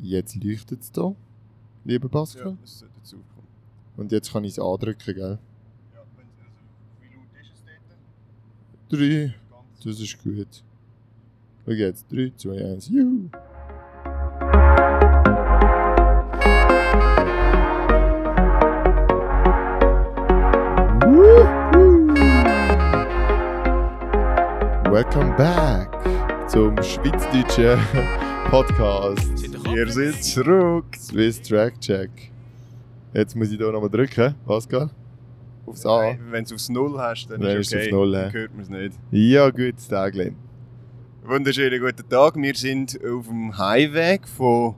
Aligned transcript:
Jetzt 0.00 0.36
leuchtet 0.36 0.80
es 0.82 0.92
hier, 0.94 1.16
lieber 1.84 2.08
Pascal. 2.08 2.52
Ja, 2.52 2.58
das 2.60 2.78
sollte 2.78 2.94
jetzt 2.98 3.14
aufkommen. 3.14 3.48
Und 3.96 4.12
jetzt 4.12 4.32
kann 4.32 4.44
ich 4.44 4.52
es 4.52 4.58
andrücken, 4.60 5.14
gell? 5.14 5.38
Ja, 5.94 6.02
wenn, 6.16 6.26
also, 6.38 6.52
wie 7.00 7.16
laut 7.16 7.26
ist 7.40 7.52
es 7.52 7.64
dort? 8.88 9.00
Drei. 9.00 9.34
Das 9.84 10.00
ist 10.00 10.22
gut. 10.22 10.62
Schau 11.64 11.72
jetzt. 11.72 12.12
3, 12.12 12.32
2, 12.36 12.64
1. 12.64 12.88
Juhu! 12.88 13.28
Welcome 24.90 25.36
back 25.36 25.97
zum 26.48 26.82
schweizdeutschen 26.82 27.78
Podcast. 28.48 29.42
Wir 29.70 29.86
sind 29.90 30.24
zurück. 30.24 30.86
Swiss 30.96 31.42
Track 31.42 31.78
Check. 31.78 32.10
Jetzt 33.12 33.36
muss 33.36 33.50
ich 33.50 33.58
hier 33.58 33.70
nochmal 33.70 33.90
drücken. 33.90 34.34
Pascal? 34.46 34.88
Aufs 35.66 35.84
A. 35.84 36.16
Wenn 36.30 36.44
du 36.44 36.54
aufs 36.54 36.70
Null 36.70 36.98
hast, 36.98 37.28
dann 37.28 37.42
Dann 37.42 37.58
ist 37.58 37.74
es 37.74 37.82
okay. 37.82 37.92
Null, 37.92 38.12
Dann 38.12 38.32
hört 38.32 38.52
man 38.54 38.62
es 38.62 38.70
nicht. 38.70 38.98
Ja, 39.10 39.50
gutes 39.50 39.88
Tagchen. 39.88 40.36
Wunderschönen 41.22 41.80
guten 41.82 42.08
Tag. 42.08 42.36
Wir 42.36 42.54
sind 42.54 42.98
auf 43.04 43.26
dem 43.26 43.58
Highway 43.58 44.18
von 44.34 44.76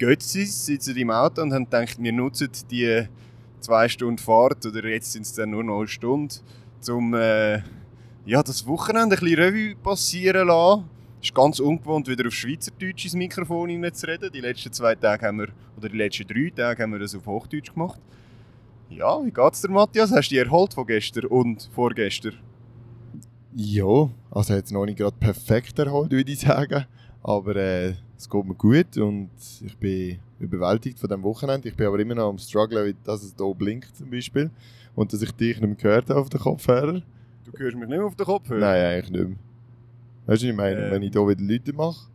Götzis, 0.00 0.66
sitzen 0.66 0.96
im 0.96 1.12
Auto 1.12 1.42
und 1.42 1.52
haben 1.52 1.66
gedacht, 1.66 2.02
wir 2.02 2.12
nutzen 2.12 2.50
die 2.68 3.06
zwei 3.60 3.88
Stunden 3.88 4.18
Fahrt, 4.18 4.66
oder 4.66 4.88
jetzt 4.88 5.12
sind 5.12 5.22
es 5.22 5.34
dann 5.34 5.50
nur 5.50 5.62
noch 5.62 5.78
eine 5.78 5.86
Stunde, 5.86 6.34
um 6.88 7.14
äh, 7.14 7.58
ja, 8.24 8.42
das 8.42 8.66
Wochenende 8.66 9.14
ein 9.16 9.20
bisschen 9.20 9.38
Revue 9.38 9.76
passieren 9.76 10.40
zu 10.40 10.46
lassen. 10.46 10.84
Es 11.22 11.28
ist 11.28 11.36
ganz 11.36 11.60
ungewohnt, 11.60 12.08
wieder 12.08 12.26
auf 12.26 12.34
Schweizerdeutsch 12.34 13.04
ins 13.04 13.14
Mikrofon 13.14 13.68
hineinzureden. 13.68 14.32
Die 14.32 14.40
letzten 14.40 14.72
zwei 14.72 14.96
Tage 14.96 15.24
haben 15.24 15.38
wir, 15.38 15.48
oder 15.76 15.88
die 15.88 15.96
letzten 15.96 16.26
drei 16.26 16.50
Tage 16.50 16.82
haben 16.82 16.90
wir 16.90 16.98
das 16.98 17.14
auf 17.14 17.24
Hochdeutsch 17.26 17.72
gemacht. 17.72 18.00
Ja, 18.90 19.24
wie 19.24 19.30
geht's 19.30 19.62
dir, 19.62 19.70
Matthias? 19.70 20.10
Hast 20.10 20.32
du 20.32 20.34
dich 20.34 20.44
erholt 20.44 20.74
von 20.74 20.84
gestern 20.84 21.26
und 21.26 21.70
vorgestern? 21.72 22.34
Ja, 23.54 24.10
also 24.32 24.54
jetzt 24.54 24.72
noch 24.72 24.84
nicht 24.84 24.98
gerade 24.98 25.14
perfekt 25.16 25.78
erholt, 25.78 26.10
würde 26.10 26.32
ich 26.32 26.40
sagen. 26.40 26.86
Aber 27.22 27.54
äh, 27.54 27.94
es 28.18 28.28
geht 28.28 28.44
mir 28.44 28.54
gut 28.56 28.96
und 28.96 29.30
ich 29.64 29.76
bin 29.76 30.18
überwältigt 30.40 30.98
von 30.98 31.08
dem 31.08 31.22
Wochenende. 31.22 31.68
Ich 31.68 31.76
bin 31.76 31.86
aber 31.86 32.00
immer 32.00 32.16
noch 32.16 32.30
am 32.30 32.38
strugglen, 32.38 32.96
dass 33.04 33.22
es 33.22 33.36
hier 33.38 33.54
blinkt 33.54 33.96
zum 33.96 34.10
Beispiel. 34.10 34.50
Und 34.96 35.12
dass 35.12 35.22
ich 35.22 35.30
dich 35.30 35.60
nicht 35.60 35.68
mehr 35.68 35.76
gehört 35.76 36.10
habe 36.10 36.18
auf 36.18 36.30
den 36.30 36.40
Kopfhörer. 36.40 37.00
Du 37.44 37.52
hörst 37.56 37.76
mich 37.76 37.88
nicht 37.88 37.98
mehr 37.98 38.06
auf 38.06 38.16
den 38.16 38.26
Kopf 38.26 38.48
hören. 38.48 38.58
Nein, 38.58 38.84
eigentlich 38.84 39.10
nicht 39.12 39.28
mehr. 39.28 39.51
Weißt 40.32 40.42
du, 40.44 40.46
ich 40.48 40.56
meine? 40.56 40.86
Ähm. 40.86 40.90
Wenn 40.92 41.02
ich 41.02 41.12
hier 41.12 41.28
wieder 41.28 41.42
Leute 41.42 41.72
mache, 41.74 42.06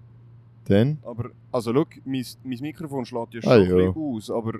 dann 0.65 0.97
Aber, 1.03 1.29
also 1.51 1.71
schau, 1.71 1.85
mein, 2.03 2.25
mein 2.43 2.59
Mikrofon 2.61 3.05
schlägt 3.05 3.35
ja 3.35 3.41
schon 3.43 3.51
Ah, 3.51 3.55
ein 3.55 3.67
bisschen 3.67 3.95
aus, 3.95 4.31
aber 4.31 4.53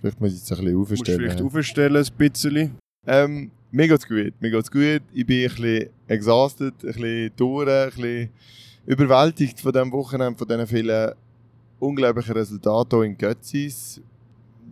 vielleicht 0.00 0.20
muss 0.20 0.32
ich 0.34 0.40
es 0.40 0.52
ein 0.52 0.64
bisschen 0.64 0.76
aufstellen. 0.80 1.20
vielleicht 1.20 1.42
aufstellen, 1.42 1.96
ein 1.96 2.06
bisschen. 2.16 2.70
Ähm, 3.08 3.50
mir 3.72 3.88
geht's 3.88 4.06
gut. 4.06 4.32
Mir 4.38 4.50
geht's 4.52 4.70
gut. 4.70 5.02
Ich 5.12 5.26
bin 5.26 5.42
ein 5.42 5.48
bisschen 5.48 5.90
exhausted, 6.06 6.74
ein 6.84 6.92
bisschen 6.92 7.30
durch, 7.36 7.68
ein 7.68 7.90
bisschen 7.90 8.28
überwältigt 8.86 9.58
von 9.60 9.72
diesem 9.72 9.90
Wochenende, 9.90 10.38
von 10.38 10.46
diesen 10.46 10.66
vielen 10.68 11.12
unglaublichen 11.80 12.34
Resultaten 12.34 13.00
hier 13.00 13.04
in 13.10 13.18
Götzis. 13.18 14.00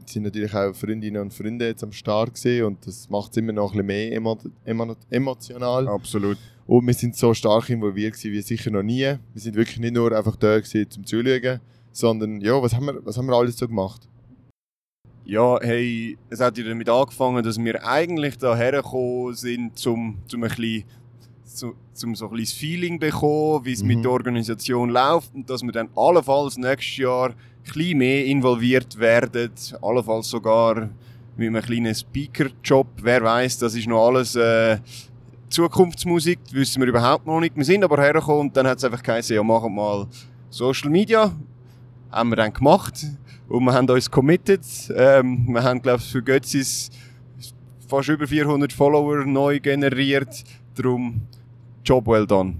Es 0.07 0.13
sind 0.13 0.23
natürlich 0.23 0.55
auch 0.55 0.73
Freundinnen 0.73 1.21
und 1.21 1.35
Freunde 1.35 1.67
jetzt 1.67 1.83
am 1.83 1.91
Start 1.91 2.33
gesehen 2.35 2.65
und 2.65 2.87
das 2.87 3.11
macht 3.11 3.33
es 3.33 3.39
immer 3.39 3.53
noch 3.53 3.73
ein 3.75 3.85
bisschen 3.85 3.87
mehr 3.87 4.13
emo 4.13 4.39
emo 4.65 4.97
emotional. 5.11 5.89
Absolut. 5.89 6.39
Und 6.69 6.87
wir 6.87 6.93
sind 6.93 7.17
so 7.17 7.33
stark 7.33 7.71
involviert 7.71 8.13
gewesen 8.13 8.33
wie 8.33 8.43
sicher 8.43 8.71
noch 8.71 8.83
nie. 8.83 9.01
Wir 9.01 9.19
sind 9.41 9.57
wirklich 9.57 9.79
nicht 9.79 9.95
nur 9.95 10.13
einfach 10.13 10.37
da 10.37 10.59
gewesen, 10.61 10.91
zum 10.91 11.07
Zuschauen, 11.07 11.61
sondern 11.93 12.43
ja, 12.43 12.61
was 12.63 12.75
haben 12.75 12.85
wir, 12.85 13.05
was 13.07 13.17
haben 13.17 13.27
wir 13.27 13.35
alles 13.35 13.57
so 13.57 13.67
gemacht? 13.67 14.07
Ja, 15.25 15.59
hey, 15.63 16.19
es 16.29 16.41
hat 16.41 16.59
ja 16.59 16.65
damit 16.65 16.91
angefangen, 16.91 17.43
dass 17.43 17.59
wir 17.59 17.87
eigentlich 17.87 18.37
da 18.37 18.55
hergekommen 18.55 19.35
sind, 19.35 19.87
um, 19.87 20.19
um 20.35 20.43
ein 20.43 20.49
bisschen 20.51 20.85
zu, 21.47 21.75
zum 21.95 22.15
so 22.15 22.27
ein 22.27 22.33
bisschen 22.33 22.45
das 22.45 22.53
Feeling 22.53 22.95
zu 23.01 23.07
bekommen, 23.07 23.65
wie 23.65 23.73
es 23.73 23.83
Mhm. 23.83 23.89
mit 23.89 24.05
der 24.05 24.11
Organisation 24.13 24.91
läuft 24.91 25.35
und 25.35 25.49
dass 25.49 25.63
wir 25.63 25.73
dann 25.73 25.89
allenfalls 25.97 26.59
nächstes 26.59 26.99
Jahr 26.99 27.31
ein 27.31 27.35
bisschen 27.65 27.97
mehr 27.97 28.27
involviert 28.27 28.99
werden, 28.99 29.51
allenfalls 29.81 30.29
sogar 30.29 30.91
mit 31.39 31.49
einem 31.49 31.63
kleinen 31.63 31.95
Speaker-Job. 31.95 32.89
Wer 33.01 33.23
weiß, 33.23 33.57
das 33.57 33.75
ist 33.75 33.87
noch 33.87 34.07
alles 34.07 34.37
äh, 34.37 34.79
Zukunftsmusik, 35.51 36.39
das 36.45 36.55
wissen 36.55 36.81
wir 36.83 36.89
überhaupt 36.89 37.27
noch 37.27 37.41
nicht. 37.41 37.57
Wir 37.57 37.65
sind 37.65 37.83
aber 37.85 38.01
hergekommen 38.03 38.49
und 38.49 38.57
dann 38.57 38.67
hat 38.67 38.79
es 38.79 38.85
einfach 38.85 39.03
geheißen, 39.03 39.35
ja, 39.35 39.43
machen 39.43 39.75
wir 39.75 39.83
mal 39.83 40.07
Social 40.51 40.91
Media. 40.91 41.33
Haben 42.11 42.31
wir 42.31 42.37
dann 42.37 42.53
gemacht 42.53 43.07
und 43.49 43.65
wir 43.65 43.73
haben 43.73 43.89
uns 43.89 44.11
committed. 44.11 44.61
Ähm, 44.95 45.47
wir 45.49 45.63
haben, 45.63 45.81
glaube 45.83 46.01
ich, 46.03 46.11
für 46.11 46.23
Götzis 46.23 46.91
fast 47.87 48.09
über 48.09 48.27
400 48.27 48.73
Follower 48.73 49.25
neu 49.25 49.61
generiert. 49.61 50.45
Darum, 50.75 51.23
Job 51.85 52.07
well 52.07 52.27
done. 52.27 52.57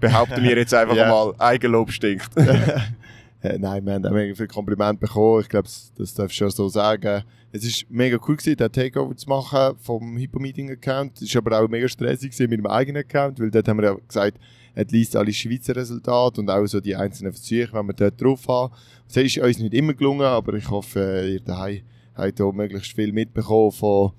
Behaupten 0.00 0.42
wir 0.42 0.56
jetzt 0.56 0.74
einfach 0.74 0.94
Ja. 0.96 1.08
mal, 1.08 1.34
Eigenlob 1.38 1.90
stinkt. 1.90 2.30
Äh, 3.42 3.58
nein, 3.58 3.84
wir 3.84 3.94
haben 3.94 4.06
auch 4.06 4.12
mega 4.12 4.34
viele 4.34 4.48
Komplimente 4.48 5.00
bekommen. 5.00 5.42
Ich 5.42 5.48
glaube, 5.48 5.64
das- 5.64 5.92
das 5.96 6.14
darfst 6.14 6.36
du 6.36 6.44
schon 6.44 6.50
so 6.50 6.68
sagen. 6.68 7.22
Es 7.52 7.64
war 7.64 7.86
mega 7.90 8.18
cool, 8.26 8.36
gewesen, 8.36 8.56
den 8.56 8.72
Takeover 8.72 9.16
zu 9.16 9.28
machen 9.28 9.76
vom 9.78 10.16
Hypo-Meeting-Account. 10.16 11.22
Es 11.22 11.34
war 11.34 11.42
aber 11.46 11.60
auch 11.60 11.68
mega 11.68 11.86
stressig 11.88 12.32
gewesen 12.32 12.50
mit 12.50 12.58
dem 12.58 12.66
eigenen 12.66 13.02
Account, 13.02 13.38
weil 13.40 13.50
dort 13.50 13.68
haben 13.68 13.78
wir 13.78 13.84
ja 13.84 13.96
gesagt, 14.08 14.38
at 14.74 14.90
least 14.92 15.16
alle 15.16 15.32
Schweizer 15.32 15.76
Resultate 15.76 16.40
und 16.40 16.50
auch 16.50 16.66
so 16.66 16.80
die 16.80 16.96
einzelnen 16.96 17.32
Versuche, 17.32 17.68
wenn 17.72 17.86
wir 17.86 17.94
dort 17.94 18.20
drauf 18.20 18.46
haben. 18.48 18.74
Das 19.06 19.16
ist 19.22 19.38
uns 19.38 19.58
nicht 19.58 19.74
immer 19.74 19.94
gelungen, 19.94 20.22
aber 20.26 20.54
ich 20.54 20.68
hoffe, 20.70 21.26
ihr 21.30 21.40
daheim 21.40 21.82
habt 22.14 22.38
hier 22.38 22.52
möglichst 22.52 22.92
viel 22.92 23.12
mitbekommen 23.12 23.72
von, 23.72 24.12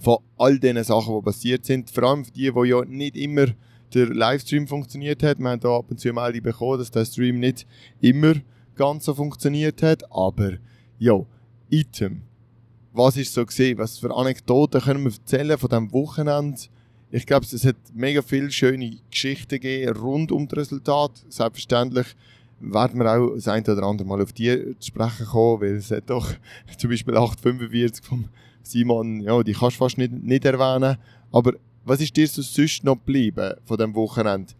von 0.00 0.18
all 0.36 0.58
diesen 0.58 0.82
Sachen, 0.84 1.14
die 1.14 1.22
passiert 1.22 1.64
sind. 1.64 1.90
Vor 1.90 2.02
allem 2.04 2.24
für 2.24 2.32
die, 2.32 2.50
die 2.52 2.68
ja 2.68 2.84
nicht 2.84 3.16
immer 3.16 3.46
der 3.94 4.06
Livestream 4.06 4.66
funktioniert 4.66 5.22
hat. 5.22 5.38
Wir 5.38 5.50
haben 5.50 5.60
da 5.60 5.76
ab 5.76 5.86
und 5.90 6.00
zu 6.00 6.08
eine 6.08 6.20
Meldung 6.20 6.42
bekommen, 6.42 6.78
dass 6.78 6.90
der 6.90 7.04
Stream 7.04 7.40
nicht 7.40 7.66
immer 8.00 8.34
ganz 8.74 9.04
so 9.04 9.14
funktioniert 9.14 9.82
hat. 9.82 10.04
Aber 10.10 10.52
ja, 10.98 11.20
Item. 11.70 12.22
Was 12.92 13.16
ist 13.16 13.32
so 13.32 13.46
gesehen? 13.46 13.78
Was 13.78 13.98
für 13.98 14.14
Anekdoten 14.14 14.80
können 14.80 15.04
wir 15.04 15.12
erzählen 15.12 15.56
von 15.56 15.70
diesem 15.70 15.92
Wochenende? 15.92 16.60
Ich 17.10 17.26
glaube, 17.26 17.44
es 17.44 17.64
hat 17.64 17.76
mega 17.94 18.22
viele 18.22 18.50
schöne 18.50 18.98
Geschichten 19.10 19.60
gegeben 19.60 19.96
rund 19.96 20.32
um 20.32 20.48
das 20.48 20.58
Resultat. 20.58 21.24
Selbstverständlich 21.28 22.06
werden 22.60 23.00
wir 23.00 23.10
auch 23.10 23.34
das 23.34 23.48
eine 23.48 23.64
oder 23.64 23.82
andere 23.82 24.06
Mal 24.06 24.22
auf 24.22 24.32
die 24.32 24.76
zu 24.78 24.88
sprechen 24.88 25.26
kommen, 25.26 25.62
weil 25.62 25.76
es 25.76 25.90
hat 25.90 26.08
doch 26.08 26.32
zum 26.78 26.90
Beispiel 26.90 27.16
845 27.16 28.04
vom 28.04 28.28
Simon, 28.62 29.20
ja, 29.20 29.42
die 29.42 29.52
kannst 29.52 29.76
du 29.76 29.84
fast 29.84 29.98
nicht, 29.98 30.12
nicht 30.12 30.44
erwähnen. 30.44 30.96
Aber 31.32 31.54
was 31.84 32.00
ist 32.00 32.16
dir 32.16 32.26
so 32.28 32.42
sonst 32.42 32.84
noch 32.84 32.94
geblieben 32.96 33.54
von 33.64 33.76
diesem 33.76 33.94
Wochenende? 33.94 34.52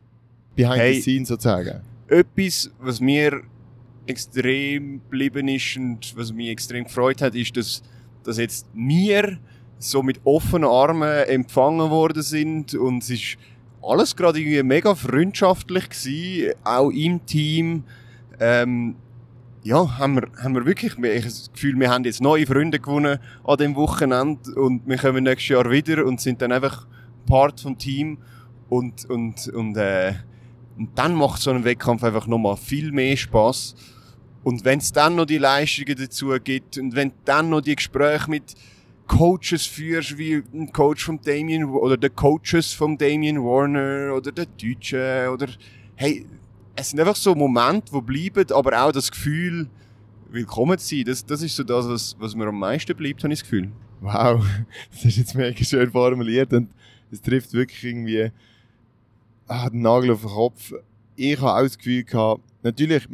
Behind 0.54 0.76
Hey. 0.76 0.94
the 0.94 1.00
scenes 1.00 1.28
sozusagen. 1.28 1.80
Etwas, 2.08 2.70
was 2.80 3.00
mir 3.00 3.42
extrem 4.06 5.00
geblieben 5.02 5.48
ist 5.48 5.76
und 5.76 6.16
was 6.16 6.32
mich 6.32 6.48
extrem 6.48 6.84
gefreut 6.84 7.22
hat, 7.22 7.34
ist, 7.34 7.56
dass, 7.56 7.82
dass 8.24 8.38
jetzt 8.38 8.66
wir 8.74 9.38
so 9.78 10.02
mit 10.02 10.20
offenen 10.24 10.68
Armen 10.68 11.24
empfangen 11.26 11.90
worden 11.90 12.22
sind 12.22 12.74
und 12.74 13.02
es 13.02 13.10
ist 13.10 13.36
alles 13.82 14.14
gerade 14.14 14.38
irgendwie 14.40 14.62
mega 14.62 14.94
freundschaftlich 14.94 15.88
gewesen, 15.88 16.52
auch 16.64 16.90
im 16.90 17.24
Team. 17.26 17.84
Ähm, 18.38 18.96
ja, 19.64 19.98
haben 19.98 20.16
wir, 20.16 20.28
haben 20.42 20.54
wir 20.54 20.66
wirklich, 20.66 20.92
ich 20.92 20.98
habe 20.98 21.22
das 21.22 21.50
Gefühl, 21.52 21.78
wir 21.78 21.90
haben 21.90 22.04
jetzt 22.04 22.20
neue 22.20 22.46
Freunde 22.46 22.80
gewonnen 22.80 23.18
an 23.44 23.56
dem 23.56 23.76
Wochenende 23.76 24.54
und 24.54 24.86
wir 24.86 24.96
kommen 24.98 25.24
nächstes 25.24 25.48
Jahr 25.50 25.70
wieder 25.70 26.04
und 26.04 26.20
sind 26.20 26.42
dann 26.42 26.50
einfach 26.52 26.86
Part 27.26 27.60
vom 27.60 27.78
Team 27.78 28.18
und, 28.68 29.04
und, 29.08 29.48
und, 29.48 29.76
äh, 29.76 30.14
und 30.76 30.90
dann 30.94 31.14
macht 31.14 31.42
so 31.42 31.50
ein 31.50 31.64
Wettkampf 31.64 32.02
einfach 32.02 32.26
nochmal 32.26 32.56
viel 32.56 32.92
mehr 32.92 33.16
Spaß. 33.16 33.74
Und 34.44 34.64
wenn 34.64 34.78
es 34.78 34.92
dann 34.92 35.14
noch 35.14 35.26
die 35.26 35.38
Leistungen 35.38 35.96
dazu 35.96 36.30
gibt 36.42 36.78
und 36.78 36.96
wenn 36.96 37.12
dann 37.24 37.50
noch 37.50 37.60
die 37.60 37.76
Gespräche 37.76 38.28
mit 38.28 38.54
Coaches 39.06 39.66
führst, 39.66 40.18
wie 40.18 40.42
ein 40.52 40.72
Coach 40.72 41.04
von 41.04 41.20
Damien 41.20 41.64
oder 41.64 41.96
der 41.96 42.10
Coaches 42.10 42.72
von 42.72 42.96
Damien 42.96 43.42
Warner 43.42 44.14
oder 44.16 44.32
der 44.32 44.46
Deutsche 44.46 45.28
oder 45.32 45.48
hey, 45.96 46.26
es 46.74 46.90
sind 46.90 47.00
einfach 47.00 47.16
so 47.16 47.34
Momente, 47.34 47.92
die 47.92 48.00
bleiben, 48.00 48.50
aber 48.52 48.82
auch 48.82 48.92
das 48.92 49.10
Gefühl, 49.10 49.68
willkommen 50.30 50.78
zu 50.78 50.96
sein. 50.96 51.04
Das, 51.04 51.24
das 51.24 51.42
ist 51.42 51.54
so 51.54 51.62
das, 51.62 51.86
was, 51.86 52.16
was 52.18 52.34
mir 52.34 52.46
am 52.46 52.58
meisten 52.58 52.96
bleibt, 52.96 53.22
habe 53.22 53.32
ich 53.32 53.40
das 53.40 53.48
Gefühl. 53.48 53.70
Wow, 54.00 54.44
das 54.90 55.04
ist 55.04 55.18
jetzt 55.18 55.34
mega 55.34 55.62
schön 55.62 55.90
formuliert 55.90 56.52
und 56.52 56.70
es 57.12 57.20
trifft 57.20 57.52
wirklich 57.52 57.84
irgendwie 57.84 58.30
ah, 59.46 59.68
den 59.70 59.82
Nagel 59.82 60.10
auf 60.12 60.22
den 60.22 60.30
Kopf. 60.30 60.72
Ich 61.14 61.38
habe 61.40 61.54
auch 61.58 61.62
das 61.62 61.76
Gefühl 61.78 62.04
gehabt, 62.04 62.42
natürlich, 62.62 63.06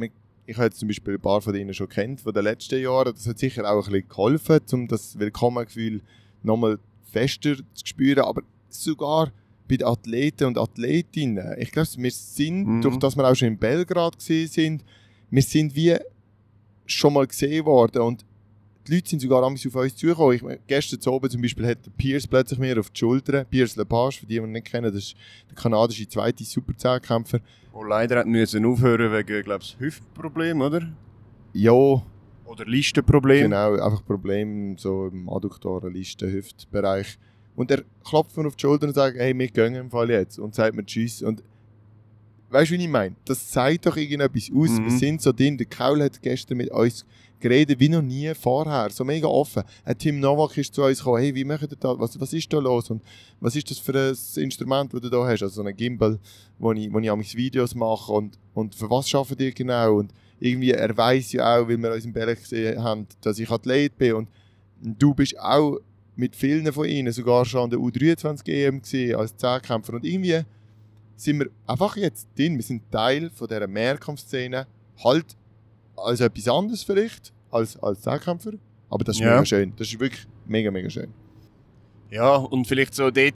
ich 0.47 0.57
habe 0.57 0.67
jetzt 0.67 0.79
zum 0.79 0.89
Beispiel 0.89 1.15
ein 1.15 1.21
paar 1.21 1.41
von 1.43 1.53
denen 1.53 1.75
schon 1.75 1.89
kennt 1.89 2.21
von 2.21 2.33
den 2.33 2.45
letzten 2.45 2.81
Jahren, 2.81 3.13
das 3.13 3.27
hat 3.27 3.39
sicher 3.39 3.69
auch 3.71 3.87
ein 3.87 3.93
bisschen 3.93 4.09
geholfen, 4.09 4.61
um 4.73 4.89
das 4.89 5.19
Willkommengefühl 5.19 6.01
nochmal 6.43 6.79
fester 7.13 7.57
zu 7.57 7.87
spüren, 7.87 8.21
aber 8.25 8.43
sogar 8.69 9.33
bei 9.69 9.77
den 9.77 9.87
Athleten 9.87 10.45
und 10.45 10.57
Athletinnen, 10.59 11.57
ich 11.59 11.71
glaube, 11.73 11.89
wir 11.97 12.11
sind, 12.11 12.67
Mhm. 12.67 12.81
durch 12.83 12.97
das 12.99 13.17
wir 13.17 13.29
auch 13.29 13.35
schon 13.35 13.49
in 13.49 13.59
Belgrad 13.59 14.17
gesehen 14.19 14.49
sind, 14.49 14.85
wir 15.31 15.43
sind 15.43 15.75
wie 15.75 15.97
schon 16.87 17.13
mal 17.13 17.27
gesehen 17.27 17.67
worden 17.67 18.01
und 18.03 18.25
die 18.89 18.95
Leute 18.95 19.11
sind 19.11 19.21
sogar 19.21 19.43
auf 19.43 19.51
uns 19.53 19.97
zugekommen. 19.97 20.35
Ich, 20.35 20.43
meine, 20.43 20.59
gestern 20.67 21.01
zu 21.01 21.13
oben 21.13 21.31
zum 21.31 21.43
Beispiel 21.43 21.67
hat 21.67 21.85
der 21.85 21.91
Pierce 21.91 22.27
plötzlich 22.27 22.59
mir 22.59 22.79
auf 22.79 22.91
die 22.91 22.99
Schulter, 22.99 23.45
Pierce 23.45 23.77
Lepage, 23.77 24.21
für 24.21 24.27
die, 24.27 24.35
die 24.35 24.41
ihn 24.41 24.53
nicht 24.53 24.67
kennen, 24.67 24.93
das 24.93 25.05
ist 25.05 25.17
der 25.49 25.57
kanadische 25.57 26.09
zweite 26.09 26.45
Super-10-Kämpfer. 26.45 27.41
Wo 27.73 27.85
leider 27.85 28.19
hat 28.19 28.27
müssen 28.27 28.65
aufhören 28.65 29.13
wegen, 29.13 29.43
glaube 29.45 29.63
ich, 29.63 29.77
Hüftproblem, 29.79 30.61
oder? 30.61 30.89
Ja, 31.53 31.73
Oder 31.73 32.65
Listenproblem. 32.67 33.43
genau, 33.45 33.75
einfach 33.75 34.05
Probleme 34.05 34.77
so 34.79 35.07
im 35.07 35.29
adduktoren 35.29 35.93
Listen, 35.93 36.31
Hüftbereich. 36.31 37.19
Und 37.57 37.71
er 37.71 37.83
klopft 38.05 38.37
mir 38.37 38.47
auf 38.47 38.57
die 38.57 38.63
Schulter 38.63 38.87
und 38.87 38.95
sagt, 38.95 39.17
hey, 39.19 39.37
wir 39.37 39.49
gehen 39.49 39.75
im 39.75 39.91
Fall 39.91 40.11
jetzt. 40.11 40.39
Und 40.39 40.55
sagt 40.55 40.77
mir 40.77 40.87
Tschüss. 40.87 41.23
Und 41.23 41.43
weißt 42.51 42.71
du, 42.71 42.79
wie 42.79 42.83
ich 42.85 42.89
meine? 42.89 43.17
Das 43.25 43.51
zeigt 43.51 43.87
doch 43.87 43.97
irgendetwas 43.97 44.51
aus. 44.55 44.71
Mhm. 44.71 44.85
Wir 44.85 44.91
sind 44.93 45.23
so 45.23 45.33
drin. 45.33 45.59
Der 45.59 45.67
Kaul 45.67 46.03
hat 46.03 46.23
gestern 46.23 46.59
mit 46.59 46.71
uns 46.71 47.05
geredet 47.41 47.79
wie 47.81 47.89
noch 47.89 48.03
nie 48.03 48.33
vorher. 48.35 48.91
So 48.91 49.05
mega 49.05 49.27
offen. 49.29 49.63
Ein 49.85 49.99
Tim 49.99 50.21
Novak 50.21 50.57
ist 50.57 50.75
zu 50.75 50.83
uns 50.83 50.99
gekommen, 50.99 51.23
hey, 51.23 51.35
wie 51.35 51.45
macht 51.45 51.63
ihr 51.63 51.69
das? 51.69 51.99
Was, 51.99 52.21
was 52.21 52.33
ist 52.33 52.53
da 52.53 52.59
los? 52.59 52.91
Und 52.91 53.03
was 53.41 53.57
ist 53.57 53.71
das 53.71 53.79
für 53.79 53.93
ein 53.93 54.43
Instrument, 54.43 54.93
das 54.93 55.01
du 55.01 55.09
da 55.09 55.25
hast? 55.25 55.43
Also 55.43 55.63
so 55.63 55.63
ein 55.63 55.77
Gimbal, 55.77 56.19
wo 56.59 56.73
ich, 56.73 56.93
wo 56.93 56.99
ich 56.99 57.11
amigs 57.11 57.35
Videos 57.35 57.75
mache. 57.75 58.13
Und, 58.13 58.39
und 58.55 58.75
für 58.75 58.91
was 58.91 59.15
arbeitet 59.15 59.41
ihr 59.41 59.53
genau? 59.53 59.97
Und 59.97 60.13
irgendwie, 60.41 60.71
er 60.71 60.97
weiß 60.97 61.33
ja 61.33 61.59
auch, 61.59 61.69
weil 61.69 61.79
wir 61.79 61.93
uns 61.93 62.05
im 62.05 62.13
Berg 62.13 62.41
gesehen 62.41 62.83
haben, 62.83 63.07
dass 63.21 63.39
ich 63.39 63.51
Athlet 63.51 63.97
bin. 63.99 64.15
Und 64.15 64.29
du 64.81 65.15
bist 65.15 65.39
auch 65.39 65.79
mit 66.17 66.35
vielen 66.35 66.73
von 66.73 66.87
ihnen 66.87 67.13
sogar 67.13 67.45
schon 67.45 67.65
an 67.65 67.71
der 67.71 67.79
U23 67.79 68.49
EM 68.49 68.83
gewesen, 68.83 69.15
als 69.17 69.37
Zehnkämpfer. 69.37 69.95
Und 69.95 70.05
irgendwie 70.05 70.43
sind 71.17 71.41
wir 71.41 71.51
einfach 71.67 71.97
jetzt 71.97 72.29
drin. 72.37 72.57
Wir 72.57 72.63
sind 72.63 72.91
Teil 72.91 73.31
von 73.31 73.49
dieser 73.49 73.67
Mehrkampfszene. 73.67 74.67
Halt 75.05 75.37
als 76.05 76.21
etwas 76.21 76.49
anderes 76.49 76.83
vielleicht, 76.83 77.33
als, 77.51 77.77
als 77.83 78.01
Zehnkämpfer. 78.03 78.53
Aber 78.91 79.05
das 79.05 79.17
ist 79.17 79.21
Ja. 79.23 79.33
mega 79.35 79.45
schön. 79.45 79.73
Das 79.77 79.89
ist 79.89 79.99
wirklich 80.01 80.27
mega, 80.47 80.71
mega 80.71 80.89
schön. 80.89 81.13
Ja, 82.11 82.37
und 82.37 82.67
vielleicht 82.67 82.95
so 82.95 83.11
dort, 83.11 83.35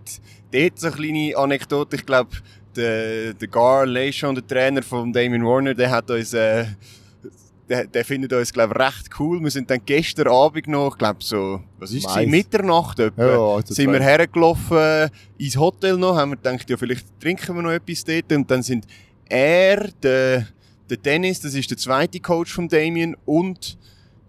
dort 0.51 0.79
so 0.79 0.87
eine 0.87 0.97
kleine 0.97 1.37
Anekdote. 1.37 1.97
Ich 1.97 2.07
glaube, 2.07 2.31
der, 2.75 3.35
der 3.35 3.49
Gar 3.49 3.85
Leishon, 3.87 4.35
der 4.35 4.47
Trainer 4.47 4.83
von 4.83 5.13
Damien 5.13 5.45
Warner, 5.45 5.75
der 5.75 5.91
hat 5.91 6.11
uns, 6.11 6.33
äh, 6.33 6.65
der, 7.69 7.87
der 7.87 8.05
findet 8.05 8.33
uns, 8.33 8.51
glaube 8.51 8.75
recht 8.79 9.11
cool. 9.19 9.41
Wir 9.43 9.51
sind 9.51 9.69
dann 9.71 9.81
gestern 9.85 10.29
Abend 10.29 10.69
noch, 10.69 10.93
ich 10.93 10.99
glaube 10.99 11.19
so, 11.23 11.61
was 11.79 11.93
ist 11.93 12.09
es. 12.09 12.27
Mitternacht 12.27 12.99
etwa, 12.99 13.27
Ja, 13.27 13.39
also 13.57 13.75
sind 13.75 13.93
wir 13.93 14.01
hergelaufen 14.01 15.11
ins 15.37 15.57
Hotel 15.57 15.99
noch, 15.99 16.17
haben 16.17 16.31
wir 16.31 16.37
gedacht, 16.37 16.69
ja, 16.71 16.77
vielleicht 16.79 17.07
trinken 17.21 17.55
wir 17.55 17.63
noch 17.63 17.73
etwas 17.73 18.05
dort. 18.05 18.33
Und 18.33 18.51
dann 18.51 18.63
sind 18.63 18.87
er, 19.29 19.89
der, 20.03 20.47
der 20.91 20.97
Dennis, 20.99 21.41
das 21.41 21.55
ist 21.55 21.71
der 21.71 21.79
zweite 21.79 22.21
Coach 22.21 22.53
von 22.53 22.69
Damien, 22.69 23.17
und 23.25 23.79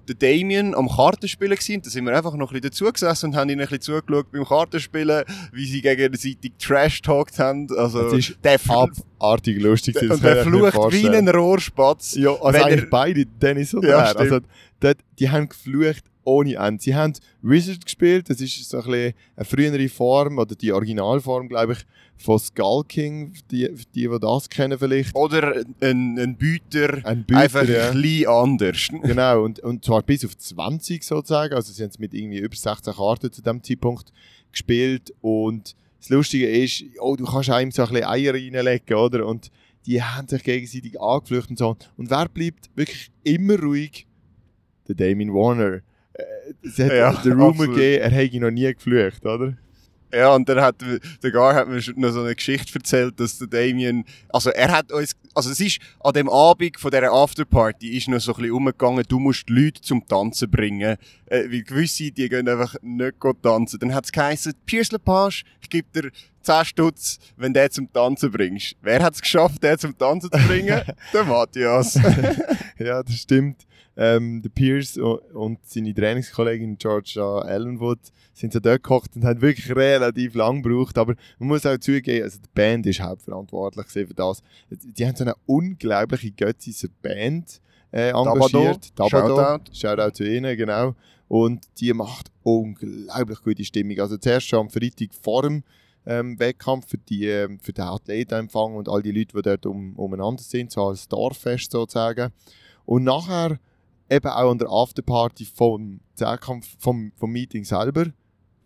der 0.08 0.16
Damien 0.16 0.76
am 0.76 0.90
Kartenspielen 0.90 1.56
gewesen. 1.56 1.82
Da 1.82 1.90
sind 1.90 2.06
wir 2.06 2.16
einfach 2.16 2.34
noch 2.36 2.52
ein 2.52 2.60
bisschen 2.60 2.72
dazugesessen 2.72 3.30
und 3.30 3.36
haben 3.38 3.50
ihnen 3.50 3.62
ein 3.62 3.68
bisschen 3.68 3.82
zugeschaut 4.02 4.32
beim 4.34 4.44
Kartenspielen, 4.46 5.24
wie 5.54 5.66
sie 5.66 5.82
gegenseitig 5.82 6.52
Trash-talkt 6.60 7.40
haben. 7.40 7.68
Also, 7.78 8.04
Das 8.04 8.14
ist 8.14 8.36
der, 8.44 8.60
Abartig 8.68 9.62
lustig. 9.62 9.94
das 9.96 10.04
und 10.04 10.24
der 10.24 10.44
flucht 10.44 10.74
wie 10.92 11.08
ein 11.08 11.30
Rohrspatz. 11.30 12.16
Ja, 12.16 12.32
also 12.32 12.44
Wenn 12.54 12.64
eigentlich 12.64 12.84
er- 12.84 12.90
beide, 12.90 13.26
Dennis 13.26 13.74
und 13.74 13.86
Ja, 13.86 14.02
er. 14.10 14.18
Also, 14.20 14.40
dort, 14.82 14.98
die 15.20 15.30
haben 15.30 15.48
geflucht 15.48 16.04
ohne 16.24 16.56
Ende. 16.56 16.82
Sie 16.82 16.96
haben 16.96 17.14
Wizard 17.42 17.84
gespielt, 17.84 18.30
das 18.30 18.42
ist 18.42 18.70
so 18.70 18.78
ein 18.78 18.84
bisschen 18.84 19.14
eine 19.36 19.46
frühere 19.46 19.90
Form, 19.90 20.38
oder 20.38 20.56
die 20.56 20.72
Originalform, 20.72 21.50
glaube 21.50 21.74
ich, 21.74 21.80
von 22.18 22.40
Skull 22.40 22.84
King, 22.88 23.34
die, 23.52 23.70
die, 23.94 24.08
die 24.08 24.20
das 24.20 24.50
kennen 24.50 24.78
vielleicht. 24.78 25.16
Oder 25.16 25.64
ein, 25.82 26.18
ein 26.18 26.36
Büter, 26.38 27.06
Ein 27.06 27.26
Büter, 27.26 27.40
einfach 27.40 27.68
ja. 27.68 27.90
ein 27.90 28.02
bisschen 28.02 28.28
anders. 28.28 28.88
Genau, 29.04 29.44
und, 29.44 29.60
und 29.60 29.84
zwar 29.84 30.02
bis 30.02 30.24
auf 30.26 30.38
20 30.38 31.04
sozusagen. 31.04 31.54
Also 31.54 31.74
sie 31.74 31.84
haben 31.84 31.90
es 31.90 32.00
mit 32.00 32.14
irgendwie 32.14 32.40
über 32.40 32.56
16 32.56 32.94
Karten 32.94 33.32
zu 33.32 33.42
dem 33.42 33.62
Zeitpunkt 33.62 34.12
gespielt. 34.52 35.14
Und 35.22 35.76
das 36.00 36.10
Lustige 36.10 36.50
ist, 36.50 36.84
oh, 37.00 37.16
du 37.16 37.26
kannst 37.26 37.50
einem 37.50 37.72
so 37.72 37.84
ein 37.84 37.90
bisschen 37.90 38.06
Eier 38.06 38.34
reinlegen, 38.34 38.96
oder? 38.96 39.26
Und 39.26 39.52
die 39.86 40.02
haben 40.02 40.28
sich 40.28 40.44
gegenseitig 40.44 41.00
angeflüchtet 41.00 41.52
und 41.52 41.60
so. 41.60 41.78
Und 41.98 42.10
wer 42.10 42.30
bleibt 42.30 42.70
wirklich 42.76 43.12
immer 43.24 43.60
ruhig? 43.60 44.08
Der 44.88 44.96
Damien 44.96 45.34
Warner. 45.34 45.82
Es 46.62 46.80
hat 46.80 46.92
Ja, 46.92 47.14
den 47.14 47.40
Rumor 47.40 47.68
gegeben, 47.68 48.02
er 48.02 48.12
hätte 48.12 48.40
noch 48.40 48.52
nie 48.52 48.74
geflucht, 48.74 49.26
oder? 49.26 49.56
Ja, 50.14 50.36
und 50.36 50.48
dann 50.48 50.62
hat 50.62 50.76
der 51.24 51.32
Gar 51.32 51.56
hat 51.56 51.68
mir 51.68 51.82
noch 51.96 52.12
so 52.12 52.22
eine 52.22 52.36
Geschichte 52.36 52.76
erzählt, 52.76 53.20
dass 53.20 53.40
der 53.40 53.48
Damien, 53.48 54.06
also 54.30 54.52
er 54.52 54.72
hat 54.72 54.92
uns, 54.92 55.16
also 55.34 55.50
es 55.50 55.60
ist 55.60 55.80
an 56.02 56.14
dem 56.14 56.30
Abend 56.30 56.80
von 56.80 56.92
dieser 56.92 57.12
Afterparty 57.12 57.98
ist 57.98 58.08
noch 58.08 58.20
so 58.20 58.34
ein 58.34 58.42
bisschen 58.42 58.52
umgegangen, 58.52 59.04
du 59.08 59.18
musst 59.18 59.50
die 59.50 59.54
Leute 59.54 59.82
zum 59.82 60.06
Tanzen 60.06 60.52
bringen, 60.52 60.98
äh, 61.26 61.50
weil 61.50 61.64
gewisse, 61.64 62.12
die 62.12 62.30
gehen 62.30 62.48
einfach 62.48 62.76
nicht 62.84 63.16
tanzen. 63.42 63.80
Dann 63.80 63.96
hat 63.96 64.06
es 64.06 64.12
geheißen, 64.12 64.54
Piers 64.68 64.92
Lepage, 64.92 65.46
ich 65.62 65.70
gebe 65.70 65.88
dir 65.92 66.12
10 66.44 66.66
Stutz, 66.66 67.20
wenn 67.38 67.54
du 67.54 67.62
den 67.62 67.72
zum 67.72 67.92
Tanzen 67.92 68.32
bringst. 68.32 68.76
Wer 68.82 69.02
hat 69.02 69.14
es 69.14 69.22
geschafft, 69.22 69.64
den 69.64 69.78
zum 69.78 69.98
Tanzen 69.98 70.32
zu 70.32 70.48
bringen? 70.48 70.82
der 71.14 71.24
Matthias. 71.24 71.96
ja, 72.78 73.02
das 73.02 73.16
stimmt. 73.16 73.66
Ähm, 73.96 74.42
der 74.42 74.50
Pierce 74.50 74.98
und 74.98 75.60
seine 75.66 75.94
Trainingskollegin 75.94 76.78
Georgia 76.78 77.40
Allenwood 77.40 78.00
sind 78.34 78.52
so 78.52 78.60
dort 78.60 78.82
gekocht 78.82 79.16
und 79.16 79.24
haben 79.24 79.40
wirklich 79.42 79.76
relativ 79.76 80.34
lang 80.34 80.64
gebraucht. 80.64 80.98
Aber 80.98 81.14
man 81.38 81.50
muss 81.50 81.66
auch 81.66 81.78
zugeben, 81.78 82.24
also 82.24 82.40
die 82.40 82.50
Band 82.56 82.88
ist 82.88 83.02
hauptverantwortlich 83.02 83.88
für 83.88 84.06
das. 84.08 84.42
Die 84.70 85.06
haben 85.06 85.16
so 85.16 85.24
eine 85.24 85.36
unglaubliche 85.46 86.32
göttliche 86.32 86.90
Band 87.04 87.62
äh, 87.92 88.10
engagiert. 88.10 88.92
Shoutout. 88.98 89.72
Shoutout 89.72 90.16
zu 90.16 90.28
ihnen, 90.28 90.58
genau. 90.58 90.96
Und 91.28 91.66
die 91.80 91.94
macht 91.94 92.32
unglaublich 92.42 93.42
gute 93.44 93.64
Stimmung. 93.64 94.00
Also 94.00 94.18
zuerst 94.18 94.48
schon 94.48 94.60
am 94.60 94.70
Freitag 94.70 95.14
vor 95.14 95.44
dem 95.44 95.64
ähm, 96.06 96.40
Wettkampf 96.40 96.90
für, 96.90 96.98
die, 96.98 97.28
ähm, 97.28 97.60
für 97.60 97.74
den 97.74 97.86
Athletenempfang 97.86 98.76
und 98.76 98.90
all 98.90 99.02
die 99.02 99.12
Leute, 99.12 99.36
die 99.36 99.42
dort 99.42 99.66
um, 99.66 99.94
umeinander 99.96 100.42
sind, 100.42 100.72
so 100.72 100.84
als 100.86 101.08
Dorffest 101.08 101.72
sozusagen. 101.72 102.32
Und 102.86 103.04
nachher 103.04 103.60
eben 104.10 104.28
auch 104.28 104.52
an 104.52 104.58
der 104.58 104.70
Afterparty 104.70 105.46
vom 105.46 106.02
Zehnkampf, 106.16 106.76
vom, 106.80 107.12
vom 107.16 107.32
Meeting 107.32 107.64
selber, 107.64 108.08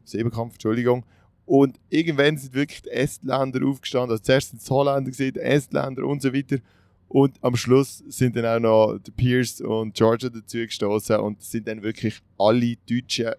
Siebenkampf, 0.03 0.53
Entschuldigung. 0.53 1.05
Und 1.45 1.79
irgendwann 1.89 2.37
sind 2.37 2.53
wirklich 2.53 2.81
die 2.81 2.89
Estländer 2.89 3.65
aufgestanden. 3.65 4.11
Also 4.11 4.23
zuerst 4.23 4.49
sind 4.49 4.59
es 4.59 4.65
die 4.65 4.73
Holländer, 4.73 5.11
gewesen, 5.11 5.33
die 5.33 5.39
Estländer 5.39 6.05
und 6.05 6.21
so 6.21 6.33
weiter. 6.33 6.57
Und 7.07 7.41
am 7.41 7.55
Schluss 7.55 8.03
sind 8.09 8.35
dann 8.35 8.45
auch 8.45 8.59
noch 8.59 8.99
die 8.99 9.11
Pierce 9.11 9.61
und 9.61 9.93
Georgia 9.93 10.29
dazu 10.29 10.57
gestoßen 10.57 11.17
und 11.17 11.41
sind 11.41 11.67
dann 11.67 11.81
wirklich 11.81 12.19
alle 12.37 12.75
Deutschen, 12.89 13.31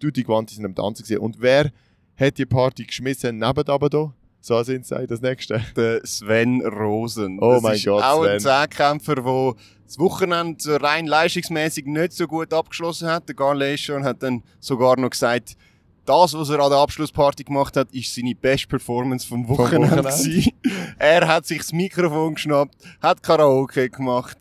Tutti 0.00 0.24
Quanti 0.24 0.56
sind 0.56 0.64
am 0.64 0.74
Tanzen 0.74 1.04
gewesen. 1.04 1.20
Und 1.20 1.40
wer 1.40 1.70
hat 2.16 2.38
die 2.38 2.46
Party 2.46 2.84
geschmissen 2.84 3.38
neben 3.38 3.68
aber 3.68 3.88
da? 3.88 4.12
So 4.40 4.60
sind 4.64 4.84
sie 4.84 5.06
das 5.06 5.20
nächste. 5.20 5.60
der 5.76 6.04
Sven 6.04 6.62
Rosen. 6.66 7.38
Oh 7.40 7.54
das 7.54 7.62
mein 7.62 7.74
ist 7.74 7.84
Gott, 7.84 8.02
auch 8.02 8.22
ein 8.24 8.40
Sven. 8.40 8.68
Zehnkämpfer, 8.70 9.14
der 9.14 9.54
das 9.86 9.98
Wochenende 9.98 10.82
rein 10.82 11.06
leistungsmäßig 11.06 11.86
nicht 11.86 12.12
so 12.12 12.26
gut 12.26 12.52
abgeschlossen 12.52 13.08
hat. 13.08 13.28
Der 13.28 13.36
Garlation 13.36 14.02
hat 14.04 14.22
dann 14.22 14.42
sogar 14.58 14.98
noch 14.98 15.10
gesagt, 15.10 15.56
das, 16.04 16.34
was 16.34 16.50
er 16.50 16.58
an 16.58 16.70
der 16.70 16.80
Abschlussparty 16.80 17.44
gemacht 17.44 17.76
hat, 17.76 17.92
ist 17.92 18.12
seine 18.12 18.34
beste 18.34 18.66
Performance 18.66 19.24
vom 19.26 19.46
Wochenende. 19.48 20.02
Wochenende. 20.02 20.10
gewesen. 20.10 20.52
er 20.98 21.28
hat 21.28 21.46
sich 21.46 21.58
das 21.58 21.72
Mikrofon 21.72 22.34
geschnappt, 22.34 22.74
hat 23.00 23.22
Karaoke 23.22 23.88
gemacht 23.88 24.38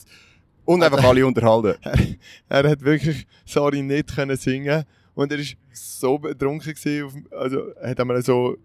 und 0.66 0.82
einfach 0.82 1.04
alle 1.04 1.26
unterhalten. 1.28 1.76
er 2.50 2.70
hat 2.70 2.82
wirklich, 2.82 3.28
sorry, 3.46 3.84
nicht 3.84 4.16
können 4.16 4.38
singen 4.38 4.84
und 5.16 5.32
er 5.32 5.40
ist 5.40 5.56
so 5.74 6.18
betrunken 6.18 6.74
gewesen, 6.74 7.28
also 7.32 7.68
er 7.82 7.92
hat 7.92 8.00
einmal 8.00 8.22
so, 8.24 8.58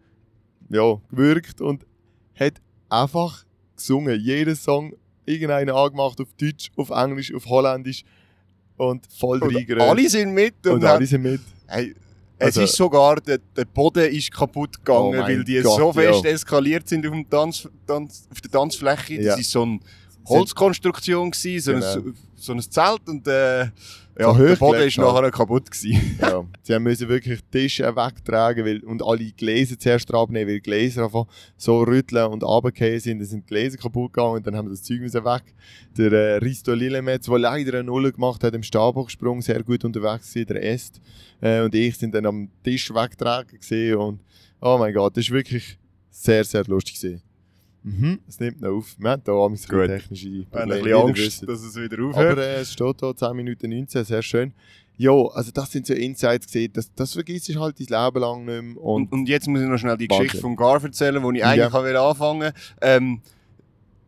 ja, 0.68 1.00
gewürgt 1.10 1.60
und 1.60 1.84
hat 2.38 2.54
einfach 2.88 3.44
gesungen. 3.76 4.18
Jeden 4.20 4.56
Song 4.56 4.94
irgendeinen 5.24 5.70
angemacht 5.70 6.20
auf 6.20 6.28
Deutsch, 6.40 6.70
auf 6.76 6.90
Englisch, 6.90 7.34
auf 7.34 7.46
Holländisch 7.46 8.04
und 8.76 9.06
voll 9.12 9.42
Und 9.42 9.54
reingerührt. 9.54 9.82
alle 9.82 10.08
sind 10.08 10.32
mit 10.32 10.54
und, 10.66 10.74
und 10.74 10.84
alle 10.84 11.06
sind 11.06 11.22
mit. 11.22 11.40
Hey, 11.66 11.94
Also- 12.38 12.62
es 12.62 12.70
ist 12.70 12.76
sogar, 12.76 13.16
der, 13.20 13.38
der 13.56 13.64
Boden 13.64 14.04
ist 14.12 14.30
kaputt 14.30 14.76
gegangen, 14.78 15.18
Oh 15.18 15.22
weil 15.22 15.42
die 15.44 15.60
Gott, 15.62 15.78
so 15.78 15.92
fest 15.92 16.24
ja. 16.24 16.30
eskaliert 16.30 16.88
sind 16.88 17.06
auf, 17.06 17.12
dem 17.12 17.28
Tanz, 17.28 17.68
Tanz, 17.86 18.28
auf 18.30 18.40
der 18.40 18.50
Tanzfläche. 18.50 19.16
Das 19.16 19.24
Ja. 19.24 19.34
ist 19.36 19.50
so 19.50 19.62
eine 19.62 19.80
Holzkonstruktion 20.28 21.30
gewesen, 21.30 21.60
so, 21.60 21.72
Genau. 21.72 22.08
ein, 22.08 22.14
so 22.36 22.52
ein 22.52 22.60
Zelt 22.60 23.08
und 23.08 23.26
äh, 23.26 23.66
ja, 24.18 24.32
So 24.32 24.46
der 24.46 24.56
Boden 24.56 24.82
ist 24.82 24.96
nachher 24.96 25.30
kaputt 25.30 25.70
gewesen. 25.70 26.18
ja. 26.20 26.42
Sie 26.62 26.74
haben 26.74 26.84
müssen 26.84 27.08
wirklich 27.08 27.40
Tische 27.50 27.84
wegtragen 27.84 28.64
weil, 28.64 28.80
und 28.80 29.02
alle 29.04 29.30
Gläser 29.32 29.78
zuerst 29.78 30.12
abnehmen, 30.14 30.50
weil 30.50 30.60
Gläser 30.60 31.04
einfach 31.04 31.26
so 31.58 31.82
rütteln 31.82 32.26
und 32.32 32.42
runtergefallen 32.42 33.00
sind. 33.00 33.18
Dann 33.18 33.26
sind 33.26 33.42
die 33.44 33.46
Gläser 33.46 33.76
kaputt 33.76 34.14
gegangen 34.14 34.36
und 34.36 34.46
dann 34.46 34.56
haben 34.56 34.66
wir 34.66 34.70
das 34.70 34.82
Zeug 34.82 35.00
müssen 35.00 35.22
weg. 35.24 35.42
Der 35.98 36.12
äh, 36.12 36.36
Risto 36.36 36.72
Lillemetz, 36.72 37.26
der 37.26 37.38
leider 37.38 37.74
eine 37.74 37.84
Null 37.84 38.10
gemacht 38.10 38.42
hat 38.42 38.54
im 38.54 38.62
Stabhochsprung, 38.62 39.42
sehr 39.42 39.62
gut 39.62 39.84
unterwegs 39.84 40.32
gewesen, 40.32 40.46
der 40.46 40.64
Est. 40.64 41.00
Äh, 41.42 41.60
und 41.60 41.74
ich 41.74 41.96
sind 41.98 42.14
dann 42.14 42.24
am 42.24 42.48
Tisch 42.64 42.92
wegtragen 42.94 43.58
gesehen 43.58 43.96
und 43.96 44.20
oh 44.62 44.78
mein 44.78 44.94
Gott, 44.94 45.14
das 45.16 45.28
war 45.28 45.36
wirklich 45.36 45.78
sehr, 46.10 46.42
sehr 46.44 46.64
lustig 46.64 46.98
gewesen. 46.98 47.22
Mhm, 47.88 48.18
es 48.28 48.40
nimmt 48.40 48.60
noch 48.60 48.70
auf. 48.78 48.96
Wir 48.98 49.10
haben 49.10 49.22
hier 49.24 49.32
auch 49.34 49.48
Gut. 49.48 49.86
technische 49.86 50.44
Probleme. 50.50 50.74
ein 50.74 50.82
bisschen 50.82 50.96
Angst, 51.02 51.22
wisst. 51.22 51.48
dass 51.48 51.60
es 51.62 51.76
wieder 51.76 52.04
aufhört. 52.04 52.32
Aber 52.32 52.42
äh, 52.44 52.60
es 52.60 52.72
steht 52.72 52.96
hier 53.00 53.14
10 53.16 53.36
Minuten 53.36 53.70
19, 53.70 54.04
sehr 54.04 54.22
schön. 54.22 54.52
Ja, 54.98 55.12
also 55.12 55.50
das 55.52 55.70
sind 55.70 55.86
so 55.86 55.94
Insights 55.94 56.46
gesehen, 56.46 56.72
das, 56.72 56.92
das 56.94 57.12
vergisst 57.12 57.48
du 57.48 57.60
halt 57.60 57.78
dein 57.78 57.86
Leben 58.04 58.18
lang 58.20 58.44
nicht 58.44 58.62
mehr. 58.74 58.82
Und, 58.82 59.04
Und, 59.04 59.12
und 59.12 59.28
jetzt 59.28 59.46
muss 59.46 59.60
ich 59.60 59.68
noch 59.68 59.78
schnell 59.78 59.96
die 59.96 60.08
Wahnsinn. 60.10 60.24
Geschichte 60.26 60.40
von 60.42 60.56
Gar 60.56 60.82
erzählen, 60.82 61.22
wo 61.22 61.30
ich 61.30 61.44
eigentlich 61.44 61.72
Ja. 61.72 61.90
ja. 61.92 62.08
anfangen 62.10 62.52
ähm, 62.80 63.20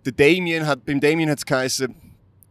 der 0.04 0.12
Damien 0.12 0.66
hat, 0.66 0.84
Beim 0.84 0.98
Damien 1.00 1.30
hat 1.30 1.38
es 1.38 1.46
geheißen, 1.46 1.94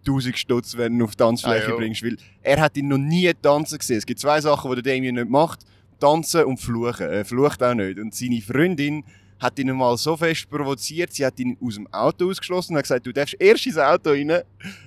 1000 0.05 0.37
Stutz, 0.37 0.77
wenn 0.77 0.93
du 0.93 0.99
ihn 0.99 1.03
auf 1.03 1.11
die 1.11 1.17
Tanzfläche 1.17 1.73
Ah, 1.73 1.75
bringst. 1.75 2.03
Weil 2.03 2.15
er 2.41 2.61
hat 2.61 2.77
ihn 2.77 2.87
noch 2.87 2.97
nie 2.99 3.29
tanzen 3.41 3.79
gesehen. 3.79 3.97
Es 3.97 4.05
gibt 4.05 4.19
zwei 4.21 4.39
Sachen, 4.39 4.69
die 4.73 4.81
der 4.81 4.93
Damien 4.95 5.15
nicht 5.15 5.29
macht. 5.29 5.65
Tanzen 5.99 6.45
und 6.45 6.59
fluchen. 6.61 7.07
Er 7.09 7.25
flucht 7.25 7.61
auch 7.63 7.73
nicht. 7.73 7.97
Und 7.99 8.13
seine 8.15 8.39
Freundin 8.41 9.03
hat 9.39 9.59
ihn 9.59 9.75
mal 9.75 9.97
so 9.97 10.17
fest 10.17 10.49
provoziert, 10.49 11.13
sie 11.13 11.25
hat 11.25 11.39
ihn 11.39 11.57
aus 11.63 11.75
dem 11.75 11.87
Auto 11.93 12.29
ausgeschlossen 12.29 12.73
und 12.73 12.77
hat 12.77 12.83
gesagt, 12.85 13.05
du 13.05 13.13
darfst 13.13 13.35
erst 13.39 13.65
ins 13.67 13.77
Auto 13.77 14.11
rein, 14.11 14.41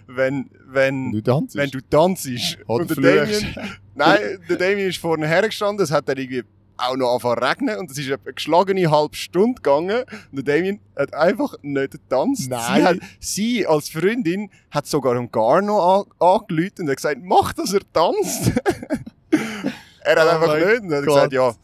wenn, 0.07 0.51
wenn, 0.67 1.13
du 1.13 1.21
tanzt. 1.21 1.57
wenn 1.57 1.71
du 1.71 1.81
tanzt. 1.81 2.29
Oder 2.67 2.83
und 2.83 3.03
der. 3.03 3.27
Damien, 3.27 3.55
nein, 3.95 4.19
der 4.49 4.57
Damien 4.57 4.89
ist 4.89 4.99
vorne 4.99 5.27
hergestanden, 5.27 5.85
es 5.85 5.91
hat 5.91 6.09
dann 6.09 6.17
irgendwie 6.19 6.45
auch 6.77 6.97
noch 6.97 7.11
angefangen 7.13 7.37
zu 7.41 7.47
regnen 7.47 7.79
und 7.79 7.91
es 7.91 7.99
ist 7.99 8.07
eine 8.07 8.33
geschlagene 8.33 8.91
halbe 8.91 9.15
Stunde 9.17 9.57
gegangen 9.57 10.05
und 10.33 10.47
der 10.47 10.57
Damien 10.57 10.81
hat 10.97 11.13
einfach 11.15 11.55
nicht 11.63 11.93
getanzt. 11.93 12.49
Nein. 12.51 12.77
Sie, 12.77 12.85
hat, 12.85 12.97
sie 13.21 13.67
als 13.67 13.89
Freundin 13.91 14.51
hat 14.71 14.87
sogar 14.87 15.17
am 15.17 15.31
Garno 15.31 15.79
an, 16.01 16.05
angerufen 16.19 16.81
und 16.81 16.89
hat 16.89 16.97
gesagt, 16.97 17.21
mach, 17.23 17.53
dass 17.53 17.73
er 17.75 17.81
tanzt. 17.93 18.53
er 20.01 20.21
hat 20.21 20.27
Oh 20.27 20.31
einfach 20.43 20.57
nicht 20.57 20.81
und 20.83 20.93
hat 20.95 21.05
Gott. 21.05 21.15
gesagt, 21.15 21.33
ja, 21.33 21.55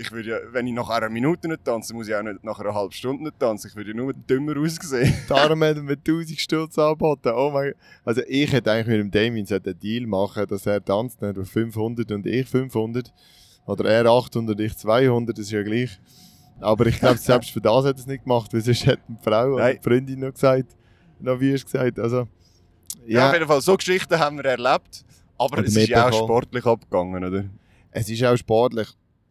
ich 0.00 0.10
würde 0.12 0.28
ja, 0.30 0.36
wenn 0.52 0.66
ich 0.66 0.72
nach 0.72 0.88
einer 0.88 1.10
Minute 1.10 1.46
nicht 1.46 1.64
tanze, 1.64 1.92
muss 1.92 2.08
ich 2.08 2.14
auch 2.14 2.22
nicht 2.22 2.42
nach 2.42 2.58
einer 2.58 2.74
halben 2.74 2.92
Stunde 2.92 3.24
nicht 3.24 3.38
tanzen. 3.38 3.68
Ich 3.68 3.76
würde 3.76 3.90
ja 3.90 3.96
nur 3.96 4.14
dümmer 4.14 4.56
aussehen. 4.58 5.12
Darum 5.28 5.62
hat 5.62 5.76
er 5.76 5.82
mir 5.82 5.92
1000 5.92 6.40
Stutz 6.40 6.78
angeboten. 6.78 7.32
Oh 7.34 7.50
mein 7.52 7.74
Also 8.04 8.22
ich 8.26 8.50
hätte 8.50 8.72
eigentlich 8.72 8.86
mit 8.86 8.98
dem 8.98 9.10
Damien 9.10 9.44
so 9.46 9.56
einen 9.56 9.78
Deal 9.78 10.06
machen 10.06 10.46
dass 10.48 10.64
er 10.66 10.82
tanzt 10.82 11.20
nicht 11.20 11.38
auf 11.38 11.48
500 11.50 12.10
und 12.12 12.26
ich 12.26 12.48
500. 12.48 13.12
Oder 13.66 13.90
er 13.90 14.06
800 14.06 14.56
und 14.58 14.64
ich 14.64 14.76
200, 14.76 15.36
das 15.36 15.44
ist 15.44 15.52
ja 15.52 15.62
gleich. 15.62 16.00
Aber 16.60 16.86
ich 16.86 16.98
glaube, 16.98 17.18
selbst 17.18 17.50
für 17.50 17.60
das 17.60 17.84
hat 17.84 17.96
er 17.96 18.00
es 18.00 18.06
nicht 18.06 18.24
gemacht, 18.24 18.52
weil 18.52 18.60
sonst 18.62 18.86
hätte 18.86 19.02
die 19.08 19.16
Frau 19.22 19.54
oder 19.54 19.64
Nein. 19.64 19.78
die 19.82 19.88
Freundin 19.88 20.20
noch 20.20 20.32
gesagt, 20.32 20.76
noch 21.20 21.38
wie 21.40 21.52
hast 21.52 21.64
gesagt. 21.66 21.98
Also, 21.98 22.26
Ja. 23.06 23.28
auf 23.28 23.32
ja, 23.32 23.32
jeden 23.34 23.46
Fall, 23.46 23.60
so 23.60 23.76
Geschichten 23.76 24.18
haben 24.18 24.36
wir 24.38 24.44
erlebt. 24.46 25.04
Aber 25.38 25.58
Oder 25.58 25.66
es 25.66 25.76
ist 25.76 25.88
ja 25.88 26.08
auch 26.08 26.12
sportlich 26.12 26.66
abgegangen, 26.66 27.24
oder? 27.24 27.44
es 27.92 28.08
ist 28.08 28.22
auch 28.24 28.36
sportlich 28.36 28.88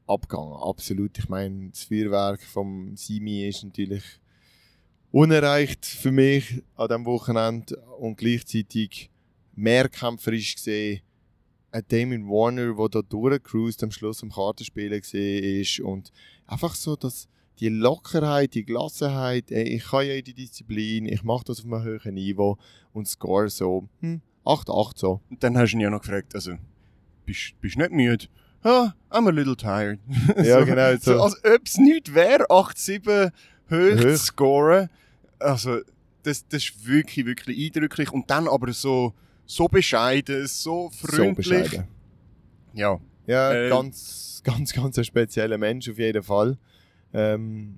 abgegangen, 0.10 0.54
absolut. 0.54 1.18
Ich 1.18 1.30
meine, 1.30 1.70
das 1.70 1.84
Feuerwerk 1.84 2.42
vom 2.44 2.96
Simi 2.96 3.48
ist 3.48 3.64
natürlich 3.64 4.04
unerreicht 5.12 5.86
für 5.86 6.12
mich 6.12 6.62
an 6.76 6.88
diesem 6.88 7.06
Wochenende 7.06 7.78
und 8.00 8.18
gleichzeitig 8.18 9.10
mehrkämpferisch 9.56 10.56
gesehen 10.56 11.02
ein 11.72 11.84
Damien 11.88 12.28
Warner, 12.28 12.74
der 12.74 12.90
da 12.90 13.02
durchgecruised 13.02 13.84
am 13.84 13.92
Schluss 13.92 14.24
am 14.24 14.32
Kartenspielen 14.32 15.02
gesehen 15.02 15.62
ist 15.62 15.80
und 15.80 16.12
einfach 16.48 16.74
so, 16.74 16.96
dass 16.96 17.28
die 17.60 17.70
Lockerheit, 17.70 18.54
die 18.54 18.66
Gelassenheit, 18.66 19.52
ey, 19.52 19.64
ich 19.64 19.84
kann 19.84 20.08
ja 20.08 20.14
in 20.14 20.24
die 20.24 20.34
Disziplin, 20.34 21.06
ich 21.06 21.24
mache 21.24 21.44
das 21.46 21.60
auf 21.60 21.66
einem 21.66 21.84
höheren 21.84 22.16
Niveau 22.16 22.58
und 22.94 23.08
Score 23.08 23.50
so, 23.50 23.88
hm, 24.00 24.22
8-8 24.46 24.98
so. 24.98 25.22
Und 25.30 25.44
dann 25.44 25.58
hast 25.58 25.72
du 25.72 25.78
ihn 25.78 25.82
ja 25.82 25.90
noch 25.90 26.02
gefragt, 26.02 26.34
also, 26.34 26.54
bist 27.26 27.54
du 27.62 27.68
nicht 27.68 27.92
müde? 27.92 28.26
Ah, 28.64 28.94
I'm 29.10 29.28
a 29.28 29.32
little 29.32 29.56
tired. 29.56 30.00
Ja, 30.44 30.64
genau, 30.64 30.96
So, 30.98 31.14
so. 31.18 31.24
als 31.24 31.44
ob 31.46 31.62
es 31.66 31.78
nichts 31.78 32.14
wäre, 32.14 32.46
8-7 32.50 33.32
hoch 33.72 33.72
Hoch. 33.72 34.02
zu 34.02 34.18
scoren. 34.18 34.90
Also, 35.40 35.80
das, 36.24 36.46
das 36.48 36.64
ist 36.66 36.86
wirklich, 36.88 37.26
wirklich 37.26 37.58
eindrücklich. 37.76 38.12
Und 38.12 38.30
dann 38.30 38.48
aber 38.48 38.74
so, 38.74 39.14
so 39.46 39.68
bescheiden, 39.68 40.46
so 40.48 40.90
freundlich. 40.90 41.48
So 41.48 41.54
bescheiden. 41.54 41.88
Ja, 42.74 43.00
Ja, 43.26 43.54
Äh, 43.54 43.70
ganz, 43.70 44.42
ganz, 44.44 44.74
ganz 44.74 44.98
ein 44.98 45.06
spezieller 45.06 45.58
Mensch 45.58 45.90
auf 45.90 45.98
jeden 45.98 46.22
Fall. 46.24 46.58
Ähm, 47.14 47.76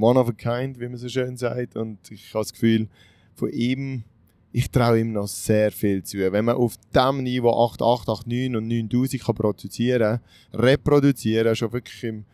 one 0.00 0.18
of 0.18 0.28
a 0.28 0.32
kind, 0.32 0.78
wie 0.78 0.88
man 0.88 0.96
so 0.96 1.08
schön 1.08 1.36
sagt. 1.36 1.76
Und 1.76 2.10
ich 2.10 2.32
habe 2.34 2.44
das 2.44 2.52
Gefühl, 2.52 2.88
von 3.34 3.50
ihm, 3.50 4.04
ich 4.52 4.70
traue 4.70 5.00
ihm 5.00 5.12
noch 5.12 5.28
sehr 5.28 5.70
viel 5.70 6.02
zu. 6.02 6.18
Wenn 6.18 6.44
man 6.44 6.56
auf 6.56 6.74
dem 6.94 7.22
Niveau 7.22 7.50
8889 7.50 8.56
und 8.56 8.68
9000 8.68 9.22
kann 9.22 9.34
produzieren, 9.34 10.20
reproduzieren, 10.52 11.54
schon 11.54 11.72
wirklich 11.72 12.02
im, 12.02 12.24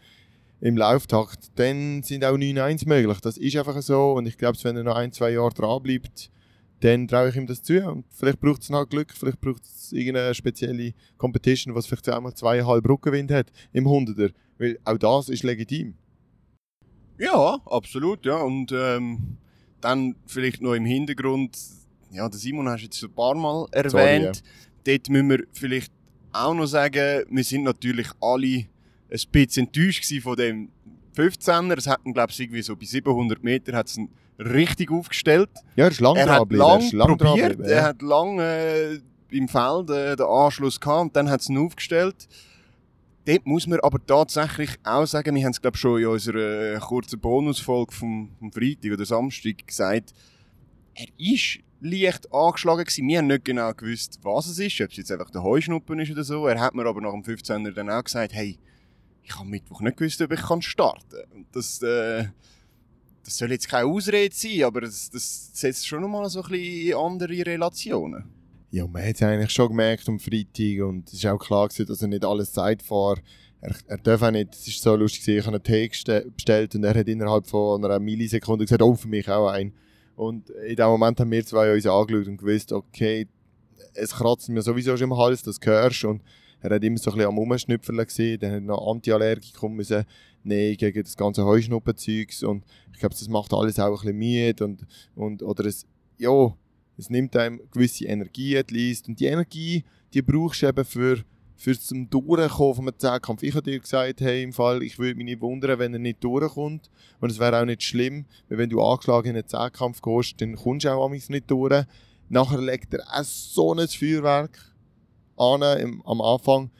im 0.61 0.77
Lauftakt, 0.77 1.51
dann 1.57 2.03
sind 2.03 2.25
auch 2.25 2.37
9-1 2.37 2.89
möglich. 2.89 3.21
Das 3.21 3.37
ist 3.37 3.57
einfach 3.57 3.81
so. 3.83 4.13
Und 4.13 4.27
ich 4.27 4.39
glaube, 4.39 4.59
wenn 4.63 4.77
er 4.77 4.85
noch 4.85 4.97
ein, 4.97 5.13
zwei 5.13 5.33
Jahre 5.33 5.53
dran 5.53 5.83
bleibt, 5.83 6.31
dann 6.81 7.07
traue 7.07 7.29
ich 7.29 7.37
ihm 7.37 7.47
das 7.47 7.63
zu. 7.63 7.87
Und 7.87 8.05
vielleicht 8.11 8.41
braucht 8.41 8.63
es 8.63 8.71
noch 8.71 8.89
Glück, 8.89 9.13
vielleicht 9.13 9.41
braucht 9.41 9.65
es 9.65 9.93
irgendeine 9.93 10.35
spezielle 10.35 10.95
Competition, 11.19 11.75
was 11.75 11.87
vielleicht 11.87 12.09
einmal 12.09 12.35
zweieinhalb 12.35 12.89
Rückenwind 12.89 13.31
hat 13.31 13.53
im 13.73 13.87
100er. 13.87 14.33
Weil 14.59 14.79
auch 14.85 14.99
das 14.99 15.29
ist 15.29 15.43
legitim. 15.43 15.95
ja, 17.19 17.59
absolut, 17.67 18.25
ja. 18.25 18.37
Und 18.37 18.73
ähm, 18.73 19.37
dann 19.83 20.17
vielleicht 20.27 20.63
noch 20.63 20.75
im 20.75 20.87
Hintergrund, 20.87 21.59
ja, 22.11 22.29
der 22.29 22.39
Simon 22.39 22.69
hast 22.69 22.81
du 22.81 22.85
jetzt 22.85 23.03
ein 23.03 23.13
paar 23.13 23.35
Mal 23.35 23.67
erwähnt. 23.73 24.43
Dort 24.85 25.09
müssen 25.09 25.31
wir 25.31 25.45
vielleicht 25.53 25.93
auch 26.33 26.55
noch 26.55 26.67
sagen, 26.67 27.25
wir 27.29 27.45
sind 27.45 27.65
natürlich 27.65 28.09
alle 28.21 28.67
ein 29.11 29.21
bisschen 29.33 29.67
enttäuscht 29.67 30.05
von 30.23 30.37
dem 30.37 30.69
15er. 31.17 31.77
Es 31.77 31.87
hat 31.87 32.01
ihn, 32.05 32.13
glaube 32.13 32.31
ich, 32.31 32.41
irgendwie 32.41 32.63
so 32.63 32.77
bei 32.77 32.85
700 32.85 33.43
Metern 33.43 33.77
hat's 33.77 33.97
ihn 33.97 34.11
richtig 34.39 34.91
aufgestellt. 34.91 35.51
Ja, 35.77 35.85
er 35.85 35.91
ist 35.91 36.01
lang 36.01 36.17
er 36.17 36.29
hat 36.29 36.41
geblieben, 36.41 36.63
er 36.63 36.69
lang 36.69 36.93
lang 36.93 37.19
probiert, 37.19 37.51
geblieben, 37.51 37.71
er 37.71 37.77
ja. 37.77 37.83
hat 37.85 38.03
lang 38.03 38.39
äh, 38.39 38.99
im 39.31 39.49
Feld 39.49 39.91
äh, 39.91 40.17
den 40.17 40.27
Anschluss 40.27 40.81
gehabt 40.81 41.01
und 41.03 41.17
dann 41.17 41.31
hat 41.31 41.41
es 41.41 41.49
ihn 41.49 41.59
aufgestellt. 41.59 42.29
Dort 43.25 43.45
muss 43.45 43.67
man 43.67 43.81
aber 43.81 44.05
tatsächlich 44.05 44.71
auch 44.85 45.07
sagen, 45.07 45.35
wir 45.35 45.45
haben 45.45 45.51
es 45.51 45.61
glaube 45.61 45.77
schon 45.77 46.01
in 46.01 46.07
unserer 46.07 46.75
äh, 46.75 46.79
kurzen 46.79 47.19
Bonusfolge 47.19 47.93
vom, 47.93 48.31
vom 48.39 48.53
Freitag 48.53 48.93
oder 48.93 49.05
Samstag 49.05 49.67
gesagt, 49.67 50.13
er 50.95 51.07
ist 51.19 51.59
leicht 51.81 52.33
angeschlagen 52.33 52.85
gewesen. 52.85 53.09
Wir 53.09 53.19
haben 53.19 53.27
nicht 53.27 53.45
genau 53.45 53.73
gewusst, 53.73 54.19
was 54.23 54.47
es 54.47 54.59
ist, 54.59 54.81
ob 54.81 54.91
es 54.91 54.97
jetzt 54.97 55.13
einfach 55.13 55.31
der 55.31 55.43
Heuschnuppen 55.43 55.99
ist 56.01 56.11
oder 56.11 56.25
so. 56.25 56.47
Er 56.47 56.61
hat 56.61 56.75
mir 56.75 56.87
aber 56.87 57.01
nach 57.01 57.13
dem 57.13 57.23
15er 57.23 57.73
dann 57.73 57.91
auch 57.91 58.05
gesagt, 58.05 58.33
hey, 58.33 58.59
ich 59.23 59.35
habe 59.37 59.49
Mittwoch 59.49 59.81
nicht 59.81 59.97
gewusst, 59.97 60.21
ob 60.23 60.33
ich 60.33 60.41
starten 60.65 61.05
kann. 61.11 61.33
Und 61.33 61.47
das, 61.53 61.83
äh, 61.83 62.27
das 63.25 63.37
soll 63.37 63.51
jetzt 63.51 63.69
keine 63.69 63.87
Ausrede 63.89 64.35
sein, 64.35 64.63
aber 64.63 64.83
das, 64.83 65.11
das 65.11 65.51
setzt 65.53 65.87
schon 65.87 66.01
nochmal 66.01 66.29
so 66.31 66.43
ein 66.43 66.51
bisschen 66.51 66.97
andere 66.97 67.47
Relationen. 67.47 68.25
Ja, 68.71 68.87
man 68.87 69.03
hat 69.03 69.17
es 69.17 69.23
eigentlich 69.23 69.51
schon 69.51 69.69
gemerkt 69.69 70.09
am 70.09 70.19
Freitag 70.19 70.83
und 70.87 71.09
es 71.09 71.15
ist 71.15 71.27
auch 71.27 71.39
klar 71.39 71.69
gewesen, 71.69 71.87
dass 71.87 72.03
er 72.03 72.09
nicht 72.09 72.25
alles 72.25 72.53
Zeit 72.53 72.83
vor. 72.83 73.19
Er, 73.61 73.75
er 73.87 73.99
darf 73.99 74.23
auch 74.23 74.31
nicht, 74.31 74.55
es 74.55 74.69
ist 74.69 74.83
so 74.83 74.95
lustig 74.95 75.29
ich 75.29 75.47
habe 75.47 75.57
einen 75.57 75.63
Tee 75.63 75.89
bestellt 75.89 76.75
und 76.75 76.85
er 76.85 76.95
hat 76.95 77.09
innerhalb 77.09 77.47
von 77.47 77.85
einer 77.85 77.99
Millisekunde 77.99 78.65
gesagt, 78.65 78.83
oh, 78.83 78.95
für 78.95 79.09
mich 79.09 79.29
auch 79.29 79.49
ein. 79.49 79.73
Und 80.17 80.51
in 80.51 80.77
dem 80.77 80.87
Moment 80.87 81.21
haben 81.21 81.31
wir 81.31 81.45
zwei 81.45 81.75
uns 81.75 81.87
angeschaut 81.87 82.27
und 82.27 82.39
gewusst, 82.39 82.73
okay, 82.73 83.29
es 83.95 84.15
kratzt 84.15 84.49
mir 84.49 84.63
sowieso 84.63 84.97
schon 84.97 85.11
im 85.11 85.17
Hals, 85.17 85.43
das 85.43 85.59
hörst 85.63 86.05
und 86.05 86.23
er 86.61 86.75
hat 86.75 86.83
immer 86.83 86.99
so 86.99 87.11
ein 87.11 87.17
bisschen 87.17 87.31
am 87.31 87.39
Rumschnüpfeln 87.39 87.99
gesehen, 87.99 88.41
dann 88.41 88.51
hat 88.51 88.57
er 88.57 88.61
noch 88.63 88.91
Antiallergikum 88.91 89.75
müssen 89.75 90.05
nehmen 90.43 90.77
gegen 90.77 91.03
das 91.03 91.17
ganze 91.17 91.45
Heuschnuppenzeugs 91.45 92.43
und 92.43 92.65
ich 92.93 92.99
glaube, 92.99 93.15
das 93.15 93.29
macht 93.29 93.53
alles 93.53 93.79
auch 93.79 94.03
ein 94.05 94.17
bisschen 94.17 94.19
müde 94.19 94.65
und, 94.65 94.87
und 95.15 95.43
oder 95.43 95.67
es, 95.67 95.87
ja, 96.19 96.55
es 96.97 97.11
nimmt 97.11 97.37
einem 97.37 97.61
gewisse 97.71 98.07
Energie 98.07 98.61
least. 98.71 99.09
Und 99.09 99.21
die 99.21 99.27
Energie, 99.27 99.85
die 100.15 100.23
brauchst 100.23 100.63
du 100.63 100.69
eben 100.69 100.85
für, 100.85 101.19
für 101.57 101.79
zum 101.79 102.11
Durchkommen 102.11 102.75
von 102.75 102.89
einem 102.89 102.99
Zehnkampf. 102.99 103.43
Ich 103.43 103.55
habe 103.55 103.63
dir 103.71 103.81
gesagt, 103.81 104.21
hey, 104.21 104.43
im 104.43 104.53
Fall, 104.53 104.83
ich 104.83 104.99
würde 104.99 105.15
mich 105.17 105.25
nicht 105.25 105.41
wundern, 105.41 105.79
wenn 105.79 105.93
er 105.95 105.99
nicht 105.99 106.23
durchkommt. 106.23 106.91
Und 107.21 107.31
es 107.31 107.39
wäre 107.39 107.61
auch 107.61 107.65
nicht 107.65 107.83
schlimm, 107.83 108.27
weil 108.49 108.59
wenn 108.59 108.71
du 108.71 108.83
angeschlagen 108.83 109.31
in 109.31 109.37
einen 109.37 109.49
Zehnkampf 109.49 110.03
gehst, 110.03 110.41
dann 110.41 110.55
kommst 110.57 110.85
du 110.85 110.91
auch 110.93 111.07
amigs 111.07 111.29
nicht 111.29 111.51
durch. 111.51 111.85
Nachher 112.29 112.61
legt 112.61 112.93
er 112.95 113.05
auch 113.11 113.23
so 113.25 113.73
ein 113.75 113.89
Feuerwerk 113.89 114.59
an 115.37 115.63
im, 115.79 116.03
am 116.07 116.21
Anfang. 116.21 116.71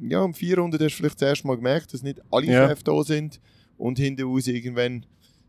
Ja, 0.00 0.20
um 0.22 0.32
400 0.32 0.80
hast 0.80 0.92
du 0.92 0.96
vielleicht 0.98 1.20
das 1.20 1.28
erste 1.28 1.46
Mal 1.46 1.56
gemerkt, 1.56 1.92
dass 1.92 2.02
nicht 2.02 2.20
alle 2.30 2.46
Ja. 2.46 2.66
Kräfte 2.66 2.90
da 2.90 3.02
sind. 3.02 3.40
Und 3.76 3.98
hinten 3.98 4.22
raus 4.26 4.46
irgendwann, 4.46 5.06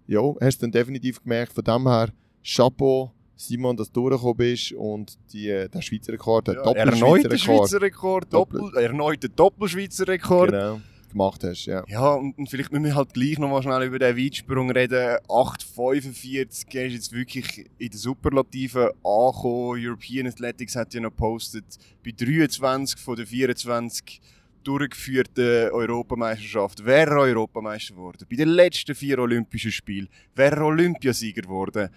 ja, 0.07 0.21
hast 0.41 0.57
du 0.57 0.61
dann 0.65 0.71
definitiv 0.71 1.21
gemerkt, 1.21 1.53
von 1.53 1.63
dem 1.63 1.87
her, 1.87 2.09
Chapeau, 2.43 3.11
Simon, 3.47 3.75
dass 3.77 3.91
du 3.91 4.01
durchgekommen 4.09 4.37
bist 4.37 4.71
und 4.73 5.17
die, 5.33 5.49
äh, 5.49 5.67
der 5.69 5.81
Schweizer 5.81 6.13
Rekord, 6.13 6.47
der 6.47 6.55
Ja, 6.55 6.63
Doppel-Schweizer 6.63 7.37
Schweizer 7.37 7.81
Rekord, 7.81 8.31
Doppel- 8.33 8.59
Doppel, 8.61 8.83
erneuter 8.83 9.29
Doppelschweizer 9.29 10.07
Rekord. 10.07 10.51
genau, 10.51 10.79
gemacht 11.09 11.43
hast. 11.43 11.65
Ja. 11.65 11.83
Ja, 11.87 12.13
und, 12.13 12.37
und 12.37 12.49
vielleicht 12.49 12.71
müssen 12.71 12.85
wir 12.85 12.95
halt 12.95 13.13
gleich 13.13 13.37
noch 13.37 13.49
mal 13.49 13.61
schnell 13.61 13.83
über 13.83 13.99
den 13.99 14.15
Weitsprung 14.17 14.71
reden. 14.71 15.17
8,45 15.27 16.75
er 16.75 16.85
ist 16.87 16.93
jetzt 16.93 17.11
wirklich 17.13 17.65
in 17.77 17.89
den 17.89 17.97
Superlativen 17.97 18.83
angekommen. 19.03 19.79
European 19.85 20.27
Athletics 20.27 20.75
hat 20.75 20.93
ja 20.93 21.01
noch 21.01 21.09
gepostet, 21.09 21.65
bei 22.05 22.11
23 22.11 22.99
von 22.99 23.15
den 23.15 23.25
24 23.25 24.21
durchgeführten 24.63 25.71
Europameisterschaft 25.71 26.85
wäre 26.85 27.11
er 27.11 27.17
Europameister 27.21 27.95
geworden. 27.95 28.25
Bei 28.29 28.35
den 28.35 28.49
letzten 28.49 28.93
vier 28.95 29.17
Olympischen 29.19 29.71
Spielen 29.71 30.07
wäre 30.35 30.57
er 30.57 30.65
Olympiasieger 30.65 31.41
geworden. 31.41 31.89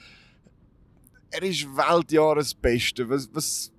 Er 1.37 1.43
ist 1.43 1.64
Weltjahresbeste. 1.76 3.09
Was, 3.09 3.29
was, 3.33 3.73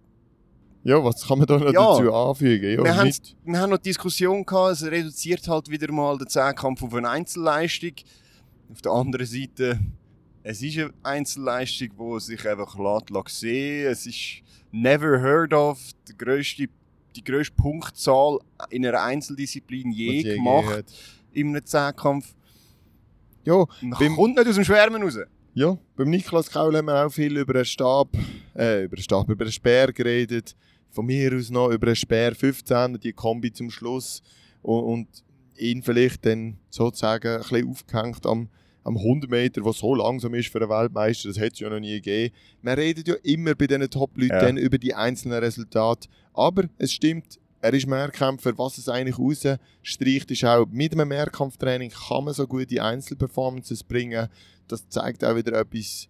Ja, 0.84 1.04
was 1.04 1.26
kann 1.28 1.38
man 1.40 1.48
da 1.48 1.58
noch 1.58 1.72
Ja. 1.74 1.98
dazu 1.98 2.14
anfügen? 2.14 2.72
Ja, 2.78 2.84
wir, 2.84 2.96
haben, 2.96 3.12
wir 3.46 3.60
haben 3.60 3.70
noch 3.70 3.78
die 3.78 3.90
Diskussion 3.90 4.46
gehabt, 4.46 4.74
es 4.74 4.84
reduziert 4.86 5.48
halt 5.48 5.70
wieder 5.70 5.92
mal 5.92 6.18
den 6.18 6.28
Zehnkampf 6.28 6.84
auf 6.84 6.94
eine 6.94 7.10
Einzelleistung. 7.10 7.94
Auf 8.72 8.82
der 8.82 8.92
anderen 8.92 9.26
Seite, 9.26 9.80
es 10.44 10.62
ist 10.62 10.78
eine 10.78 10.94
Einzelleistung, 11.04 11.90
die 11.98 12.20
sich 12.20 12.48
einfach 12.48 12.78
lässt 12.78 13.40
sehen 13.40 13.88
Es 13.92 14.06
ist 14.06 14.42
never 14.72 15.20
heard 15.22 15.54
of, 15.54 15.80
die 16.08 16.18
grösste, 16.18 16.66
die 17.16 17.24
grösste 17.24 17.56
Punktzahl 17.56 18.40
in 18.70 18.86
einer 18.86 19.02
Einzeldisziplin 19.02 19.92
je, 19.92 20.12
je 20.22 20.36
gemacht 20.36 20.68
hat. 20.78 20.86
in 21.32 21.50
einem 21.50 21.66
Zehnkampf. 21.66 22.34
Ja, 23.46 23.66
Man 23.82 23.98
Beim- 24.00 24.16
kommt 24.16 24.36
nicht 24.36 24.48
aus 24.48 24.56
dem 24.56 24.64
Schwärmen 24.66 25.02
raus. 25.04 25.18
Ja, 25.58 25.78
beim 25.96 26.10
Niklas 26.10 26.52
Kaul 26.52 26.76
haben 26.76 26.88
wir 26.88 27.06
auch 27.06 27.10
viel 27.10 27.38
über 27.38 27.54
den 27.54 27.64
Stab, 27.64 28.10
äh, 28.58 28.84
über 28.84 28.98
den 28.98 29.02
Stab, 29.04 29.30
über 29.30 29.46
den 29.46 29.54
Speer 29.54 29.94
geredet. 29.94 30.54
Von 30.90 31.06
mir 31.06 31.34
aus 31.34 31.50
noch 31.50 31.70
über 31.70 31.86
den 31.86 31.96
Speer 31.96 32.36
15, 32.36 33.00
die 33.00 33.14
Kombi 33.14 33.54
zum 33.54 33.72
Schluss. 33.72 34.22
Und, 34.62 34.84
und 34.84 35.08
ihn 35.58 35.82
vielleicht 35.82 36.26
dann 36.26 36.58
sozusagen 36.70 37.36
ein 37.38 37.40
bisschen 37.40 37.70
aufgehängt 37.70 38.26
am, 38.26 38.50
am 38.84 38.98
100 38.98 39.30
Meter, 39.32 39.64
was 39.64 39.78
so 39.78 39.96
langsam 39.96 40.34
ist 40.34 40.50
für 40.50 40.60
einen 40.60 40.70
Weltmeister, 40.70 41.30
das 41.30 41.38
hätte 41.40 41.54
es 41.54 41.60
ja 41.60 41.70
noch 41.70 41.80
nie 41.80 42.02
gegeben. 42.02 42.36
Man 42.62 42.74
redet 42.76 43.08
ja 43.08 43.16
immer 43.24 43.56
bei 43.56 43.68
diesen 43.68 43.90
Top-Leuten 43.90 44.58
Ja. 44.58 44.62
über 44.64 44.78
die 44.78 44.94
einzelnen 44.94 45.40
Resultate. 45.40 46.10
Aber 46.34 46.66
es 46.78 46.92
stimmt, 46.92 47.40
er 47.66 47.74
ist 47.74 47.88
Mehrkämpfer. 47.88 48.56
Was 48.58 48.78
es 48.78 48.88
eigentlich 48.88 49.18
rausstreicht, 49.18 50.30
ist 50.30 50.46
auch, 50.46 50.68
mit 50.68 50.94
einem 50.94 51.08
Mehrkampftraining 51.08 51.90
kann 51.90 52.24
man 52.24 52.34
so 52.36 52.46
gute 52.46 52.84
Einzelperformances 52.84 53.84
bringen. 53.84 54.28
Das 54.68 54.88
zeigt 54.88 55.26
auch 55.26 55.36
wieder 55.36 55.60
etwas 55.60 56.08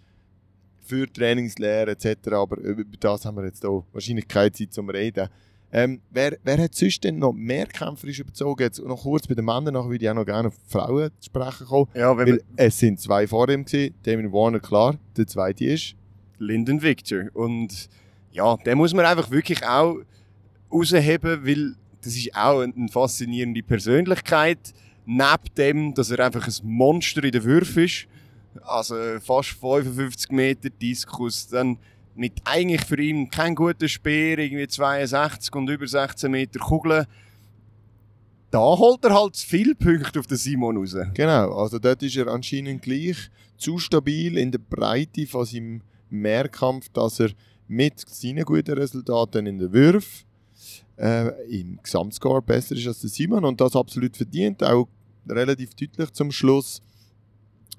für 0.79 1.11
Trainingslehre 1.11 1.91
etc. 1.91 2.33
Aber 2.33 2.57
über 2.57 2.83
das 2.99 3.25
haben 3.25 3.37
wir 3.37 3.45
jetzt 3.45 3.61
hier 3.61 3.83
wahrscheinlich 3.93 4.27
keine 4.27 4.51
Zeit 4.51 4.73
zum 4.73 4.89
Reden. 4.89 5.29
Ähm, 5.71 6.01
wer, 6.11 6.37
wer 6.43 6.57
hat 6.57 6.75
sonst 6.75 7.03
denn 7.05 7.19
noch 7.19 7.31
mehrkämpferisch 7.31 8.19
überzogen? 8.19 8.61
Jetzt 8.61 8.79
noch 8.79 9.01
kurz 9.01 9.25
bei 9.25 9.33
den 9.33 9.45
Männern, 9.45 9.73
nachher 9.73 9.89
würde 9.89 10.03
ich 10.03 10.09
auch 10.09 10.15
noch 10.15 10.25
gerne 10.25 10.49
auf 10.49 10.55
Frauen 10.67 11.09
zu 11.19 11.25
sprechen 11.25 11.67
kommen. 11.67 11.87
Ja, 11.93 12.17
Weil 12.17 12.41
es 12.57 12.77
sind 12.77 12.99
zwei 12.99 13.27
vor 13.27 13.47
ihm 13.47 13.63
gewesen. 13.63 13.95
Damien 14.03 14.33
Warner, 14.33 14.59
klar. 14.59 14.97
Der 15.15 15.25
zweite 15.25 15.65
ist. 15.65 15.95
Lyndon 16.37 16.81
Victor. 16.81 17.23
Und 17.33 17.89
ja, 18.31 18.57
den 18.57 18.77
muss 18.77 18.93
man 18.93 19.05
einfach 19.05 19.31
wirklich 19.31 19.65
auch 19.65 19.99
rausheben, 20.75 21.45
weil 21.45 21.75
das 22.01 22.15
ist 22.15 22.35
auch 22.35 22.61
eine 22.61 22.87
faszinierende 22.89 23.63
Persönlichkeit. 23.63 24.73
Neben 25.05 25.55
dem, 25.57 25.93
dass 25.93 26.11
er 26.11 26.25
einfach 26.25 26.47
ein 26.47 26.53
Monster 26.63 27.23
in 27.23 27.31
den 27.31 27.43
Würfen 27.43 27.85
ist. 27.85 28.07
Also 28.63 28.95
fast 29.19 29.49
55 29.49 30.31
Meter 30.31 30.69
Diskus, 30.69 31.47
dann 31.47 31.77
mit 32.15 32.33
eigentlich 32.45 32.83
für 32.85 32.99
ihn 32.99 33.29
kein 33.29 33.55
guter 33.55 33.87
Speer, 33.87 34.39
irgendwie 34.39 34.67
62 34.67 35.53
und 35.55 35.69
über 35.69 35.85
16 35.85 36.31
Meter 36.31 36.59
Kugeln. 36.59 37.05
Da 38.51 38.59
holt 38.59 39.03
er 39.03 39.13
halt 39.13 39.35
viele 39.35 39.75
Punkte 39.75 40.19
auf 40.19 40.27
den 40.27 40.37
Simon 40.37 40.77
raus. 40.77 40.95
Genau, 41.13 41.57
also 41.57 41.77
dort 41.77 42.01
ist 42.03 42.15
er 42.15 42.27
anscheinend 42.27 42.81
gleich 42.81 43.29
zu 43.57 43.79
stabil 43.79 44.37
in 44.37 44.51
der 44.51 44.59
Breite 44.59 45.27
von 45.27 45.45
seinem 45.45 45.81
Mehrkampf, 46.09 46.87
dass 46.89 47.19
er 47.19 47.31
mit 47.67 47.99
seinen 47.99 48.45
guten 48.45 48.77
Resultaten 48.77 49.45
in 49.45 49.57
den 49.57 49.73
Würfen 49.73 50.25
äh, 50.97 51.29
im 51.49 51.79
Gesamtscore 51.81 52.41
besser 52.41 52.75
ist 52.75 52.87
als 52.87 53.01
der 53.01 53.09
Simon 53.09 53.45
und 53.45 53.59
das 53.61 53.75
absolut 53.75 54.15
verdient, 54.15 54.63
auch 54.63 54.87
relativ 55.27 55.73
deutlich 55.75 56.11
zum 56.11 56.31
Schluss, 56.31 56.81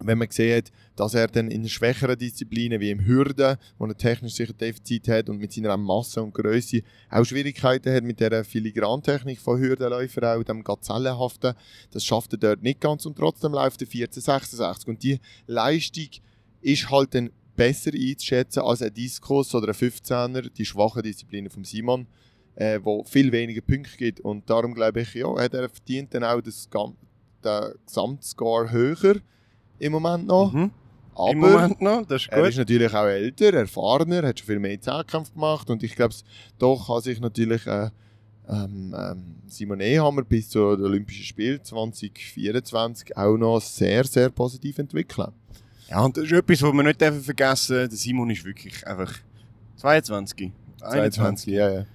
wenn 0.00 0.18
man 0.18 0.28
hat, 0.28 0.72
dass 0.94 1.14
er 1.14 1.28
dann 1.28 1.50
in 1.50 1.68
schwächeren 1.68 2.18
Disziplinen 2.18 2.80
wie 2.80 2.90
im 2.90 3.06
Hürden, 3.06 3.56
wo 3.78 3.86
er 3.86 3.96
technisch 3.96 4.34
sicher 4.34 4.52
Defizit 4.52 5.08
hat 5.08 5.28
und 5.28 5.38
mit 5.38 5.52
seiner 5.52 5.76
Masse 5.76 6.22
und 6.22 6.34
Größe 6.34 6.82
auch 7.10 7.24
Schwierigkeiten 7.24 7.94
hat 7.94 8.04
mit 8.04 8.20
der 8.20 8.44
Filigrantechnik 8.44 9.40
von 9.40 9.58
Hürdenläufern, 9.58 10.38
auch 10.38 10.44
dem 10.44 10.64
Gazellenhaften, 10.64 11.54
das 11.90 12.04
schafft 12.04 12.32
er 12.34 12.38
dort 12.38 12.62
nicht 12.62 12.80
ganz 12.80 13.06
und 13.06 13.16
trotzdem 13.16 13.52
läuft 13.52 13.80
er 13.82 13.86
1466 13.86 14.88
und 14.88 15.02
die 15.02 15.18
Leistung 15.46 16.08
ist 16.60 16.90
halt 16.90 17.14
dann 17.14 17.30
besser 17.54 17.92
einzuschätzen 17.94 18.62
als 18.62 18.82
ein 18.82 18.92
Diskus 18.92 19.54
oder 19.54 19.68
ein 19.68 19.74
15er, 19.74 20.50
die 20.50 20.66
schwachen 20.66 21.02
Disziplinen 21.02 21.50
vom 21.50 21.64
Simon, 21.64 22.06
äh, 22.56 22.80
wo 22.82 23.04
viel 23.04 23.30
weniger 23.32 23.60
Punkte 23.60 23.96
gibt 23.96 24.20
und 24.20 24.48
darum 24.50 24.74
glaube 24.74 25.00
ich, 25.02 25.14
ja, 25.14 25.28
hat 25.38 25.54
er 25.54 25.68
verdient 25.68 26.12
dann 26.14 26.24
auch 26.24 26.40
das, 26.40 26.68
den 26.68 27.72
Gesamtscore 27.86 28.70
höher 28.70 29.16
im 29.78 29.92
Moment 29.92 30.26
noch, 30.26 30.52
Mhm. 30.52 30.70
aber 31.14 31.30
Im 31.30 31.38
Moment 31.38 31.80
noch, 31.80 32.04
das 32.06 32.22
ist 32.22 32.28
er 32.32 32.40
gut. 32.40 32.48
ist 32.50 32.56
natürlich 32.58 32.92
auch 32.94 33.04
älter, 33.06 33.52
erfahrener, 33.54 34.26
hat 34.26 34.38
schon 34.40 34.46
viel 34.46 34.58
mehr 34.58 34.80
Zehnkämpfe 34.80 35.32
gemacht 35.32 35.68
und 35.70 35.82
ich 35.82 35.94
glaube, 35.94 36.14
doch 36.58 36.86
kann 36.86 37.02
sich 37.02 37.20
natürlich 37.20 37.66
äh, 37.66 37.90
ähm, 38.48 38.94
ähm, 38.96 39.24
Simon 39.48 39.80
Ehammer 39.80 40.22
bis 40.22 40.48
zu 40.48 40.76
den 40.76 40.84
Olympischen 40.86 41.24
Spielen 41.24 41.62
2024 41.62 43.16
auch 43.16 43.36
noch 43.36 43.60
sehr, 43.60 44.04
sehr 44.04 44.30
positiv 44.30 44.78
entwickeln. 44.78 45.32
Ja, 45.88 46.04
und 46.04 46.16
das 46.16 46.24
ist 46.24 46.32
etwas, 46.32 46.62
was 46.62 46.72
wir 46.72 46.82
nicht 46.82 46.98
vergessen 47.24 47.72
dürfen. 47.74 47.90
Der 47.90 47.98
Simon 47.98 48.30
ist 48.30 48.44
wirklich 48.44 48.86
einfach 48.86 49.12
22, 49.76 50.52
21. 50.80 51.52
ja, 51.52 51.70
ja. 51.70 51.78
Ja, 51.80 51.86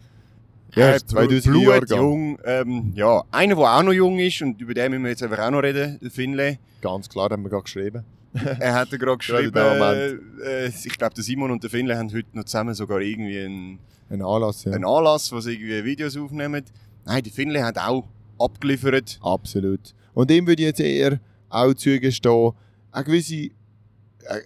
Ja, 0.76 0.92
ist 0.92 1.10
2000 1.10 1.64
Jahre 1.64 1.86
jung. 1.86 2.40
Ähm, 2.46 2.94
ja, 2.96 3.24
einer, 3.32 3.56
der 3.56 3.78
auch 3.78 3.84
noch 3.84 3.92
jung 3.92 4.20
ist, 4.20 4.42
und 4.42 4.62
über 4.62 4.74
den 4.74 4.92
müssen 4.92 5.04
wir 5.04 5.10
jetzt 5.10 5.24
einfach 5.24 5.40
auch 5.40 5.52
noch 5.52 5.64
reden, 5.64 6.00
der 6.02 6.12
Finlay. 6.12 6.60
Ganz 6.82 7.10
klar, 7.10 7.30
haben 7.30 7.44
wir 7.44 7.50
gerade 7.50 7.64
geschrieben. 7.64 8.04
Er 8.34 8.76
hat 8.76 8.90
ja 8.92 8.98
gerade 8.98 9.18
geschrieben, 9.18 9.54
äh, 9.54 10.68
ich 10.68 10.98
glaube, 10.98 11.14
der 11.14 11.24
Simon 11.24 11.52
und 11.52 11.64
der 11.64 11.70
Finlay 11.70 11.96
haben 11.96 12.14
heute 12.14 12.30
noch 12.32 12.46
zusammen 12.46 12.74
sogar 12.74 13.02
irgendwie 13.02 13.42
einen, 13.42 13.80
Ein 14.10 14.22
Anlass, 14.22 14.64
ja. 14.64 14.72
einen 14.72 14.86
Anlass, 14.86 15.34
wo 15.34 15.42
sie 15.42 15.54
irgendwie 15.54 15.84
Videos 15.84 16.16
aufnehmen. 16.16 16.64
Nein, 17.06 17.24
der 17.24 17.32
Finlay 17.34 17.62
hat 17.62 17.78
auch 17.78 18.08
abgeliefert. 18.40 19.20
Absolut. 19.22 19.94
Und 20.14 20.30
dem 20.30 20.48
würde 20.48 20.62
ich 20.62 20.68
jetzt 20.68 20.80
eher 20.80 21.20
auch 21.50 21.74
zugestehen, 21.74 22.54
eine 22.92 23.04
gewisse, 23.04 23.36
äh, 23.36 23.52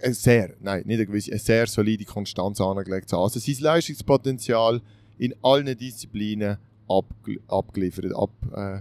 eine 0.02 0.14
sehr, 0.14 0.54
nein, 0.60 0.82
nicht 0.84 0.96
eine 0.96 1.06
gewisse, 1.06 1.30
eine 1.30 1.40
sehr 1.40 1.66
solide 1.68 2.04
Konstanz 2.04 2.60
angelegt 2.60 3.08
zu 3.08 3.16
haben. 3.16 3.24
Also 3.24 3.38
sein 3.38 3.56
Leistungspotenzial 3.60 4.80
in 5.18 5.34
allen 5.42 5.76
Disziplinen 5.76 6.58
abge 6.88 7.40
abgeliefert. 7.48 8.14
Ab, 8.14 8.30
äh, 8.54 8.80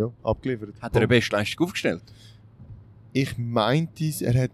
ja, 0.00 0.10
abgeliefert. 0.22 0.74
Hat 0.80 0.94
er 0.94 1.00
eine 1.02 1.08
Bestleistung 1.08 1.66
aufgestellt? 1.66 2.02
ich 3.16 3.38
meinte 3.38 4.04
es, 4.06 4.22
er 4.22 4.34
hat 4.42 4.50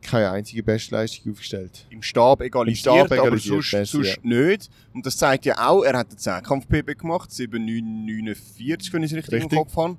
keine 0.00 0.30
einzige 0.30 0.62
Bestleistung 0.62 1.32
aufgestellt. 1.32 1.86
Im 1.90 2.02
Stab 2.02 2.40
egalisiert, 2.40 2.86
Im 2.86 3.06
Stab 3.06 3.12
aber 3.12 3.26
egalisiert, 3.26 3.54
sonst, 3.54 3.70
besser, 3.72 4.04
sonst 4.04 4.24
nicht. 4.24 4.70
Und 4.94 5.04
das 5.04 5.16
zeigt 5.16 5.44
ja 5.44 5.68
auch, 5.68 5.82
er 5.82 5.98
hat 5.98 6.08
einen 6.08 6.18
Zehnkampf-PB 6.18 6.96
gemacht, 6.98 7.30
7,949, 7.32 8.92
wenn 8.92 9.02
ich 9.02 9.10
es 9.12 9.16
richtig, 9.18 9.34
Richtig. 9.34 9.52
im 9.52 9.58
Kopf 9.58 9.76
habe. 9.76 9.96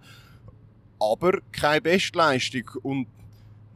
Aber 1.00 1.40
keine 1.52 1.82
Bestleistung. 1.82 2.64
Und 2.82 3.08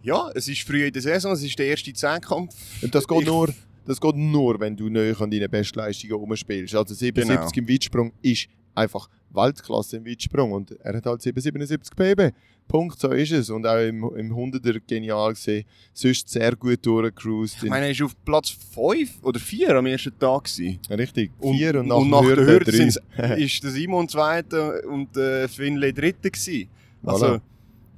ja, 0.01 0.29
es 0.33 0.47
ist 0.47 0.61
früh 0.61 0.85
in 0.85 0.93
der 0.93 1.01
Saison, 1.01 1.33
es 1.33 1.43
ist 1.43 1.59
der 1.59 1.67
erste 1.67 1.91
Zehnkampf. 1.93 2.55
Und 2.81 2.95
das 2.95 3.07
geht, 3.07 3.19
Ich- 3.21 3.25
nur, 3.27 3.53
das 3.85 3.99
geht 4.01 4.15
nur, 4.15 4.59
wenn 4.59 4.75
du 4.75 4.89
näher 4.89 5.19
an 5.21 5.29
deinen 5.31 5.49
Bestleistungen 5.49 6.15
rumspielst. 6.15 6.75
Also 6.75 6.93
77 6.93 7.51
Genau. 7.53 7.67
im 7.67 7.73
Weitsprung 7.73 8.11
ist 8.21 8.47
einfach 8.73 9.09
Weltklasse 9.31 9.97
im 9.97 10.05
Weitsprung. 10.05 10.51
Und 10.51 10.71
er 10.81 10.97
hat 10.97 11.05
halt 11.05 11.21
777 11.21 11.95
PB. 11.95 12.33
Punkt, 12.67 12.99
so 12.99 13.11
ist 13.11 13.31
es. 13.31 13.49
Und 13.49 13.65
auch 13.67 13.77
im, 13.77 14.03
im 14.15 14.33
100er 14.33 14.81
genial 14.87 15.33
gesehen. 15.33 15.65
Sonst 15.93 16.29
sehr 16.29 16.55
gut 16.55 16.83
durchgecruised. 16.85 17.63
Ich 17.63 17.69
meine, 17.69 17.87
er 17.87 17.99
war 17.99 18.05
auf 18.07 18.15
Platz 18.25 18.49
5 18.73 19.23
oder 19.23 19.39
4 19.39 19.75
am 19.75 19.85
ersten 19.85 20.17
Tag. 20.17 20.45
Gewesen. 20.45 20.79
Richtig. 20.89 21.31
Und, 21.39 21.57
Vier 21.57 21.79
und, 21.79 21.91
und 21.91 22.09
nach, 22.09 22.21
der 22.21 22.35
Hürde 22.37 22.71
Hürde 22.71 22.71
ist 23.37 23.63
der 23.63 23.71
Simon 23.71 24.09
Zweiter 24.09 24.83
und 24.87 25.15
der 25.15 25.47
Finlay 25.47 25.93
Dritter 25.93 26.29
gewesen. 26.31 26.69
Also, 27.03 27.25
Voilà. 27.25 27.41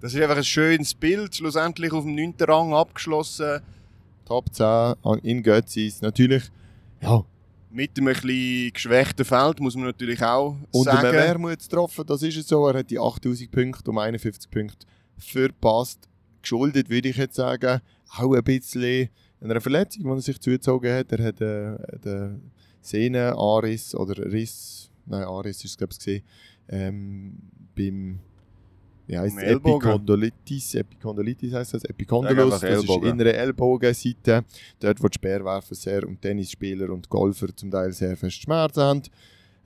das 0.01 0.13
ist 0.13 0.21
einfach 0.21 0.37
ein 0.37 0.43
schönes 0.43 0.93
Bild. 0.93 1.33
Schlussendlich 1.35 1.93
auf 1.93 2.03
dem 2.03 2.15
9. 2.15 2.33
Rang 2.41 2.73
abgeschlossen. 2.73 3.61
Top 4.27 4.53
10 4.53 4.65
an- 4.65 5.19
in 5.23 5.41
Götzis. 5.41 6.01
Natürlich, 6.01 6.43
ja, 7.01 7.23
Mit 7.69 7.97
einem 7.97 8.07
etwas 8.09 8.23
geschwächten 8.73 9.23
Feld, 9.25 9.59
muss 9.59 9.75
man 9.75 9.85
natürlich 9.85 10.21
auch 10.23 10.55
einem 10.73 10.83
sagen. 10.83 11.11
Wermut 11.13 11.59
getroffen, 11.59 12.03
das 12.07 12.21
ist 12.23 12.37
es 12.37 12.47
so. 12.47 12.67
Er 12.67 12.79
hat 12.79 12.89
die 12.89 12.99
8000 12.99 13.49
Punkte 13.51 13.89
um 13.91 13.97
51 13.97 14.49
Punkte 14.49 14.85
verpasst. 15.17 16.07
Geschuldet, 16.41 16.89
würde 16.89 17.09
ich 17.09 17.17
jetzt 17.17 17.35
sagen, 17.35 17.81
auch 18.17 18.33
ein 18.33 18.43
bisschen 18.43 19.09
einer 19.41 19.61
Verletzung, 19.61 20.03
die 20.03 20.09
er 20.09 20.21
sich 20.21 20.39
zugezogen 20.39 20.91
hat. 20.93 21.11
Er 21.11 21.23
hat 21.25 21.41
äh, 21.41 21.97
den 21.99 22.51
Sehnenanriss 22.81 23.93
oder 23.95 24.31
Riss, 24.31 24.89
nein, 25.05 25.23
Anriss 25.23 25.63
ist 25.63 25.71
es, 25.71 25.77
glaube 25.77 25.91
ich, 25.93 25.99
gesehen, 25.99 26.23
ähm, 26.69 27.33
beim 27.75 28.19
wie? 29.07 29.13
Ellbogen. 29.37 29.89
Epikondylitis, 29.89 30.75
Epikondylitis 30.75 31.53
heisst 31.53 31.73
das, 31.73 31.85
einfach 31.85 32.49
das 32.49 32.63
ist 32.63 32.89
Ellbogen. 32.89 33.09
in 33.09 33.17
der 33.17 33.37
Ellbogenseite, 33.39 34.43
dort 34.79 35.01
wo 35.01 35.07
die 35.07 35.15
Speerwerfer 35.15 35.75
sehr 35.75 36.07
und 36.07 36.21
Tennisspieler 36.21 36.89
und 36.89 37.09
Golfer 37.09 37.55
zum 37.55 37.71
Teil 37.71 37.93
sehr 37.93 38.17
fest 38.17 38.41
Schmerzen 38.41 38.81
haben. 38.81 39.01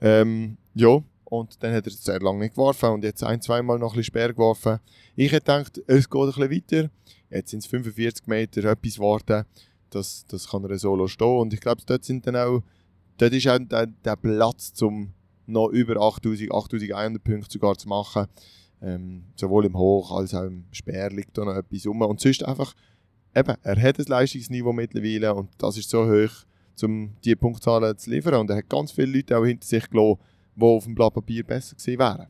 Ähm, 0.00 0.56
ja, 0.74 1.02
Und 1.24 1.62
dann 1.62 1.72
hat 1.72 1.86
er 1.86 1.92
sehr 1.92 2.20
lange 2.20 2.40
nicht 2.40 2.54
geworfen 2.54 2.90
und 2.90 3.04
jetzt 3.04 3.24
ein, 3.24 3.40
zweimal 3.40 3.78
noch 3.78 3.92
ein 3.92 3.96
bisschen 3.96 4.04
Speer 4.04 4.32
geworfen. 4.32 4.78
Ich 5.16 5.32
hätte 5.32 5.46
gedacht, 5.46 5.80
es 5.86 6.08
geht 6.10 6.20
ein 6.20 6.26
bisschen 6.26 6.50
weiter. 6.50 6.90
Jetzt 7.30 7.50
sind 7.50 7.60
es 7.60 7.66
45 7.66 8.26
Meter, 8.26 8.64
etwas 8.64 8.98
warten. 8.98 9.44
Das, 9.90 10.26
das 10.28 10.48
kann 10.48 10.64
er 10.64 10.78
solo 10.78 11.06
stehen. 11.08 11.38
Und 11.38 11.54
ich 11.54 11.60
glaube, 11.60 11.80
dort 11.86 12.04
sind 12.04 12.26
dann 12.26 12.36
auch, 12.36 12.62
dort 13.16 13.32
ist 13.32 13.48
auch 13.48 13.58
der, 13.58 13.86
der 13.86 14.16
Platz, 14.16 14.80
um 14.82 15.12
noch 15.46 15.68
über 15.68 15.96
8000, 15.96 16.52
8100 16.52 17.24
Punkte 17.24 17.50
sogar 17.50 17.78
zu 17.78 17.88
machen. 17.88 18.26
Ähm, 18.82 19.24
sowohl 19.36 19.66
im 19.66 19.76
Hoch 19.76 20.10
als 20.10 20.34
auch 20.34 20.42
im 20.42 20.64
Speer 20.72 21.10
liegt 21.10 21.38
da 21.38 21.44
noch 21.44 21.54
etwas 21.54 21.86
rum. 21.86 22.02
Und 22.02 22.20
sonst 22.20 22.44
einfach, 22.44 22.74
eben, 23.34 23.54
er 23.62 23.82
hat 23.82 23.98
ein 23.98 24.04
Leistungsniveau 24.06 24.72
mittlerweile 24.72 25.34
und 25.34 25.50
das 25.58 25.78
ist 25.78 25.88
so 25.88 26.04
hoch, 26.04 26.44
um 26.82 27.14
diese 27.24 27.36
Punktzahlen 27.36 27.96
zu 27.96 28.10
liefern. 28.10 28.34
Und 28.34 28.50
er 28.50 28.56
hat 28.56 28.68
ganz 28.68 28.90
viele 28.90 29.18
Leute 29.18 29.38
auch 29.38 29.44
hinter 29.44 29.66
sich 29.66 29.88
gelassen, 29.88 30.18
die 30.56 30.64
auf 30.64 30.84
dem 30.84 30.94
Blatt 30.94 31.14
Papier 31.14 31.44
besser 31.44 31.76
gewesen 31.76 31.98
wären. 31.98 32.26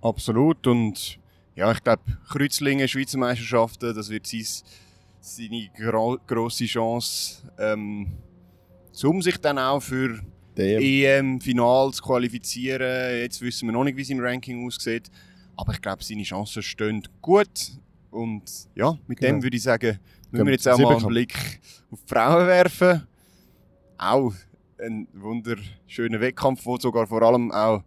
Absolut. 0.00 0.66
Und 0.66 1.18
ja, 1.56 1.72
ich 1.72 1.82
glaube, 1.82 2.02
Kreuzlingen, 2.28 2.86
Schweizer 2.86 3.18
Meisterschaften, 3.18 3.94
das 3.94 4.10
wird 4.10 4.28
sein, 4.28 4.46
seine 5.20 5.68
gro 5.76 6.16
grosse 6.24 6.66
Chance, 6.66 7.42
ähm, 7.58 8.06
um 9.02 9.20
sich 9.20 9.38
dann 9.38 9.58
auch 9.58 9.80
für 9.80 10.20
EM-Final 10.56 11.92
zu 11.92 12.02
qualifizieren. 12.02 13.18
Jetzt 13.18 13.40
wissen 13.40 13.66
wir 13.66 13.72
noch 13.72 13.84
nicht, 13.84 13.96
wie 13.96 14.02
es 14.02 14.10
im 14.10 14.20
Ranking 14.20 14.66
aussieht. 14.66 15.10
Aber 15.58 15.72
ich 15.72 15.82
glaube, 15.82 16.04
seine 16.04 16.22
Chancen 16.22 16.62
stehen 16.62 17.02
gut. 17.20 17.72
Und 18.10 18.44
ja, 18.76 18.96
mit 19.08 19.18
genau. 19.18 19.32
dem 19.32 19.42
würde 19.42 19.56
ich 19.56 19.62
sagen, 19.64 19.98
müssen 20.30 20.46
wir 20.46 20.52
jetzt 20.52 20.68
auch 20.68 20.78
mal 20.78 20.96
einen 20.96 21.08
Blick 21.08 21.60
auf 21.90 21.98
die 22.04 22.08
Frauen 22.08 22.46
werfen. 22.46 23.06
Auch 23.98 24.32
ein 24.80 25.08
wunderschöner 25.12 26.20
Wettkampf, 26.20 26.64
wo 26.64 26.78
sogar 26.78 27.08
vor 27.08 27.22
allem 27.22 27.50
auch 27.50 27.82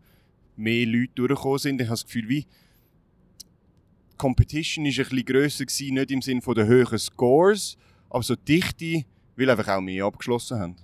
mehr 0.57 0.86
Leute 0.86 1.13
durchgekommen 1.15 1.60
sind. 1.60 1.81
Ich 1.81 1.88
habe 1.88 1.93
das 1.93 2.05
Gefühl, 2.05 2.27
wie 2.27 2.41
die 2.41 4.17
Competition 4.17 4.84
war 4.84 4.91
ein 4.91 4.97
bisschen 4.97 5.25
grösser, 5.25 5.65
gewesen, 5.65 5.93
nicht 5.93 6.12
im 6.12 6.21
Sinne 6.21 6.41
der 6.41 6.65
höheren 6.65 6.99
Scores, 6.99 7.77
aber 8.10 8.21
so 8.21 8.36
Dichte, 8.36 9.05
weil 9.38 9.49
einfach 9.49 9.77
auch 9.77 9.81
mehr 9.81 10.03
abgeschlossen 10.03 10.60
haben. 10.60 10.75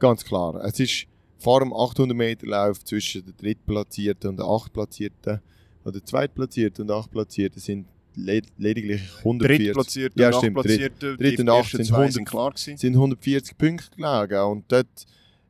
Ganz 0.00 0.24
klar. 0.24 0.56
Es 0.64 0.80
ist 0.80 1.06
vor 1.38 1.60
dem 1.60 1.72
800 1.72 2.16
Meter 2.16 2.48
Lauf 2.48 2.84
zwischen 2.84 3.24
der 3.24 3.34
Drittplatzierten 3.34 4.30
und 4.30 4.38
der 4.38 4.46
Achtplatzierten 4.46 5.40
oder 5.86 6.04
Zweitplatzierten 6.04 6.84
und 6.84 6.90
Achtplatzierten 6.90 7.60
sind 7.60 7.86
lediglich 8.16 9.02
140. 9.18 9.66
Drittplatzierte 9.66 10.20
ja, 10.20 10.32
stimmt. 10.32 10.64
Dritt, 10.64 11.02
Dritt 11.02 11.40
und 11.40 11.48
Acht 11.50 11.70
sind, 11.70 11.92
100, 11.92 12.58
sind, 12.58 12.78
sind 12.78 12.94
140 12.94 13.58
Punkte 13.58 13.96
gelegen. 13.96 14.42
Und 14.44 14.64
dort 14.68 14.86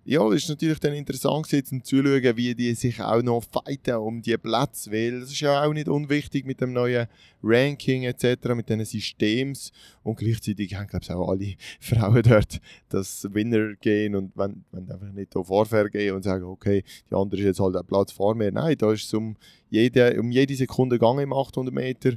ja, 0.08 0.24
es 0.28 0.44
ist 0.44 0.48
natürlich 0.48 0.78
dann 0.78 0.92
interessant 0.92 1.48
gewesen, 1.48 1.82
zu 1.82 1.96
schauen, 1.96 2.36
wie 2.36 2.54
die 2.54 2.74
sich 2.74 3.02
auch 3.02 3.22
noch 3.22 3.42
fighten 3.42 3.96
um 3.96 4.22
die 4.22 4.36
Plätze, 4.36 4.92
weil 4.92 5.14
es 5.14 5.32
ist 5.32 5.40
ja 5.40 5.64
auch 5.64 5.72
nicht 5.72 5.88
unwichtig 5.88 6.46
mit 6.46 6.60
dem 6.60 6.72
neuen 6.72 7.08
Ranking 7.42 8.04
etc., 8.04 8.54
mit 8.54 8.68
diesen 8.68 8.84
Systems 8.84 9.72
und 10.04 10.16
gleichzeitig 10.16 10.76
haben, 10.76 10.86
glaube 10.86 11.04
ich, 11.04 11.10
auch 11.10 11.28
alle 11.28 11.54
Frauen 11.80 12.22
dort 12.22 12.60
das 12.88 13.26
Winner 13.32 13.74
gehen 13.74 14.14
und 14.14 14.30
wenn, 14.36 14.64
wenn 14.70 14.88
einfach 14.88 15.10
nicht 15.10 15.34
da 15.34 15.42
Vorfahrt 15.42 15.90
gehen 15.90 16.14
und 16.14 16.22
sagen, 16.22 16.44
okay, 16.44 16.84
die 17.10 17.14
andere 17.14 17.40
ist 17.40 17.46
jetzt 17.46 17.60
halt 17.60 17.74
ein 17.74 17.84
Platz 17.84 18.12
vor 18.12 18.36
mir. 18.36 18.52
Nein, 18.52 18.76
da 18.78 18.92
ist 18.92 19.06
es 19.06 19.14
um 19.14 19.36
jede, 19.70 20.20
um 20.20 20.30
jede 20.30 20.54
Sekunde 20.54 21.00
gegangen 21.00 21.24
im 21.24 21.32
800 21.32 21.74
Meter. 21.74 22.12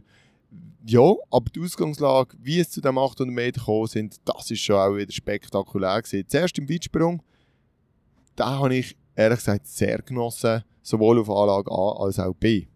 Ja, 0.85 1.15
aber 1.31 1.49
die 1.55 1.61
Ausgangslage, 1.61 2.37
wie 2.39 2.59
es 2.59 2.69
zu 2.69 2.81
dem 2.81 2.99
800 2.99 3.33
Meter 3.33 3.59
gekommen 3.59 3.87
sind, 3.87 4.17
das 4.25 4.51
ist 4.51 4.61
schon 4.61 4.75
auch 4.75 4.95
wieder 4.95 5.11
spektakulär 5.11 6.03
gewesen. 6.03 6.25
Zuerst 6.27 6.57
im 6.59 6.69
Weitsprung, 6.69 7.23
da 8.39 8.59
habe 8.59 8.75
ich 8.75 8.95
ehrlich 9.15 9.39
gesagt 9.39 9.67
sehr 9.67 9.99
genossen, 9.99 10.63
sowohl 10.81 11.19
auf 11.19 11.29
Anlage 11.29 11.69
A 11.71 12.03
als 12.03 12.19
auch 12.19 12.33
B. 12.33 12.67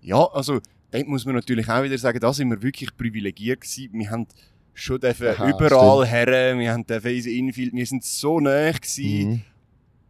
Ja, 0.00 0.26
also 0.32 0.58
da 0.90 1.02
muss 1.04 1.24
man 1.24 1.36
natürlich 1.36 1.68
auch 1.68 1.82
wieder 1.82 1.96
sagen, 1.96 2.18
da 2.18 2.32
sind 2.32 2.50
wir 2.50 2.60
wirklich 2.60 2.96
privilegiert 2.96 3.60
gewesen. 3.60 3.90
Wir 3.92 4.10
haben 4.10 4.26
schon 4.74 5.00
Aha, 5.04 5.48
überall 5.48 6.06
her, 6.06 6.58
wir 6.58 6.72
haben 6.72 6.84
ins 6.84 7.26
Infield, 7.26 7.72
wir 7.72 7.86
sind 7.86 8.02
so 8.02 8.40
nah 8.40 8.72
gewesen. 8.72 9.30
Mhm. 9.30 9.42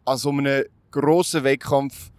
An 0.05 0.17
so 0.17 0.31
einem 0.31 0.65
grossen 0.91 1.45
Wettkampf 1.45 2.11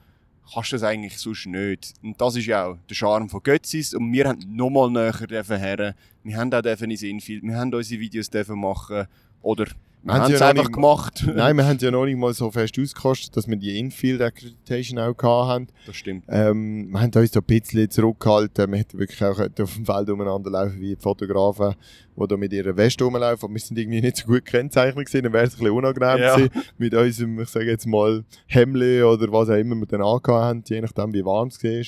kannst 0.54 0.71
du 0.71 0.76
das 0.76 0.84
eigentlich 0.84 1.17
sonst 1.17 1.47
nicht. 1.47 1.93
Und 2.04 2.21
das 2.21 2.36
ist 2.36 2.45
ja 2.45 2.67
auch 2.67 2.78
der 2.88 2.95
Charme 2.95 3.28
von 3.28 3.41
Götzis. 3.41 3.93
Und 3.93 4.12
wir 4.13 4.28
haben 4.28 4.39
nochmal 4.56 4.91
näher 4.91 5.13
her. 5.58 5.95
Wir 6.23 6.38
haben 6.38 6.54
auch 6.54 6.63
ins 6.63 7.02
Infield, 7.02 7.43
wir 7.43 7.56
haben 7.56 7.73
unsere 7.73 7.99
Videos 7.99 8.30
machen. 8.49 9.08
Oder 9.41 9.65
wir 10.04 10.13
haben 10.13 10.34
es 10.34 10.39
ja 10.39 10.50
einfach 10.50 10.70
gemacht. 10.70 11.26
Nein, 11.34 11.56
wir 11.56 11.66
haben 11.66 11.78
es 11.78 11.82
ja 11.82 11.89
noch 11.89 12.06
nicht 12.06 12.18
mal 12.18 12.34
so 12.34 12.52
fest 12.52 12.78
ausgekostet, 12.78 13.38
dass 13.38 13.48
wir 13.48 13.56
die 13.56 13.80
Infield 13.80 14.22
Accreditation 14.22 15.00
auch 15.00 15.48
hatten. 15.48 15.68
Das 15.86 15.96
stimmt. 15.96 16.26
Ähm, 16.28 16.89
wir 16.92 17.00
haben 17.00 17.12
uns 17.16 17.32
da 17.32 17.39
ein 17.39 17.46
bisschen 17.46 17.89
zurückgehalten. 17.89 18.70
Wir 18.72 18.80
hätten 18.80 19.00
wirklich 19.00 19.24
auch 19.24 19.39
auf 19.39 19.76
dem 19.76 19.86
Feld 19.86 20.10
umeinander 20.10 20.52
laufen 20.52 20.82
wie 20.82 20.96
die 20.96 21.02
Fotografen, 21.02 21.76
die 22.18 22.28
da 22.28 22.36
mit 22.36 22.52
ihrer 22.52 22.76
Weste 22.76 23.06
rumlaufen. 23.06 23.46
Aber 23.46 23.54
wir 23.54 23.62
sind 23.62 23.80
irgendwie 23.80 24.02
nicht 24.02 24.18
so 24.18 24.26
gut 24.26 24.44
gekennzeichnet 24.44 25.06
gewesen. 25.06 25.24
Dann 25.24 25.34
wäre 25.34 25.46
es 25.46 25.54
ein 25.54 25.60
bisschen 25.60 25.72
unangenehm 25.72 26.18
ja. 26.20 26.36
gewesen 26.36 26.52
mit 26.78 26.94
unserem, 26.94 27.39
ich 27.39 27.50
sage 27.50 27.68
jetzt 27.68 27.88
mal, 27.88 28.26
Hemli 28.48 29.02
oder 29.04 29.32
was 29.32 29.50
auch 29.50 29.56
immer 29.56 29.76
wir 29.76 29.86
dann 29.86 30.02
angehabt 30.02 30.30
haben, 30.30 30.63
je 30.68 30.82
nachdem 30.82 31.13
wie 31.13 31.24
warm 31.24 31.48
es 31.48 31.63
war. 31.63 31.84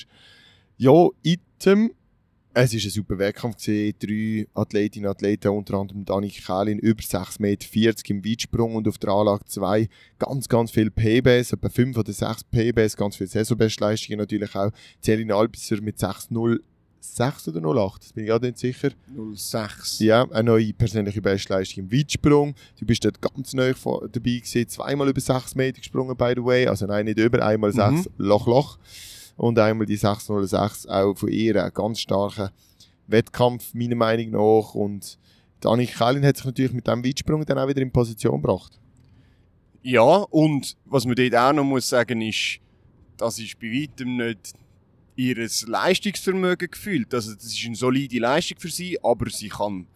Ja, 0.78 1.10
Item 1.22 1.92
es 2.56 2.74
war 2.74 2.80
ein 2.82 2.90
super 2.90 3.20
Wettkampf. 3.20 3.58
Gewesen. 3.58 3.96
Drei 4.00 4.48
Athletinnen 4.54 5.08
und 5.08 5.12
Athleten, 5.12 5.50
unter 5.50 5.76
anderem 5.76 6.06
Danik 6.06 6.46
Kählin, 6.46 6.80
über 6.80 7.02
6,40 7.02 7.42
Meter 7.42 8.10
im 8.10 8.26
Weitsprung 8.26 8.76
und 8.76 8.88
auf 8.88 8.98
der 8.98 9.10
Anlage 9.10 9.46
2 9.46 9.88
ganz, 10.18 10.48
ganz 10.48 10.72
viele 10.72 10.92
PBs, 10.92 11.54
etwa 11.54 11.70
5 11.70 11.98
oder 11.98 12.14
6 12.14 12.46
PBs, 12.46 12.98
ganz 12.98 13.18
viele 13.18 13.30
Saisonbestleistungen 13.30 14.20
natürlich 14.20 14.56
auch. 14.56 14.72
Celine 15.02 15.36
Albiser 15.36 15.82
mit 15.82 15.98
6,0 15.98 16.60
6 17.00 17.50
oder 17.50 17.62
08, 17.62 18.04
das 18.04 18.14
bin 18.14 18.24
ich 18.24 18.30
gerade 18.30 18.48
nicht 18.48 18.58
sicher. 18.58 18.90
06. 19.36 20.00
Ja, 20.00 20.30
eine 20.32 20.44
neue 20.44 20.74
persönliche 20.74 21.22
Bestleistung 21.22 21.84
im 21.84 21.92
Weitsprung. 21.92 22.56
Du 22.80 22.86
bist 22.86 23.06
dort 23.06 23.22
ganz 23.22 23.54
neu 23.54 23.74
dabei 23.84 24.10
gewesen, 24.10 24.68
zweimal 24.68 25.10
über 25.10 25.22
6 25.22 25.56
Meter 25.56 25.80
gesprungen, 25.80 26.18
by 26.18 26.34
the 26.36 26.44
way. 26.44 26.68
Also 26.68 26.88
nein, 26.88 27.06
nicht 27.06 27.20
über, 27.20 27.46
einmal 27.46 27.72
6, 27.72 27.92
mhm. 27.92 28.06
Loch, 28.18 28.48
Loch 28.48 28.80
und 29.38 29.60
einmal 29.60 29.86
die 29.86 29.98
606 29.98 30.88
auch 30.88 31.16
von 31.16 31.30
ihr 31.30 31.64
ein 31.64 31.74
ganz 31.74 32.00
starker 32.00 32.52
Wettkampf, 33.08 33.74
meiner 33.74 33.96
Meinung 33.96 34.32
nach. 34.32 34.74
Und 34.74 35.18
Dani 35.60 35.86
Kellin 35.86 36.26
hat 36.26 36.38
sich 36.38 36.46
natürlich 36.46 36.74
mit 36.74 36.88
diesem 36.88 37.06
Weitsprung 37.06 37.46
dann 37.46 37.60
auch 37.60 37.68
wieder 37.68 37.82
in 37.82 37.92
Position 37.92 38.42
gebracht. 38.42 38.80
Ja, 39.82 40.02
und 40.02 40.78
was 40.86 41.06
man 41.06 41.16
dort 41.16 41.36
auch 41.36 41.54
noch 41.54 41.64
muss 41.64 41.90
sagen 41.90 42.22
ist, 42.22 42.60
das 43.18 43.40
ist 43.40 43.60
bei 43.60 43.68
weitem 43.68 44.18
nicht 44.18 44.54
ihr 45.16 45.48
Leistungsvermögen 45.68 46.70
gefühlt. 46.72 47.14
Also 47.14 47.34
das 47.34 47.46
ist 47.46 47.66
eine 47.66 47.76
solide 47.76 48.20
Leistung 48.20 48.60
für 48.60 48.70
sie, 48.70 48.98
aber 49.04 49.30
sie 49.30 49.50
kann 49.50 49.88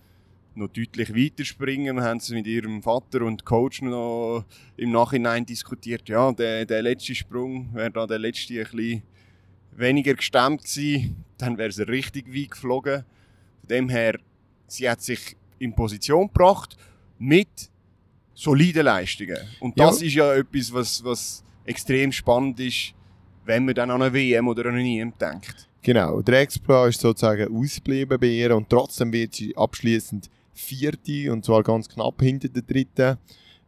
noch 0.56 0.69
deutlich 0.69 1.15
weiter 1.15 1.43
springen. 1.45 1.95
Wir 1.97 2.04
haben 2.04 2.17
es 2.17 2.30
mit 2.30 2.47
ihrem 2.47 2.82
Vater 2.82 3.21
und 3.23 3.45
Coach 3.45 3.82
noch 3.82 4.45
im 4.78 4.91
Nachhinein 4.91 5.45
diskutiert. 5.45 6.08
Ja, 6.08 6.32
der, 6.32 6.65
der 6.65 6.82
letzte 6.82 7.15
Sprung 7.15 7.73
wäre 7.73 7.91
da 7.91 8.08
der 8.08 8.19
letzte 8.19 8.60
ein 8.60 8.67
bisschen 8.71 9.04
weniger 9.79 10.13
gestemmt 10.13 10.63
gewesen, 10.63 11.23
dann 11.37 11.57
wäre 11.57 11.71
sie 11.71 11.87
richtig 11.87 12.27
weit 12.33 12.51
geflogen. 12.51 13.05
Von 13.61 13.67
dem 13.69 13.89
her, 13.89 14.19
sie 14.67 14.89
hat 14.89 15.01
sich 15.01 15.35
in 15.59 15.73
Position 15.73 16.27
gebracht 16.27 16.77
mit 17.17 17.69
soliden 18.33 18.85
Leistungen. 18.85 19.37
Und 19.59 19.79
das 19.79 20.01
ja. 20.01 20.07
ist 20.07 20.13
ja 20.13 20.33
etwas, 20.35 20.73
was, 20.73 21.03
was 21.03 21.43
extrem 21.65 22.11
spannend 22.11 22.59
ist, 22.59 22.93
wenn 23.45 23.65
man 23.65 23.75
dann 23.75 23.91
an 23.91 24.01
eine 24.01 24.13
WM 24.13 24.47
oder 24.47 24.65
an 24.67 24.75
eine 24.75 25.01
EM 25.01 25.13
denkt. 25.19 25.67
Genau, 25.81 26.21
der 26.21 26.41
Exploit 26.41 26.89
ist 26.89 27.01
sozusagen 27.01 27.55
ausgeblieben 27.55 28.19
bei 28.19 28.27
ihr 28.27 28.55
und 28.55 28.69
trotzdem 28.69 29.13
wird 29.13 29.35
sie 29.35 29.55
abschließend 29.55 30.29
Vierte 30.53 31.31
und 31.31 31.45
zwar 31.45 31.63
ganz 31.63 31.87
knapp 31.87 32.21
hinter 32.21 32.49
der 32.49 32.63
dritten 32.63 33.17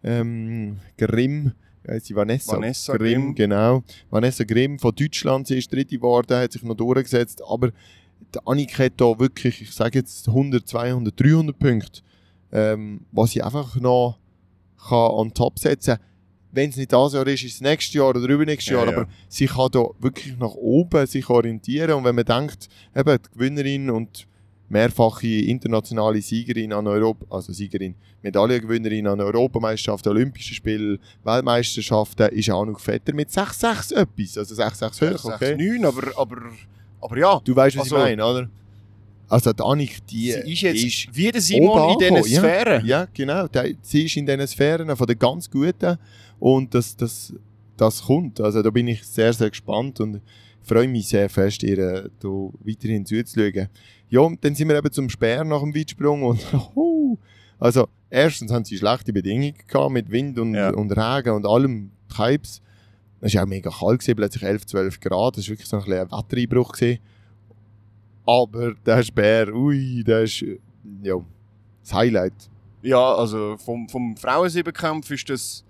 ähm, 0.04 0.78
Grimm 0.98 1.54
ja, 1.88 2.00
sie 2.00 2.16
Vanessa, 2.16 2.54
Vanessa 2.54 2.96
Grimm, 2.96 3.22
Grimm, 3.22 3.36
genau. 3.36 3.84
Vanessa 4.10 4.44
Grimm 4.44 4.80
von 4.80 4.94
Deutschland, 4.96 5.48
sie 5.48 5.58
ist 5.58 5.72
dritte 5.72 5.96
geworden, 5.96 6.38
hat 6.38 6.52
sich 6.52 6.64
noch 6.64 6.76
durchgesetzt, 6.76 7.42
aber 7.48 7.72
Annika 8.46 8.84
hat 8.84 8.94
da 8.98 9.18
wirklich, 9.20 9.62
ich 9.62 9.72
sage 9.72 10.00
jetzt 10.00 10.28
100, 10.28 10.68
200, 10.68 11.20
300 11.20 11.58
Punkte, 11.58 12.02
ähm, 12.52 13.02
was 13.12 13.32
sie 13.32 13.42
einfach 13.42 13.76
noch 13.76 14.20
kann 14.78 15.12
on 15.12 15.34
top 15.34 15.60
setzen 15.60 15.96
kann. 15.98 16.06
Wenn 16.54 16.70
es 16.70 16.76
nicht 16.76 16.92
das 16.92 17.14
Jahr 17.14 17.26
ist, 17.28 17.44
ist 17.44 17.56
es 17.56 17.62
nächstes 17.62 17.94
Jahr 17.94 18.10
oder 18.10 18.28
übernächstes 18.28 18.74
Jahr, 18.74 18.86
ja, 18.86 18.92
aber 18.92 19.08
sie 19.30 19.46
kann 19.46 19.70
da 19.72 19.86
wirklich 20.00 20.38
nach 20.38 20.54
oben 20.54 21.08
sich 21.08 21.30
orientieren 21.30 21.94
und 21.94 22.04
wenn 22.04 22.16
man 22.16 22.26
denkt, 22.26 22.68
eben 22.94 23.18
die 23.18 23.34
Gewinnerin 23.34 23.90
und 23.90 24.28
mehrfache 24.72 25.28
internationale 25.28 26.22
Siegerin 26.22 26.74
an 26.74 26.88
Europa, 26.88 27.26
also 27.30 27.52
Siegerin, 27.52 27.96
Medaillengewinnerin 28.22 29.08
an 29.08 29.20
Europameisterschaften, 29.20 30.10
Olympischen 30.10 30.56
Spielen, 30.56 31.00
Weltmeisterschaften, 31.24 32.30
ist 32.30 32.50
auch 32.50 32.66
noch 32.66 32.80
fetter 32.80 33.14
mit 33.14 33.30
6-6 33.30 33.96
etwas, 33.96 34.38
also 34.38 34.56
6-6 34.56 35.14
hoch, 35.14 35.34
okay? 35.34 35.56
6-9, 35.56 35.86
aber, 35.86 36.18
aber, 36.18 36.38
aber 37.02 37.18
ja. 37.18 37.42
Du 37.44 37.56
weißt, 37.56 37.78
was 37.78 37.84
also, 37.84 37.98
ich 37.98 38.02
meine, 38.02 38.26
oder? 38.26 38.50
Also 39.28 39.54
die 39.54 39.64
Annik, 39.64 40.06
die 40.08 40.32
sie 40.32 40.54
ist 40.54 40.62
jetzt 40.62 40.84
ist 40.84 41.16
wie 41.16 41.32
der 41.32 41.42
Simon 41.42 41.94
in 41.94 42.16
diesen 42.16 42.40
Sphären. 42.40 42.86
Ja, 42.86 43.02
ja 43.02 43.08
genau. 43.14 43.48
Sie 43.82 44.06
ist 44.06 44.18
in 44.18 44.26
diesen 44.26 44.46
Sphären 44.46 44.94
von 44.96 45.08
den 45.08 45.18
ganz 45.18 45.50
Guten 45.50 45.98
und 46.38 46.74
das, 46.74 46.98
das 46.98 47.34
das 47.82 48.04
kommt. 48.04 48.40
Also 48.40 48.62
da 48.62 48.70
bin 48.70 48.88
ich 48.88 49.04
sehr, 49.04 49.34
sehr 49.34 49.50
gespannt 49.50 50.00
und 50.00 50.22
freue 50.62 50.88
mich 50.88 51.08
sehr 51.08 51.30
fest, 51.30 51.64
ihr 51.64 52.10
da 52.20 52.30
weiterhin 52.64 53.06
zuzuschauen. 53.06 53.70
Ja, 54.12 54.20
und 54.20 54.44
dann 54.44 54.54
sind 54.56 54.68
wir 54.68 54.76
eben 54.78 54.92
zum 54.92 55.10
Speer 55.10 55.44
nach 55.46 55.62
dem 55.62 55.74
Weitsprung 55.74 56.24
und 56.24 56.46
also 57.60 57.88
erstens 58.10 58.52
haben 58.52 58.66
sie 58.66 58.78
schlechte 58.78 59.14
Bedingungen 59.14 59.54
gehabt 59.68 59.92
mit 59.92 60.12
Wind 60.12 60.38
und, 60.38 60.54
Ja. 60.54 60.70
und 60.72 60.92
Regen 60.92 61.32
und 61.34 61.46
allem 61.48 61.92
Hypes. 62.16 62.62
Es 63.22 63.34
war 63.36 63.44
auch 63.44 63.48
mega 63.48 63.70
kalt, 63.70 64.02
gewesen, 64.02 64.16
plötzlich 64.18 64.44
11, 64.44 64.66
12 64.66 65.00
Grad. 65.00 65.38
Das 65.38 65.46
war 65.46 65.52
wirklich 65.54 65.68
so 65.70 65.78
ein, 65.78 65.84
ein 65.84 66.12
Wettereinbruch. 66.12 66.74
Gewesen. 66.74 67.00
Aber 68.26 68.74
der 68.86 69.02
Speer, 69.04 69.54
ui, 69.56 70.04
der 70.04 70.24
ist 70.24 70.42
äh, 70.42 70.60
ja, 71.04 71.16
das 71.82 71.94
Highlight. 71.94 72.34
Ja, 72.82 73.14
also 73.16 73.56
vom, 73.58 73.88
vom 73.88 74.18
Frauensiebenkampf 74.18 75.10
ist 75.12 75.30
das 75.30 75.64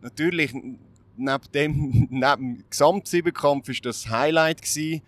natürlich 0.00 0.54
neben 0.54 1.40
dem, 1.52 2.08
neben 2.10 2.56
dem 2.56 2.64
Gesamtsiebenkampf 2.70 3.68
ist 3.68 3.84
das 3.84 4.08
Highlight 4.08 4.62
gewesen, 4.62 5.02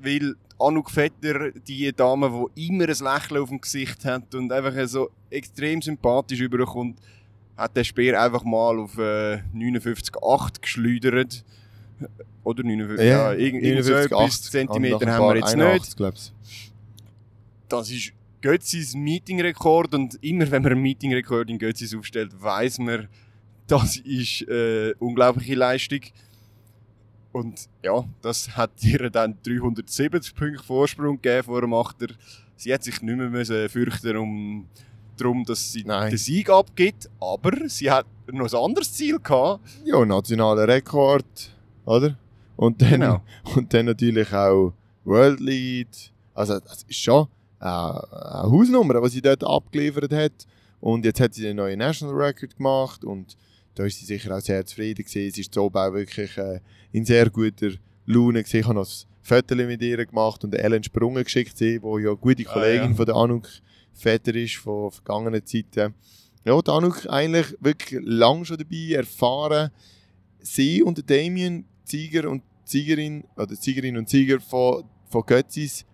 weil 0.00 0.36
Anouk 0.58 0.90
Vetter, 0.90 1.50
die 1.52 1.92
Dame, 1.92 2.48
die 2.56 2.68
immer 2.68 2.84
ein 2.84 2.88
Lächeln 2.88 3.42
auf 3.42 3.48
dem 3.48 3.60
Gesicht 3.60 4.04
hat 4.04 4.34
und 4.34 4.52
einfach 4.52 4.72
so 4.86 5.10
extrem 5.30 5.82
sympathisch 5.82 6.40
überkommt, 6.40 6.98
hat 7.56 7.76
der 7.76 7.84
Speer 7.84 8.20
einfach 8.20 8.44
mal 8.44 8.78
auf 8.78 8.96
äh, 8.98 9.40
59,8 9.54 10.60
geschleudert. 10.60 11.44
Oder 12.42 12.62
59, 12.62 13.06
ja, 13.06 13.32
irgend, 13.32 13.62
irgend 13.62 13.84
so 13.84 13.92
59, 13.92 14.12
etwas 14.12 14.34
80, 14.34 14.50
Zentimeter 14.50 15.06
nach 15.06 15.06
ein 15.06 15.12
haben 15.12 15.28
wir 15.28 15.36
jetzt 15.36 15.56
nicht. 15.56 15.64
81, 15.64 15.96
glaub's. 15.96 16.32
das 17.68 17.90
ist 17.90 18.12
Götzis 18.42 18.94
Meetingrekord 18.94 19.94
und 19.94 20.22
immer 20.22 20.50
wenn 20.50 20.62
man 20.62 20.72
einen 20.72 20.82
Meetingrekord 20.82 21.48
in 21.48 21.58
Götzis 21.58 21.94
aufstellt, 21.94 22.30
weiß 22.38 22.80
man, 22.80 23.08
das 23.66 23.96
ist 23.96 24.42
äh, 24.42 24.94
unglaubliche 24.98 25.54
Leistung. 25.54 26.00
Und 27.34 27.68
ja, 27.82 28.04
das 28.22 28.56
hat 28.56 28.70
ihr 28.80 29.10
dann 29.10 29.36
370 29.42 30.36
Punkte 30.36 30.62
Vorsprung 30.62 31.20
gegeben 31.20 31.42
vor 31.42 31.60
dem 31.60 31.74
Achter. 31.74 32.06
Sie 32.56 32.72
hat 32.72 32.84
sich 32.84 33.02
nicht 33.02 33.16
mehr 33.16 33.28
müssen 33.28 33.68
fürchten 33.68 34.16
um 34.16 34.68
darum, 35.16 35.44
dass 35.44 35.72
sie 35.72 35.82
Nein. 35.84 36.10
den 36.10 36.18
Sieg 36.18 36.48
abgibt, 36.48 37.10
aber 37.20 37.68
sie 37.68 37.90
hat 37.90 38.06
noch 38.30 38.52
ein 38.52 38.58
anderes 38.58 38.92
Ziel 38.92 39.18
gehabt. 39.18 39.60
Ja, 39.84 40.04
nationaler 40.04 40.68
Rekord, 40.68 41.24
oder? 41.84 42.16
Und 42.56 42.80
dann, 42.80 42.90
Genau. 42.90 43.22
und 43.56 43.74
dann 43.74 43.86
natürlich 43.86 44.32
auch 44.32 44.72
World 45.04 45.40
Lead. 45.40 46.12
Also, 46.34 46.60
das 46.60 46.84
ist 46.84 46.98
schon 47.00 47.26
eine 47.58 48.00
Hausnummer, 48.44 49.00
die 49.02 49.08
sie 49.08 49.22
dort 49.22 49.42
abgeliefert 49.42 50.12
hat. 50.12 50.46
Und 50.80 51.04
jetzt 51.04 51.18
hat 51.18 51.34
sie 51.34 51.42
den 51.42 51.56
neuen 51.56 51.78
National 51.80 52.14
Record 52.14 52.56
gemacht 52.56 53.04
und 53.04 53.36
da 53.74 53.84
ist 53.84 53.98
sie 53.98 54.04
sicher 54.04 54.36
auch 54.36 54.40
sehr 54.40 54.64
zufrieden 54.64 55.04
gewesen. 55.04 55.32
Sie 55.32 55.40
ist 55.40 55.54
so 55.54 55.66
auch 55.66 55.92
wirklich 55.92 56.36
äh, 56.38 56.60
in 56.92 57.04
sehr 57.04 57.30
guter 57.30 57.70
Laune 58.06 58.42
gewesen. 58.42 58.58
Ich 58.58 58.64
habe 58.64 58.74
noch 58.74 58.88
ein 58.88 59.06
Foto 59.22 59.54
mit 59.54 59.82
ihr 59.82 60.04
gemacht 60.06 60.44
und 60.44 60.54
Ellen 60.54 60.84
Sprungen 60.84 61.24
geschickt, 61.24 61.58
die 61.60 61.74
ja 61.74 61.80
eine 61.82 62.16
gute 62.16 62.46
Ah, 62.48 62.52
Kollegin 62.52 62.90
ja. 62.90 62.94
von 62.94 63.06
der 63.06 63.14
Anuk 63.16 63.48
Vetter 63.92 64.34
ist, 64.34 64.56
von 64.56 64.90
vergangenen 64.90 65.44
Zeiten. 65.46 65.94
Ja, 66.44 66.60
die 66.60 66.70
Anuk 66.70 67.06
eigentlich 67.08 67.56
wirklich 67.60 68.00
lang 68.04 68.44
schon 68.44 68.58
dabei, 68.58 68.94
erfahren. 68.94 69.70
Sie 70.40 70.82
und 70.82 70.98
der 70.98 71.04
Damien, 71.04 71.64
Sieger 71.84 72.28
und 72.28 72.42
Siegerin, 72.64 73.24
oder 73.36 73.54
Siegerin 73.54 73.96
und 73.96 74.08
Sieger 74.08 74.40
von, 74.40 74.84
von 75.08 75.22
Götzis 75.24 75.86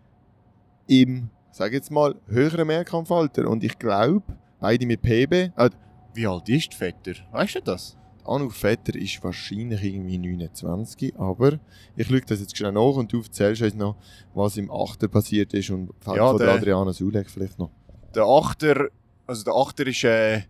im, 0.88 1.30
sag 1.52 1.72
jetzt 1.72 1.90
mal, 1.90 2.16
höheren 2.26 2.66
Mehrkampfalter. 2.66 3.48
Und 3.48 3.62
ich 3.62 3.78
glaube, 3.78 4.24
beide 4.58 4.86
mit 4.86 5.02
PB, 5.02 5.32
äh, 5.56 5.70
Wie 6.14 6.26
alt 6.26 6.48
ist 6.48 6.74
Vetter? 6.74 7.12
Weißt 7.32 7.56
du 7.56 7.60
das? 7.60 7.96
Anuk 8.24 8.52
Vetter 8.52 8.94
ist 8.94 9.22
wahrscheinlich 9.24 9.82
irgendwie 9.82 10.18
29, 10.18 11.14
aber 11.18 11.58
ich 11.96 12.06
schaue 12.06 12.20
das 12.20 12.40
jetzt 12.40 12.56
schnell 12.56 12.72
nach 12.72 12.94
und 12.96 13.12
du 13.12 13.22
erzählst 13.22 13.62
uns 13.62 13.74
noch, 13.74 13.96
was 14.34 14.56
im 14.56 14.70
Achter 14.70 15.08
passiert 15.08 15.54
ist 15.54 15.70
und 15.70 15.90
von 16.00 16.16
Ja, 16.16 16.30
der 16.36 16.46
der- 16.46 16.54
Adriana 16.56 16.92
Sulek 16.92 17.30
vielleicht 17.30 17.58
noch. 17.58 17.70
Der 18.14 18.24
Achter, 18.24 18.88
also 19.26 19.44
der 19.44 19.54
Achter 19.54 19.86
ist 19.86 20.04
äh, 20.04 20.42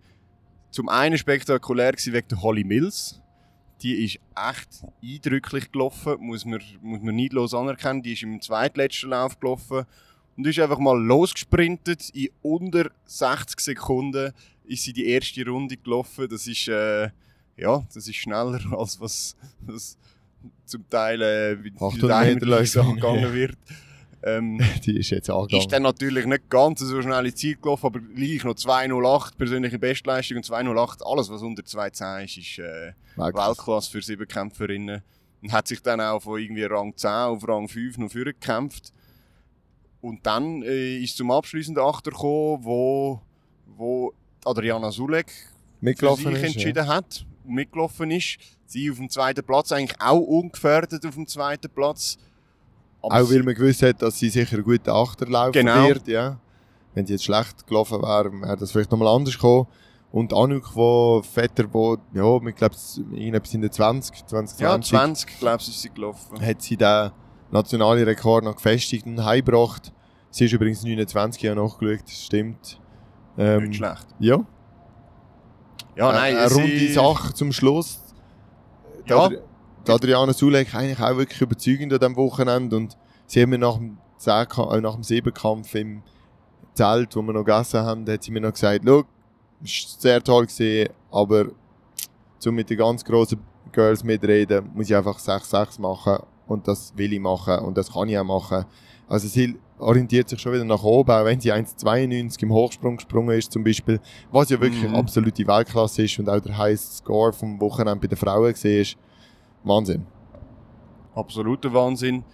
zum 0.70 0.88
einen 0.88 1.16
spektakulär 1.18 1.92
gewesen 1.92 2.12
wegen 2.12 2.29
der 2.29 2.42
Holly 2.42 2.64
Mills. 2.64 3.20
Die 3.83 4.05
ist 4.05 4.18
echt 4.37 4.83
eindrücklich 5.03 5.70
gelaufen, 5.73 6.16
muss 6.20 6.44
man, 6.44 6.61
muss 6.83 7.01
man 7.03 7.16
neidlos 7.16 7.55
anerkennen. 7.55 8.03
Die 8.03 8.12
ist 8.12 8.23
im 8.23 8.40
zweitletzten 8.40 9.11
Lauf 9.11 9.38
gelaufen 9.40 9.85
und 10.37 10.46
ist 10.46 10.59
einfach 10.59 10.79
mal 10.79 11.01
losgesprintet. 11.03 12.11
In 12.11 12.29
unter 12.42 12.90
60 13.07 13.59
Sekunden 13.61 14.33
ist 14.70 14.85
sie 14.85 14.92
die 14.92 15.06
erste 15.06 15.44
Runde 15.46 15.76
gelaufen. 15.76 16.28
Das 16.28 16.46
ist, 16.46 16.68
äh, 16.68 17.11
ja, 17.56 17.85
das 17.92 18.06
ist 18.06 18.16
schneller 18.16 18.61
als 18.78 19.00
was, 19.00 19.37
was 19.62 19.98
zum 20.64 20.88
Teil 20.88 21.20
äh, 21.20 21.56
mit 21.56 21.74
800 21.76 21.92
mit 21.92 22.02
Meter 22.02 22.35
Meterläufen 22.35 22.48
Läufe. 22.48 22.88
angegangen 22.88 23.33
wird. 23.35 23.56
Ähm, 24.22 24.61
Die 24.85 24.98
ist 24.98 25.11
jetzt 25.11 25.30
angegangen. 25.30 25.62
ist 25.62 25.72
dann 25.72 25.83
natürlich 25.83 26.26
nicht 26.26 26.48
ganz 26.48 26.80
so 26.80 27.02
schnell 27.02 27.26
ins 27.26 27.37
Ziel 27.37 27.56
gelaufen, 27.56 27.87
aber 27.87 28.00
gleich 28.00 28.44
noch 28.44 28.54
208 28.54 29.37
persönliche 29.37 29.78
Bestleistung 29.78 30.38
und 30.38 30.44
208 30.44 31.04
alles, 31.04 31.30
was 31.30 31.42
unter 31.42 31.64
210 31.64 32.24
ist, 32.24 32.37
ist 32.37 32.59
äh, 32.59 32.92
Weltklasse. 33.16 33.90
Für 33.90 34.02
Siebenkämpferinnen. 34.02 35.02
Und 35.42 35.52
hat 35.52 35.68
sich 35.68 35.80
dann 35.83 36.02
auch 36.02 36.20
von 36.20 36.38
irgendwie 36.38 36.64
Rang 36.64 36.94
10 36.94 37.11
auf 37.11 37.48
Rang 37.48 37.66
5 37.66 37.96
noch 37.98 38.12
vorgekämpft. 38.12 38.92
Und 40.02 40.24
dann 40.26 40.62
äh, 40.62 40.98
ist 40.98 41.16
zum 41.16 41.30
abschließenden 41.30 41.83
Achter 41.83 42.11
gekommen, 42.11 42.62
wo, 42.62 43.22
wo 43.66 44.12
Adriana 44.44 44.90
Sulek 44.90 45.31
für 45.31 45.85
Mitgelaufen 45.85 46.35
sich 46.35 46.44
entschieden 46.44 46.87
hat 46.87 47.24
und 47.44 47.55
mitgelaufen 47.55 48.11
ist. 48.11 48.38
Sie 48.66 48.90
auf 48.90 48.98
dem 48.98 49.11
zweiten 49.11 49.44
Platz, 49.44 49.72
eigentlich 49.72 50.00
auch 50.00 50.18
ungefährdet 50.20 51.05
auf 51.05 51.14
dem 51.14 51.26
zweiten 51.26 51.68
Platz. 51.70 52.18
Aber 53.03 53.14
Auch 53.20 53.31
weil 53.31 53.42
man 53.42 53.55
gewusst 53.55 53.83
hat, 53.83 54.00
dass 54.03 54.18
sie 54.18 54.29
sicher 54.29 54.57
einen 54.57 54.64
guten 54.64 54.90
Achter 54.90 55.26
laufen 55.26 55.53
Genau. 55.53 55.88
wird. 55.88 56.07
Ja. 56.07 56.38
Wenn 56.94 57.07
sie 57.07 57.14
jetzt 57.14 57.24
schlecht 57.24 57.66
gelaufen 57.66 58.00
wäre, 58.03 58.31
wäre 58.33 58.57
das 58.57 58.72
vielleicht 58.72 58.90
nochmal 58.90 59.09
anders 59.09 59.35
gekommen. 59.35 59.66
Und 60.12 60.33
Anuk, 60.35 60.74
wo 60.74 61.22
Vetter, 61.22 61.64
wo, 61.72 61.96
ja, 62.12 62.37
ich 62.48 62.55
glaube, 62.57 62.74
irgendetwas 63.12 63.55
in 63.55 63.62
den 63.62 63.70
20, 63.70 64.26
20, 64.26 64.59
ja, 64.61 64.70
20, 64.70 64.90
20, 64.90 65.38
glaube 65.38 65.59
ich, 65.62 65.68
ist 65.68 65.83
sie 65.83 65.90
gelaufen. 65.90 66.40
hat 66.44 66.62
sie 66.62 66.76
den 66.76 67.11
nationalen 67.53 68.05
Rekord 68.05 68.44
noch 68.44 68.57
gefestigt 68.57 69.07
und 69.07 69.24
heimgebracht. 69.24 69.92
Sie 70.31 70.44
ist 70.46 70.53
übrigens 70.53 70.83
29 70.83 71.42
Jahre 71.42 71.57
nachgeschaut, 71.64 72.09
stimmt. 72.09 72.80
Ähm, 73.40 73.64
Nicht 73.64 73.76
schlecht. 73.76 74.07
Ja, 74.18 74.44
Ja, 75.96 76.12
nein, 76.12 76.37
eine 76.37 76.46
es 76.46 76.55
runde 76.55 76.70
ist- 76.72 76.94
Sache 76.94 77.35
zum 77.35 77.53
Schluss. 77.53 78.00
Ja. 79.07 79.29
Die 79.87 79.90
Adriana 79.92 80.33
Sulek 80.33 80.74
eigentlich 80.74 81.00
auch 81.00 81.16
wirklich 81.16 81.40
überzeugend 81.40 81.92
an 81.92 81.98
diesem 81.98 82.16
Wochenende 82.16 82.76
und 82.76 82.96
sie 83.26 83.42
haben 83.42 83.50
mir 83.50 83.59
nach 83.59 83.76
dem, 83.76 83.96
Zehnka- 84.20 84.76
äh, 84.76 84.81
nach 84.81 84.94
dem 84.94 85.03
Siebenkampf 85.03 85.74
im 85.74 86.03
Zelt, 86.74 87.16
wo 87.16 87.22
wir 87.22 87.33
noch 87.33 87.44
gegessen 87.44 87.81
haben, 87.81 88.07
hat 88.09 88.22
sie 88.22 88.31
mir 88.31 88.40
noch 88.42 88.53
gesagt, 88.53 88.83
schau, 88.87 89.05
es 89.64 89.70
war 89.94 90.00
sehr 90.00 90.22
toll 90.22 90.46
gewesen, 90.46 90.90
aber 91.11 91.46
um 92.46 92.55
mit 92.55 92.68
den 92.70 92.76
ganz 92.79 93.05
grossen 93.05 93.40
Girls 93.72 94.05
mitreden, 94.05 94.70
muss 94.74 94.88
ich 94.90 94.94
einfach 94.96 95.18
6-6 95.18 95.81
machen 95.81 96.18
und 96.46 96.68
das 96.68 96.92
will 96.96 97.12
ich 97.12 97.20
machen 97.20 97.59
und 97.61 97.76
das 97.76 97.92
kann 97.92 98.09
ich 98.09 98.18
auch 98.18 98.24
machen. 98.24 98.64
Also 99.09 99.29
sie 99.29 99.59
orientiert 99.81 100.29
sich 100.29 100.40
schon 100.40 100.53
wieder 100.53 100.64
nach 100.64 100.83
oben, 100.83 101.11
auch 101.11 101.25
wenn 101.25 101.40
sie 101.40 101.53
1,92 101.53 102.43
im 102.43 102.53
Hochsprung 102.53 102.97
gesprungen 102.97 103.37
ist 103.37 103.51
zum 103.53 103.64
Beispiel, 103.64 104.01
was 104.31 104.51
ja 104.51 104.61
wirklich 104.61 104.83
Mhm. 104.88 104.95
absolute 104.95 105.47
Weltklasse 105.47 106.03
ist 106.05 106.19
und 106.19 106.29
auch 106.29 106.40
der 106.40 106.57
highest 106.57 106.99
Score 106.99 107.33
vom 107.33 107.61
Wochenende 107.61 107.97
bei 108.01 108.07
den 108.09 108.19
Frauen 108.19 108.53
gesehen 108.53 108.83
ist. 108.83 108.97
Wahnsinn. 109.64 110.07
absoluter 111.14 111.73
Wahnsinn. 111.73 112.25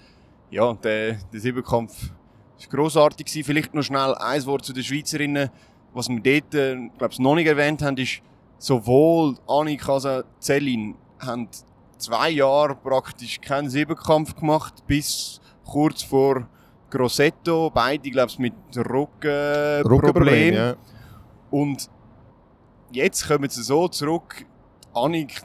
Ja, 0.50 0.74
der, 0.74 1.14
der 1.32 1.40
Siebenkampf 1.40 2.10
war 2.10 2.66
grossartig. 2.70 3.26
gewesen. 3.26 3.44
Vielleicht 3.44 3.74
noch 3.74 3.82
schnell 3.82 4.14
ein 4.14 4.46
Wort 4.46 4.64
zu 4.64 4.72
den 4.72 4.84
Schweizerinnen. 4.84 5.50
Was 5.92 6.08
wir 6.08 6.20
dort, 6.20 6.54
äh, 6.54 6.76
glaube 6.98 7.12
ich, 7.12 7.18
noch 7.18 7.34
nicht 7.34 7.46
erwähnt 7.46 7.82
haben, 7.82 7.96
ist, 7.96 8.20
sowohl 8.58 9.34
Annika 9.48 9.94
als 9.94 10.06
auch 10.06 10.22
Céline 10.40 10.94
haben 11.18 11.48
zwei 11.98 12.30
Jahre 12.30 12.74
praktisch 12.76 13.40
keinen 13.40 13.70
Siebenkampf 13.70 14.34
gemacht, 14.36 14.74
bis 14.86 15.40
kurz 15.64 16.02
vor 16.02 16.46
Grossetto. 16.90 17.70
Beide, 17.72 18.10
glaube 18.10 18.30
ich, 18.30 18.38
mit 18.38 18.54
Rückenproblemen. 18.76 19.86
Rückenproblem, 19.86 20.54
ja. 20.54 20.76
Und 21.50 21.90
jetzt 22.92 23.26
kommen 23.26 23.48
sie 23.48 23.62
so 23.62 23.88
zurück. 23.88 24.44
Annik, 24.94 25.42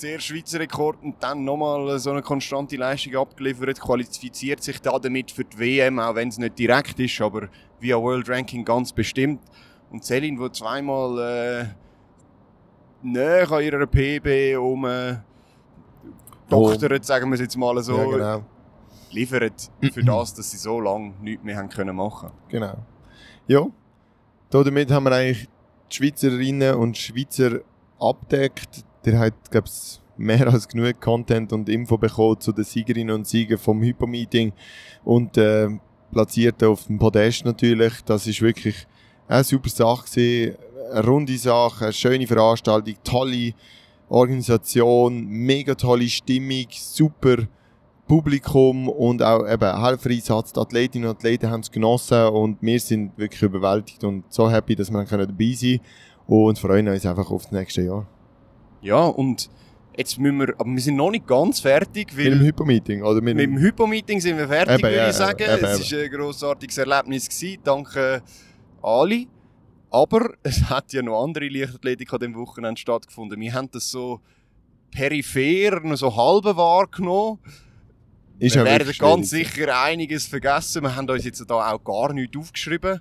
zuerst 0.00 0.26
Schweizer 0.26 0.58
Rekord 0.60 1.02
und 1.02 1.22
dann 1.22 1.44
nochmal 1.44 1.98
so 1.98 2.10
eine 2.10 2.22
konstante 2.22 2.76
Leistung 2.76 3.16
abgeliefert, 3.16 3.80
qualifiziert 3.80 4.62
sich 4.62 4.80
da 4.80 4.98
damit 4.98 5.30
für 5.30 5.44
die 5.44 5.58
WM, 5.58 5.98
auch 5.98 6.14
wenn 6.14 6.28
es 6.28 6.38
nicht 6.38 6.58
direkt 6.58 6.98
ist, 6.98 7.20
aber 7.20 7.48
via 7.78 7.96
World 7.96 8.28
Ranking 8.28 8.64
ganz 8.64 8.92
bestimmt. 8.92 9.40
Und 9.90 10.04
Celine, 10.04 10.38
die 10.40 10.52
zweimal 10.52 11.18
äh, 11.18 11.64
näher 13.02 13.50
an 13.50 13.62
ihrer 13.62 13.86
PB 13.86 14.58
um 14.58 14.84
äh, 14.86 15.16
doktert, 16.48 17.04
sagen 17.04 17.28
wir 17.30 17.34
es 17.34 17.40
jetzt 17.40 17.56
mal 17.56 17.80
so, 17.82 17.96
ja, 17.96 18.04
genau. 18.04 18.44
Liefert 19.12 19.70
für 19.92 20.02
das, 20.04 20.34
dass 20.34 20.50
sie 20.50 20.56
so 20.56 20.80
lange 20.80 21.14
nichts 21.20 21.44
mehr 21.44 21.56
haben 21.56 21.68
können 21.68 21.96
machen 21.96 22.30
genau. 22.48 22.76
Ja, 23.46 23.66
da 24.50 24.62
damit 24.62 24.90
haben 24.90 25.04
wir 25.04 25.12
eigentlich 25.12 25.48
die 25.90 25.96
Schweizerinnen 25.96 26.74
und 26.74 26.96
Schweizer 26.96 27.60
abdeckt. 27.98 28.84
Der 29.04 29.18
hat, 29.18 29.50
glaube 29.50 29.68
ich, 29.68 30.00
mehr 30.16 30.46
als 30.48 30.68
genug 30.68 31.00
Content 31.00 31.52
und 31.52 31.68
Info 31.68 31.96
bekommen 31.96 32.40
zu 32.40 32.52
den 32.52 32.64
Siegerinnen 32.64 33.14
und 33.14 33.26
Siegern 33.26 33.58
vom 33.58 33.82
Hypermeeting 33.82 34.52
und 35.04 35.36
äh, 35.36 35.68
platziert 36.12 36.62
auf 36.62 36.86
dem 36.86 36.98
Podest 36.98 37.44
natürlich. 37.44 38.02
Das 38.04 38.26
ist 38.26 38.42
wirklich 38.42 38.86
eine 39.26 39.44
super 39.44 39.70
Sache 39.70 40.04
gewesen. 40.04 40.56
Eine 40.92 41.06
runde 41.06 41.38
Sache, 41.38 41.84
eine 41.84 41.92
schöne 41.92 42.26
Veranstaltung, 42.26 42.94
tolle 43.04 43.52
Organisation, 44.08 45.24
mega 45.26 45.74
tolle 45.76 46.08
Stimmung, 46.08 46.66
super 46.70 47.46
Publikum 48.10 48.88
und 48.88 49.22
auch 49.22 49.48
eben 49.48 49.84
Helfereinsatz. 49.84 50.52
Die 50.52 50.58
Athletinnen 50.58 51.08
und 51.08 51.14
Athleten 51.14 51.48
haben 51.48 51.60
es 51.60 51.70
genossen 51.70 52.24
und 52.24 52.60
wir 52.60 52.80
sind 52.80 53.16
wirklich 53.16 53.40
überwältigt 53.40 54.02
und 54.02 54.24
so 54.32 54.50
happy, 54.50 54.74
dass 54.74 54.90
wir 54.90 55.04
dabei 55.04 55.52
sein 55.52 55.78
können 55.78 55.80
und 56.26 56.58
freuen 56.58 56.88
uns 56.88 57.06
einfach 57.06 57.30
auf 57.30 57.44
das 57.44 57.52
nächste 57.52 57.82
Jahr. 57.82 58.08
Ja, 58.82 59.04
und 59.04 59.48
jetzt 59.96 60.18
müssen 60.18 60.38
wir, 60.38 60.48
aber 60.58 60.68
wir 60.68 60.80
sind 60.80 60.96
noch 60.96 61.12
nicht 61.12 61.24
ganz 61.24 61.60
fertig. 61.60 62.12
Mit 62.16 62.26
dem 62.26 62.40
Hypo-Meeting, 62.40 63.04
oder? 63.04 63.20
Mit, 63.20 63.36
mit 63.36 63.46
dem 63.46 63.58
Hypo-Meeting 63.58 64.20
sind 64.20 64.38
wir 64.38 64.48
fertig, 64.48 64.74
eben, 64.74 64.82
würde 64.82 64.96
ja, 64.96 65.08
ich 65.10 65.14
sagen. 65.14 65.44
Eben, 65.44 65.64
es 65.64 65.92
war 65.92 66.00
ein 66.00 66.10
grossartiges 66.10 66.78
Erlebnis. 66.78 67.28
Gewesen. 67.28 67.60
Danke 67.62 68.22
Ali. 68.82 69.28
Aber 69.88 70.32
es 70.42 70.68
hat 70.68 70.92
ja 70.92 71.00
noch 71.02 71.22
andere 71.22 71.46
Leichtathletik 71.46 72.12
an 72.12 72.18
diesem 72.18 72.34
Wochenende 72.34 72.80
stattgefunden. 72.80 73.40
Wir 73.40 73.54
haben 73.54 73.70
das 73.70 73.88
so 73.88 74.18
peripher, 74.90 75.96
so 75.96 76.16
halb 76.16 76.56
wahrgenommen. 76.56 77.38
Ist 78.40 78.56
wir 78.56 78.64
werden 78.64 78.92
ganz 78.98 79.30
sicher 79.30 79.82
einiges 79.82 80.26
vergessen. 80.26 80.82
Wir 80.82 80.96
haben 80.96 81.08
uns 81.08 81.24
jetzt 81.24 81.44
da 81.48 81.72
auch 81.72 81.84
gar 81.84 82.12
nichts 82.12 82.36
aufgeschrieben. 82.36 83.00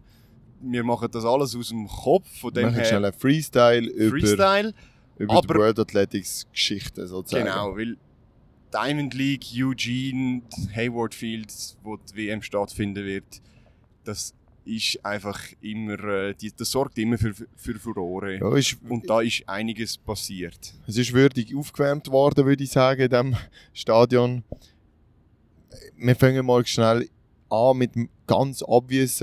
Wir 0.62 0.84
machen 0.84 1.08
das 1.12 1.24
alles 1.24 1.56
aus 1.56 1.70
dem 1.70 1.88
Kopf. 1.88 2.28
Von 2.40 2.54
dem 2.54 2.64
wir 2.64 2.72
machen 2.72 2.86
schnell 2.86 3.06
einen 3.06 3.14
Freestyle, 3.14 4.10
Freestyle 4.10 4.74
über, 5.18 5.40
über 5.40 5.42
die 5.42 5.60
World 5.60 5.80
Athletics 5.80 6.46
Geschichte 6.52 7.08
sozusagen. 7.08 7.46
Genau, 7.46 7.76
weil 7.76 7.98
Diamond 8.74 9.14
League, 9.14 9.46
Eugene, 9.56 10.42
Hayward 10.76 11.16
Fields, 11.16 11.78
wo 11.84 11.96
die 11.96 12.16
WM 12.16 12.42
stattfinden 12.42 13.06
wird, 13.06 13.42
das 14.04 14.34
ist 14.66 15.04
einfach 15.04 15.40
immer, 15.62 16.04
äh, 16.04 16.36
das 16.58 16.70
sorgt 16.70 16.98
immer 16.98 17.18
für, 17.18 17.34
für 17.56 17.80
Furore. 17.80 18.38
Ja, 18.38 18.56
ist, 18.56 18.78
und 18.88 19.10
da 19.10 19.22
ist 19.22 19.48
einiges 19.48 19.98
passiert. 19.98 20.74
Es 20.86 20.98
ist 20.98 21.14
würdig 21.14 21.56
aufgewärmt 21.56 22.10
worden, 22.12 22.46
würde 22.46 22.64
ich 22.64 22.72
sagen, 22.72 23.02
in 23.02 23.10
diesem 23.10 23.36
Stadion 23.74 24.44
wir 25.98 26.16
fangen 26.16 26.46
mal 26.46 26.66
schnell 26.66 27.10
an 27.50 27.78
mit 27.78 27.92
ganz 28.28 28.64
obvious, 28.66 29.22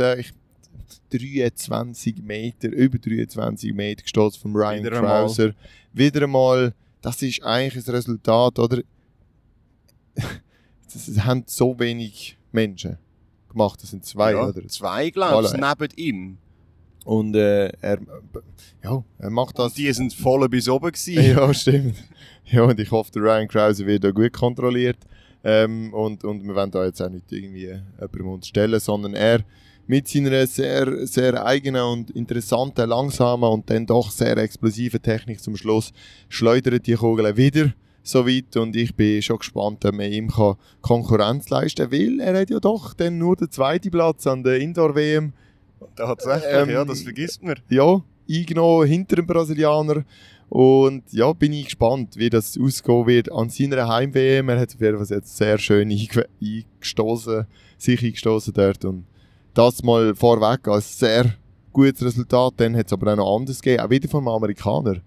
23 1.10 2.22
Meter, 2.22 2.68
über 2.68 2.98
23 2.98 3.72
Meter 3.72 4.02
gestoßen 4.02 4.40
von 4.40 4.54
Ryan 4.54 4.84
Wieder 4.84 5.00
Krauser. 5.00 5.42
Einmal. 5.44 5.56
Wieder 5.92 6.22
einmal, 6.22 6.74
das 7.00 7.22
ist 7.22 7.42
eigentlich 7.42 7.84
das 7.84 7.94
Resultat, 7.94 8.58
oder? 8.58 8.82
Das 10.92 11.24
haben 11.24 11.42
so 11.46 11.78
wenig 11.78 12.38
Menschen 12.52 12.96
gemacht, 13.50 13.82
das 13.82 13.90
sind 13.90 14.04
zwei, 14.04 14.32
ja, 14.32 14.46
oder? 14.46 14.66
Zwei, 14.68 15.10
glaube 15.10 15.46
ich, 15.46 15.52
neben 15.52 15.92
ihm. 15.96 16.38
Und 17.04 17.36
äh, 17.36 17.68
er, 17.80 17.98
ja, 18.82 19.04
er 19.18 19.30
macht 19.30 19.58
das. 19.58 19.72
Und 19.72 19.78
die 19.78 19.92
sind 19.92 20.14
voll 20.14 20.48
bis 20.48 20.68
oben 20.68 20.90
gewesen. 20.92 21.22
Ja, 21.36 21.52
stimmt. 21.52 21.96
Ja, 22.46 22.62
und 22.62 22.78
ich 22.80 22.90
hoffe, 22.90 23.10
der 23.12 23.22
Ryan 23.22 23.48
Krauser 23.48 23.86
wird 23.86 24.04
da 24.04 24.10
gut 24.10 24.32
kontrolliert. 24.32 24.98
Ähm, 25.48 25.94
und, 25.94 26.24
und 26.24 26.44
wir 26.44 26.54
wollen 26.56 26.72
da 26.72 26.84
jetzt 26.84 27.00
auch 27.00 27.08
nicht 27.08 27.30
irgendwie 27.30 27.68
jemandem 28.00 28.28
unterstellen, 28.28 28.80
sondern 28.80 29.14
er 29.14 29.44
mit 29.86 30.08
seiner 30.08 30.44
sehr, 30.48 31.06
sehr 31.06 31.46
eigenen 31.46 31.82
und 31.82 32.10
interessanten, 32.10 32.88
langsamen 32.88 33.48
und 33.48 33.70
dann 33.70 33.86
doch 33.86 34.10
sehr 34.10 34.36
explosiven 34.38 35.00
Technik 35.00 35.40
zum 35.40 35.56
Schluss 35.56 35.92
schleudert 36.28 36.88
die 36.88 36.94
Kugeln 36.94 37.36
wieder 37.36 37.72
so 38.02 38.26
weit 38.26 38.56
und 38.56 38.76
ich 38.76 38.94
bin 38.94 39.20
schon 39.22 39.38
gespannt, 39.38 39.84
ob 39.84 39.94
man 39.94 40.10
ihm 40.12 40.32
Konkurrenz 40.80 41.48
leisten 41.48 41.90
kann, 41.90 41.92
weil 41.92 42.20
er 42.20 42.40
hat 42.40 42.50
ja 42.50 42.60
doch 42.60 42.94
dann 42.94 43.18
nur 43.18 43.36
den 43.36 43.50
zweiten 43.50 43.90
Platz 43.90 44.26
an 44.26 44.42
der 44.42 44.58
Indoor-WM. 44.60 45.32
Tatsächlich, 45.94 46.52
ähm, 46.52 46.70
ja, 46.70 46.84
das 46.84 47.02
vergisst 47.02 47.42
man. 47.42 47.56
Ja, 47.68 48.00
eingenommen 48.28 48.86
hinter 48.86 49.16
dem 49.16 49.26
Brasilianer. 49.26 50.04
Und 50.48 51.12
ja, 51.12 51.32
bin 51.32 51.52
ich 51.52 51.66
gespannt, 51.66 52.16
wie 52.16 52.30
das 52.30 52.58
ausgehen 52.58 53.06
wird 53.06 53.32
an 53.32 53.50
seiner 53.50 53.88
Heim-WM. 53.88 54.48
Er 54.48 54.60
hat 54.60 54.74
auf 54.74 54.80
jeden 54.80 55.04
Fall 55.04 55.16
jetzt 55.16 55.36
sehr 55.36 55.58
schön 55.58 55.90
eingestoßen, 55.90 57.46
sich 57.78 58.02
eingestoßen 58.02 58.54
dort. 58.54 58.84
Und 58.84 59.06
das 59.54 59.82
mal 59.82 60.14
vorweg 60.14 60.68
als 60.68 60.98
sehr 60.98 61.34
gutes 61.72 62.04
Resultat. 62.04 62.54
Dann 62.58 62.76
hat 62.76 62.86
es 62.86 62.92
aber 62.92 63.12
auch 63.12 63.16
noch 63.16 63.36
anders 63.36 63.60
gegeben, 63.60 63.82
auch 63.84 63.90
wieder 63.90 64.08
vom 64.08 64.28
Amerikaner. 64.28 65.00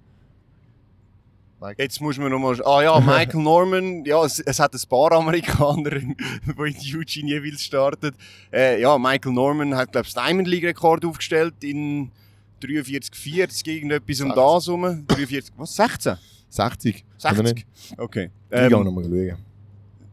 Michael. 1.62 1.75
Jetzt 1.78 2.02
muss 2.02 2.17
man 2.17 2.32
nochmal. 2.32 2.62
Ah 2.65 2.82
ja, 2.82 2.99
Michael 2.99 3.41
Norman. 3.41 4.06
Ja, 4.06 4.23
es, 4.23 4.39
es, 4.39 4.60
hat 4.60 4.73
ein 4.73 4.89
paar 4.89 5.12
Amerikaner, 5.12 5.89
die 5.99 6.15
in 6.47 6.97
Eugene 6.97 7.30
jeweils 7.30 7.63
startet. 7.63 8.15
Äh, 8.52 8.82
ja, 8.82 8.97
Michael 8.97 9.34
Norman 9.34 9.75
hat, 9.75 9.91
glaube 9.91 10.08
ich, 10.08 10.13
das 10.13 10.23
Diamond 10.23 10.47
League-Rekord 10.47 11.04
aufgestellt 11.06 11.56
in 11.62 12.12
43, 12.59 13.15
40, 13.15 13.67
irgendetwas 13.67 14.21
um 14.21 14.29
das 14.29 14.67
herum. 14.67 15.05
43, 15.07 15.53
was? 15.57 15.75
16? 15.75 16.17
60. 16.49 17.05
60? 17.17 17.65
Okay. 17.97 18.29
Ähm, 18.51 18.63
ich 18.63 18.69
gehe 18.69 18.83
nochmal 18.83 19.03
schauen. 19.03 19.37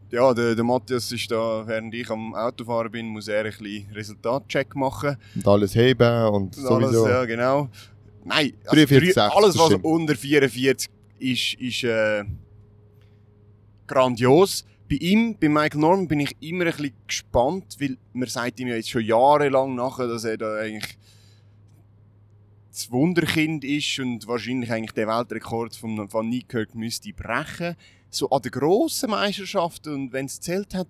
Ja, 0.09 0.33
der, 0.33 0.55
der 0.55 0.63
Matthias 0.63 1.11
ist 1.11 1.29
da, 1.29 1.63
während 1.67 1.93
ich 1.93 2.09
am 2.09 2.33
Autofahren 2.33 2.89
bin, 2.91 3.07
muss 3.07 3.27
er 3.27 3.43
ein 3.43 3.51
bisschen 3.51 3.91
Resultatcheck 3.93 4.73
machen. 4.75 5.17
Und 5.35 5.47
alles 5.47 5.75
heben 5.75 6.27
und, 6.27 6.55
sowieso. 6.55 7.03
Alles, 7.03 7.11
ja, 7.11 7.25
genau. 7.25 7.69
Nein, 8.23 8.53
also 8.65 8.75
43, 8.75 9.13
60, 9.13 9.23
alles 9.35 9.57
was 9.57 9.73
unter 9.81 10.15
44 10.15 10.89
ist, 11.19 11.53
ist 11.55 11.83
äh, 11.83 12.23
grandios. 13.85 14.65
Bei 14.89 14.95
ihm, 14.95 15.35
bei 15.37 15.49
Michael 15.49 15.81
Norman, 15.81 16.07
bin 16.07 16.21
ich 16.21 16.35
immer 16.39 16.65
ein 16.65 16.71
bisschen 16.71 16.93
gespannt, 17.05 17.75
weil 17.79 17.97
man 18.13 18.29
sagt 18.29 18.59
ihm 18.61 18.69
ja 18.69 18.75
jetzt 18.75 18.89
schon 18.89 19.03
jahrelang 19.03 19.75
nachher, 19.75 20.07
dass 20.07 20.23
er 20.23 20.37
da 20.37 20.55
eigentlich 20.55 20.97
das 22.77 22.91
Wunderkind 22.91 23.63
ist 23.63 23.97
und 23.99 24.27
wahrscheinlich 24.27 24.71
eigentlich 24.71 24.91
den 24.91 25.07
Weltrekord 25.07 25.75
von 25.75 26.13
Van 26.13 26.29
Niekerk 26.29 26.75
müsste 26.75 27.11
brechen. 27.11 27.75
So 28.11 28.29
an 28.29 28.43
den 28.43 28.51
grossen 28.51 29.09
Meisterschaften 29.09 29.93
und 29.93 30.13
wenn 30.13 30.27
es 30.27 30.39
zählt 30.39 30.75
hat, 30.75 30.87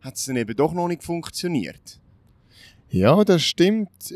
hat 0.00 0.16
es 0.16 0.24
dann 0.24 0.36
eben 0.36 0.56
doch 0.56 0.72
noch 0.72 0.88
nicht 0.88 1.04
funktioniert. 1.04 2.00
Ja, 2.90 3.22
das 3.22 3.42
stimmt. 3.44 4.12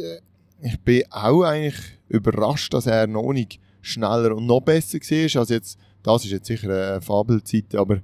Ich 0.63 0.81
bin 0.81 1.05
auch 1.11 1.43
eigentlich 1.43 1.81
überrascht, 2.09 2.75
dass 2.75 2.87
er 2.87 3.07
noch 3.07 3.33
nicht 3.33 3.61
schneller 3.83 4.37
und 4.37 4.47
noch 4.47 4.61
besser 4.61 4.99
war. 4.99 5.41
Also 5.41 5.55
jetzt, 5.55 5.79
das 6.03 6.25
ist 6.25 6.33
jetzt 6.33 6.47
sicher 6.47 6.71
eine 6.71 7.01
Fabelzeit, 7.01 7.75
aber 7.77 8.03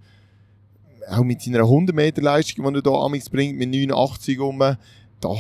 auch 1.10 1.24
mit 1.24 1.42
seiner 1.42 1.60
100 1.60 1.94
Meter 1.94 2.22
Leistung, 2.22 2.72
die 2.72 2.80
er 2.88 3.10
hier 3.10 3.22
bringt, 3.32 3.58
mit 3.58 3.68
89 3.68 4.38
um, 4.38 4.58
da 4.58 4.78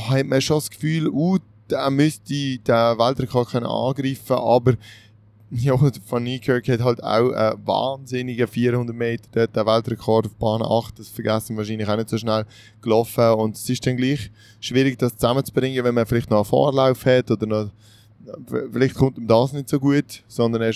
hat 0.08 0.26
man 0.26 0.40
schon 0.40 0.56
das 0.56 0.70
Gefühl, 0.70 1.08
uh, 1.08 1.38
der 1.70 1.90
müsste 1.90 2.58
den 2.58 2.58
Weltrekord 2.66 3.50
können 3.50 3.66
angreifen 3.66 4.36
aber 4.36 4.74
ja, 5.50 5.74
Van 6.08 6.22
Niekerk 6.24 6.68
hat 6.68 6.80
halt 6.80 7.02
auch 7.02 7.32
einen 7.32 7.66
wahnsinnigen 7.66 8.46
400 8.46 8.94
Meter, 8.94 9.46
den 9.46 9.66
Weltrekord 9.66 10.26
auf 10.26 10.34
Bahn 10.34 10.62
8, 10.62 10.98
das 10.98 11.08
vergessen 11.08 11.54
wir 11.54 11.58
wahrscheinlich 11.58 11.88
auch 11.88 11.96
nicht 11.96 12.10
so 12.10 12.18
schnell 12.18 12.44
gelaufen 12.82 13.32
und 13.32 13.56
es 13.56 13.68
ist 13.68 13.86
dann 13.86 13.96
gleich 13.96 14.30
schwierig, 14.60 14.98
das 14.98 15.16
zusammenzubringen, 15.16 15.82
wenn 15.84 15.94
man 15.94 16.04
vielleicht 16.04 16.30
noch 16.30 16.38
einen 16.38 16.44
Vorlauf 16.44 17.04
hat 17.06 17.30
oder 17.30 17.46
noch 17.46 17.70
Vielleicht 18.46 18.94
kommt 18.94 19.16
ihm 19.16 19.26
das 19.26 19.52
nicht 19.52 19.68
so 19.68 19.80
gut, 19.80 20.22
sondern 20.28 20.60
er 20.60 20.72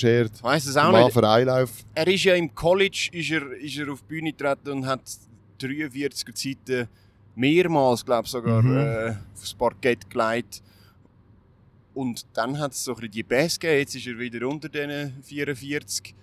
auch 0.76 0.90
nicht. 1.06 1.24
Einlauf. 1.24 1.70
Er 1.94 2.08
ist 2.08 2.24
ja 2.24 2.34
im 2.34 2.54
College 2.54 3.10
ist 3.12 3.30
er, 3.30 3.52
ist 3.52 3.76
er 3.76 3.92
auf 3.92 4.00
die 4.00 4.06
Bühne 4.08 4.32
getreten 4.32 4.70
und 4.70 4.86
hat 4.86 5.02
43er 5.60 6.34
Zeiten 6.34 6.88
mehrmals, 7.34 8.04
glaube 8.04 8.24
ich, 8.24 8.30
sogar 8.30 8.62
mhm. 8.62 8.76
äh, 8.76 9.14
aufs 9.34 9.52
Parkett 9.54 10.08
geleitet. 10.08 10.62
Und 11.94 12.26
dann 12.34 12.58
hat 12.58 12.72
es 12.72 12.84
so 12.84 12.92
ein 12.92 12.96
bisschen 12.96 13.10
die 13.12 13.22
Bass 13.22 13.58
gegeben. 13.58 13.80
Jetzt 13.80 13.94
ist 13.94 14.06
er 14.06 14.18
wieder 14.18 14.46
unter 14.48 14.68
diesen 14.68 15.22
44. 15.22 16.14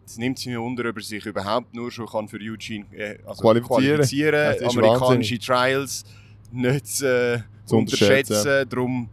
Jetzt 0.00 0.18
nimmt 0.18 0.38
es 0.38 0.46
mich 0.46 0.56
wunder, 0.56 0.88
ob 0.88 0.96
er 0.96 1.02
sich 1.02 1.26
überhaupt 1.26 1.74
nur 1.74 1.90
schon 1.90 2.06
kann 2.06 2.28
für 2.28 2.38
Eugene 2.38 2.86
äh, 2.92 3.18
also 3.26 3.42
qualifizieren, 3.42 3.96
qualifizieren. 3.96 4.34
amerikanische 4.64 5.34
wahnsinnig. 5.34 5.46
Trials 5.46 6.04
nicht 6.50 7.02
äh, 7.02 7.40
zu 7.66 7.76
unterschätzen. 7.76 8.32
unterschätzen. 8.32 8.68
Darum 8.70 9.08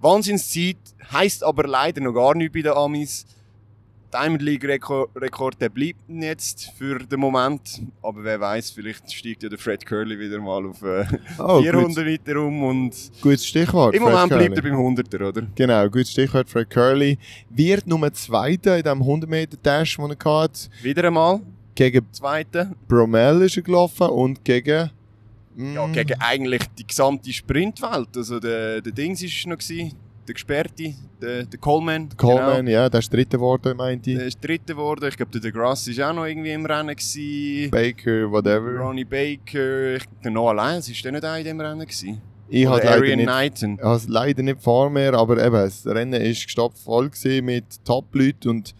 Wahnsinnszeit, 0.00 0.76
heisst 1.12 1.44
aber 1.44 1.66
leider 1.66 2.00
noch 2.00 2.12
gar 2.14 2.34
nichts 2.34 2.54
bei 2.54 2.62
den 2.62 2.72
Amis. 2.72 3.26
Diamond 4.12 4.42
League 4.42 4.64
Rekord, 4.64 5.60
der 5.60 5.68
bleibt 5.68 6.00
jetzt 6.08 6.72
für 6.78 6.98
den 6.98 7.20
Moment. 7.20 7.82
Aber 8.02 8.24
wer 8.24 8.40
weiß, 8.40 8.70
vielleicht 8.70 9.12
steigt 9.12 9.42
ja 9.42 9.48
der 9.48 9.58
Fred 9.58 9.84
Curley 9.84 10.18
wieder 10.18 10.40
mal 10.40 10.64
auf 10.66 10.82
äh, 10.82 11.04
oh, 11.38 11.60
400 11.60 12.04
Meter 12.04 12.40
um. 12.40 12.62
Und 12.62 12.94
gutes 13.20 13.46
Stichwort. 13.46 13.94
Im 13.94 14.02
Fred 14.02 14.12
Moment 14.12 14.30
Curley. 14.30 14.48
bleibt 14.48 14.64
er 14.64 14.70
beim 14.70 14.80
100er, 14.80 15.28
oder? 15.28 15.42
Genau, 15.54 15.88
gutes 15.88 16.12
Stichwort. 16.12 16.48
Fred 16.48 16.70
Curley 16.70 17.18
wird 17.50 17.86
Nummer 17.86 18.12
Zweiter 18.12 18.78
in 18.78 18.82
diesem 18.82 19.02
100 19.02 19.28
Meter 19.28 19.56
Dash, 19.62 19.96
den 19.96 20.10
er 20.10 20.42
hat. 20.42 20.70
Wieder 20.82 21.04
einmal. 21.04 21.40
Gegen 21.74 22.06
Zweite. 22.12 22.72
Bromell 22.88 23.42
ist 23.42 23.56
er 23.56 23.62
gelaufen 23.62 24.08
und 24.08 24.44
gegen. 24.44 24.90
Mm. 25.54 25.74
Ja, 25.74 25.86
gegen 25.86 26.20
eigentlich 26.20 26.62
die 26.78 26.86
gesamte 26.86 27.32
Sprintwelt. 27.32 28.16
Also 28.16 28.40
der, 28.40 28.80
der 28.80 28.92
Dings 28.92 29.22
war 29.22 29.50
noch. 29.50 29.58
Gewesen. 29.58 30.07
Der 30.28 30.34
Gesperrte, 30.34 30.94
der, 31.20 31.44
der 31.44 31.58
Coleman. 31.58 32.08
Coleman, 32.16 32.66
ja, 32.66 32.88
der 32.88 33.00
ist 33.00 33.12
dritter 33.12 33.38
geworden, 33.38 33.76
meinte 33.76 34.10
Genau. 34.10 34.18
Der 34.20 34.28
ich. 34.28 34.34
ist 34.34 34.44
dritter 34.44 34.74
geworden. 34.74 35.08
Ich 35.08 35.16
glaube, 35.16 35.32
der 35.32 35.40
DeGrasse 35.40 35.90
ist 35.90 36.00
auch 36.00 36.12
noch 36.12 36.24
irgendwie 36.26 36.52
im 36.52 36.64
Rennen. 36.66 36.94
Gewesen. 36.94 37.70
Baker, 37.70 38.30
whatever. 38.30 38.78
Ronnie 38.78 39.04
Baker. 39.04 39.96
Ich, 39.96 40.04
der 40.22 40.30
Noah 40.30 40.54
Lyons 40.54 40.88
ist 40.88 41.04
der 41.04 41.12
nicht 41.12 41.24
auch 41.24 41.36
in 41.36 41.44
dem 41.44 41.60
Rennen 41.60 41.80
gewesen? 41.80 42.20
Ich 42.50 42.66
habe. 42.66 42.80
Ich 42.80 42.86
es 43.96 44.08
leider 44.08 44.42
nicht 44.42 44.62
vor 44.62 44.88
mir, 44.90 45.12
aber 45.14 45.44
eben, 45.44 45.52
das 45.56 45.86
Rennen 45.86 46.20
ist 46.20 46.44
gestopft 46.44 46.78
voll 46.78 47.10
mit 47.42 47.84
Top-Leuten 47.84 48.48
und 48.48 48.74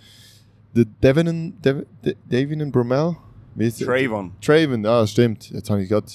der 0.75 0.85
Devin, 1.03 1.55
Dev, 1.63 1.83
De- 2.05 2.17
Devin 2.25 2.71
Brumell, 2.73 3.17
wie 3.55 3.67
ist 3.67 3.81
er? 3.81 3.89
Trayvon. 3.89 4.33
Traven, 4.41 4.85
ja, 4.85 5.07
stimmt, 5.07 5.51
jetzt 5.51 5.69
habe 5.69 5.83
ich 5.83 5.89
gerade. 5.89 6.07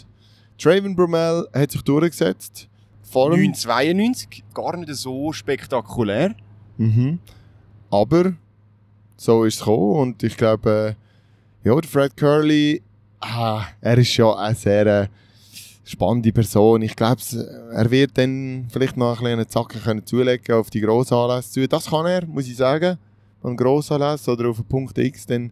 Traven 0.57 0.95
Brumell 0.95 1.47
hat 1.53 1.71
sich 1.71 1.81
durchgesetzt. 1.81 2.69
Vor 3.03 3.31
dem, 3.31 3.51
992. 3.51 4.43
Gar 4.53 4.77
nicht 4.77 4.95
so 4.95 5.31
spektakulär. 5.31 6.35
mhm. 6.77 7.19
Aber 7.91 8.33
so 9.17 9.43
ist 9.43 9.55
es 9.55 9.59
gekommen 9.59 9.99
und 9.99 10.23
ich 10.23 10.35
glaube, 10.35 10.95
äh, 11.63 11.67
ja, 11.67 11.79
der 11.79 11.89
Fred 11.89 12.17
Curley, 12.17 12.81
ah, 13.19 13.65
er 13.79 13.97
ist 13.99 14.11
schon 14.11 14.35
eine 14.35 14.55
sehr 14.55 14.85
äh, 14.87 15.07
spannende 15.85 16.31
Person. 16.31 16.81
Ich 16.81 16.95
glaube, 16.95 17.21
er 17.71 17.91
wird 17.91 18.17
dann 18.17 18.67
vielleicht 18.71 18.97
noch 18.97 19.21
ein 19.21 19.23
bisschen 19.23 19.49
Zacken 19.49 19.81
können 19.81 20.05
zulegen 20.05 20.55
auf 20.55 20.69
die 20.69 20.81
Grossanlässe 20.81 21.51
zu. 21.51 21.67
Das 21.67 21.85
kann 21.85 22.05
er, 22.05 22.25
muss 22.25 22.47
ich 22.47 22.57
sagen. 22.57 22.97
An 23.43 23.57
Grossanlässe 23.57 24.31
oder 24.31 24.49
auf 24.49 24.57
den 24.57 24.65
Punkt 24.65 24.97
X 24.97 25.25
dann 25.25 25.51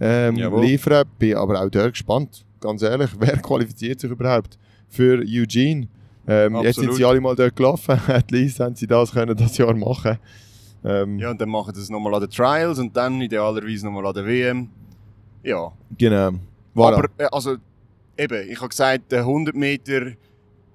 ähm, 0.00 0.36
Jawohl. 0.36 0.64
liefern. 0.64 1.04
Bin 1.18 1.34
aber 1.34 1.60
auch 1.60 1.68
dort 1.70 1.92
gespannt. 1.92 2.44
Ganz 2.60 2.82
ehrlich, 2.82 3.10
wer 3.18 3.38
qualifiziert 3.38 4.00
sich 4.00 4.10
überhaupt 4.10 4.58
für 4.88 5.22
Eugene? 5.26 5.88
Ähm, 6.26 6.56
jetzt 6.62 6.78
sind 6.78 6.94
sie 6.94 7.04
alle 7.04 7.20
mal 7.20 7.34
dort 7.34 7.56
gelaufen. 7.56 7.98
At 8.06 8.30
least 8.30 8.60
haben 8.60 8.74
sie 8.74 8.86
das 8.86 9.12
können 9.12 9.36
das 9.36 9.56
Jahr 9.58 9.74
machen. 9.74 10.18
Ähm, 10.84 11.18
Ja, 11.18 11.30
und 11.30 11.40
dann 11.40 11.48
machen 11.48 11.74
sie 11.74 11.80
es 11.80 11.90
nochmal 11.90 12.14
an 12.14 12.20
den 12.20 12.30
Trials 12.30 12.78
und 12.78 12.96
dann 12.96 13.20
idealerweise 13.20 13.86
nochmal 13.86 14.06
an 14.06 14.14
der 14.14 14.26
WM. 14.26 14.68
Ja. 15.42 15.72
Genau. 15.98 16.30
Voilà. 16.74 16.96
Aber, 16.96 17.08
äh, 17.18 17.28
also, 17.30 17.56
eben, 18.16 18.50
ich 18.50 18.58
habe 18.58 18.68
gesagt, 18.68 19.10
der 19.10 19.20
100 19.20 19.54
Meter 19.54 20.12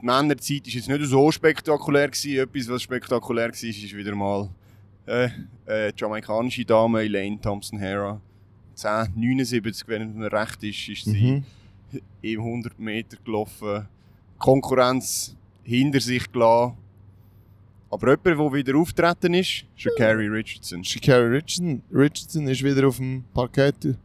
Männerzeit 0.01 0.67
ist 0.67 0.73
jetzt 0.73 0.89
nicht 0.89 1.05
so 1.05 1.31
spektakulär 1.31 2.09
gewesen. 2.09 2.39
Etwas, 2.39 2.69
was 2.69 2.81
spektakulär 2.81 3.47
war, 3.47 3.53
ist 3.53 3.97
wieder 3.97 4.15
mal 4.15 4.49
äh, 5.05 5.29
äh, 5.65 5.91
die 5.91 5.99
jamaikanische 5.99 6.65
Dame 6.65 7.01
Elaine 7.01 7.39
Thompson-Hera. 7.41 8.21
10,79, 8.75 9.83
wenn 9.87 10.15
mir 10.15 10.31
recht 10.31 10.63
ist, 10.63 10.89
ist 10.89 11.05
sie 11.05 11.43
mhm. 11.91 12.01
im 12.21 12.39
100 12.39 12.77
Meter 12.79 13.17
gelaufen. 13.23 13.87
Konkurrenz 14.37 15.35
hinter 15.63 15.99
sich 15.99 16.31
gelassen. 16.31 16.77
Aber 17.89 18.09
jemand, 18.09 18.25
der 18.25 18.53
wieder 18.53 18.77
auftreten 18.77 19.33
ist, 19.33 19.65
Carrie 19.97 20.27
Richardson. 20.27 20.83
Shakari 20.83 21.27
Richardson, 21.37 21.81
Richardson 21.93 22.47
ist 22.47 22.63
wieder 22.63 22.87
auf 22.87 22.97
dem 22.97 23.23
Parkett 23.33 23.95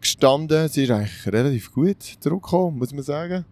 gestanden. 0.00 0.68
Sie 0.68 0.82
ist 0.84 0.90
eigentlich 0.90 1.26
relativ 1.26 1.72
gut 1.72 2.02
zurückgekommen, 2.02 2.78
muss 2.78 2.92
man 2.92 3.02
sagen. 3.04 3.44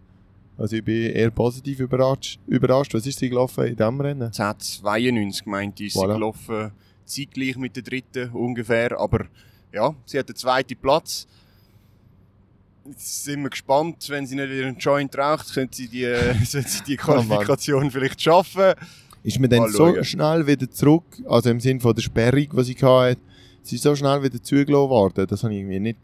Also 0.57 0.75
ich 0.75 0.83
bin 0.83 1.11
eher 1.11 1.31
positiv 1.31 1.79
überrascht. 1.79 2.37
überrascht. 2.47 2.93
Was 2.93 3.07
ist 3.07 3.17
sie 3.19 3.29
gelaufen 3.29 3.65
in 3.65 3.75
diesem 3.77 4.01
Rennen? 4.01 4.23
1092 4.23 5.45
meinte 5.45 5.83
ich, 5.83 5.95
ist 5.95 5.97
Voilà. 6.01 6.07
sie 6.09 6.13
gelaufen, 6.15 6.71
zeitgleich 7.05 7.55
mit 7.57 7.75
der 7.75 7.83
dritten 7.83 8.29
ungefähr, 8.31 8.99
aber 8.99 9.25
ja, 9.73 9.95
sie 10.05 10.19
hat 10.19 10.27
den 10.27 10.35
zweiten 10.35 10.75
Platz. 10.77 11.27
Jetzt 12.85 13.23
sind 13.25 13.43
wir 13.43 13.49
gespannt, 13.49 14.05
wenn 14.09 14.25
sie 14.25 14.35
nicht 14.35 14.49
ihren 14.51 14.77
Joint 14.77 15.15
raucht, 15.17 15.53
könnte 15.53 15.75
sie 15.77 15.87
die, 15.87 16.03
sollte 16.45 16.69
sie 16.69 16.83
die 16.83 16.97
Oh. 16.99 17.03
Qualifikation 17.03 17.91
vielleicht 17.91 18.21
schaffen. 18.21 18.73
Ist 19.23 19.39
mir 19.39 19.49
dann 19.49 19.69
so 19.71 20.03
schnell 20.03 20.47
wieder 20.47 20.69
zurück, 20.69 21.03
also 21.27 21.51
im 21.51 21.59
Sinne 21.59 21.79
von 21.79 21.93
der 21.93 22.01
Sperrung, 22.01 22.47
die 22.57 22.63
sie 22.63 22.75
hatte, 22.75 23.19
sie 23.61 23.75
ist 23.75 23.83
so 23.83 23.95
schnell 23.95 24.23
wieder 24.23 24.41
zugelassen 24.41 24.89
worden. 24.89 25.27
Das 25.27 25.43
habe 25.43 25.53
ich 25.53 25.59
irgendwie 25.59 25.79
nicht 25.79 25.99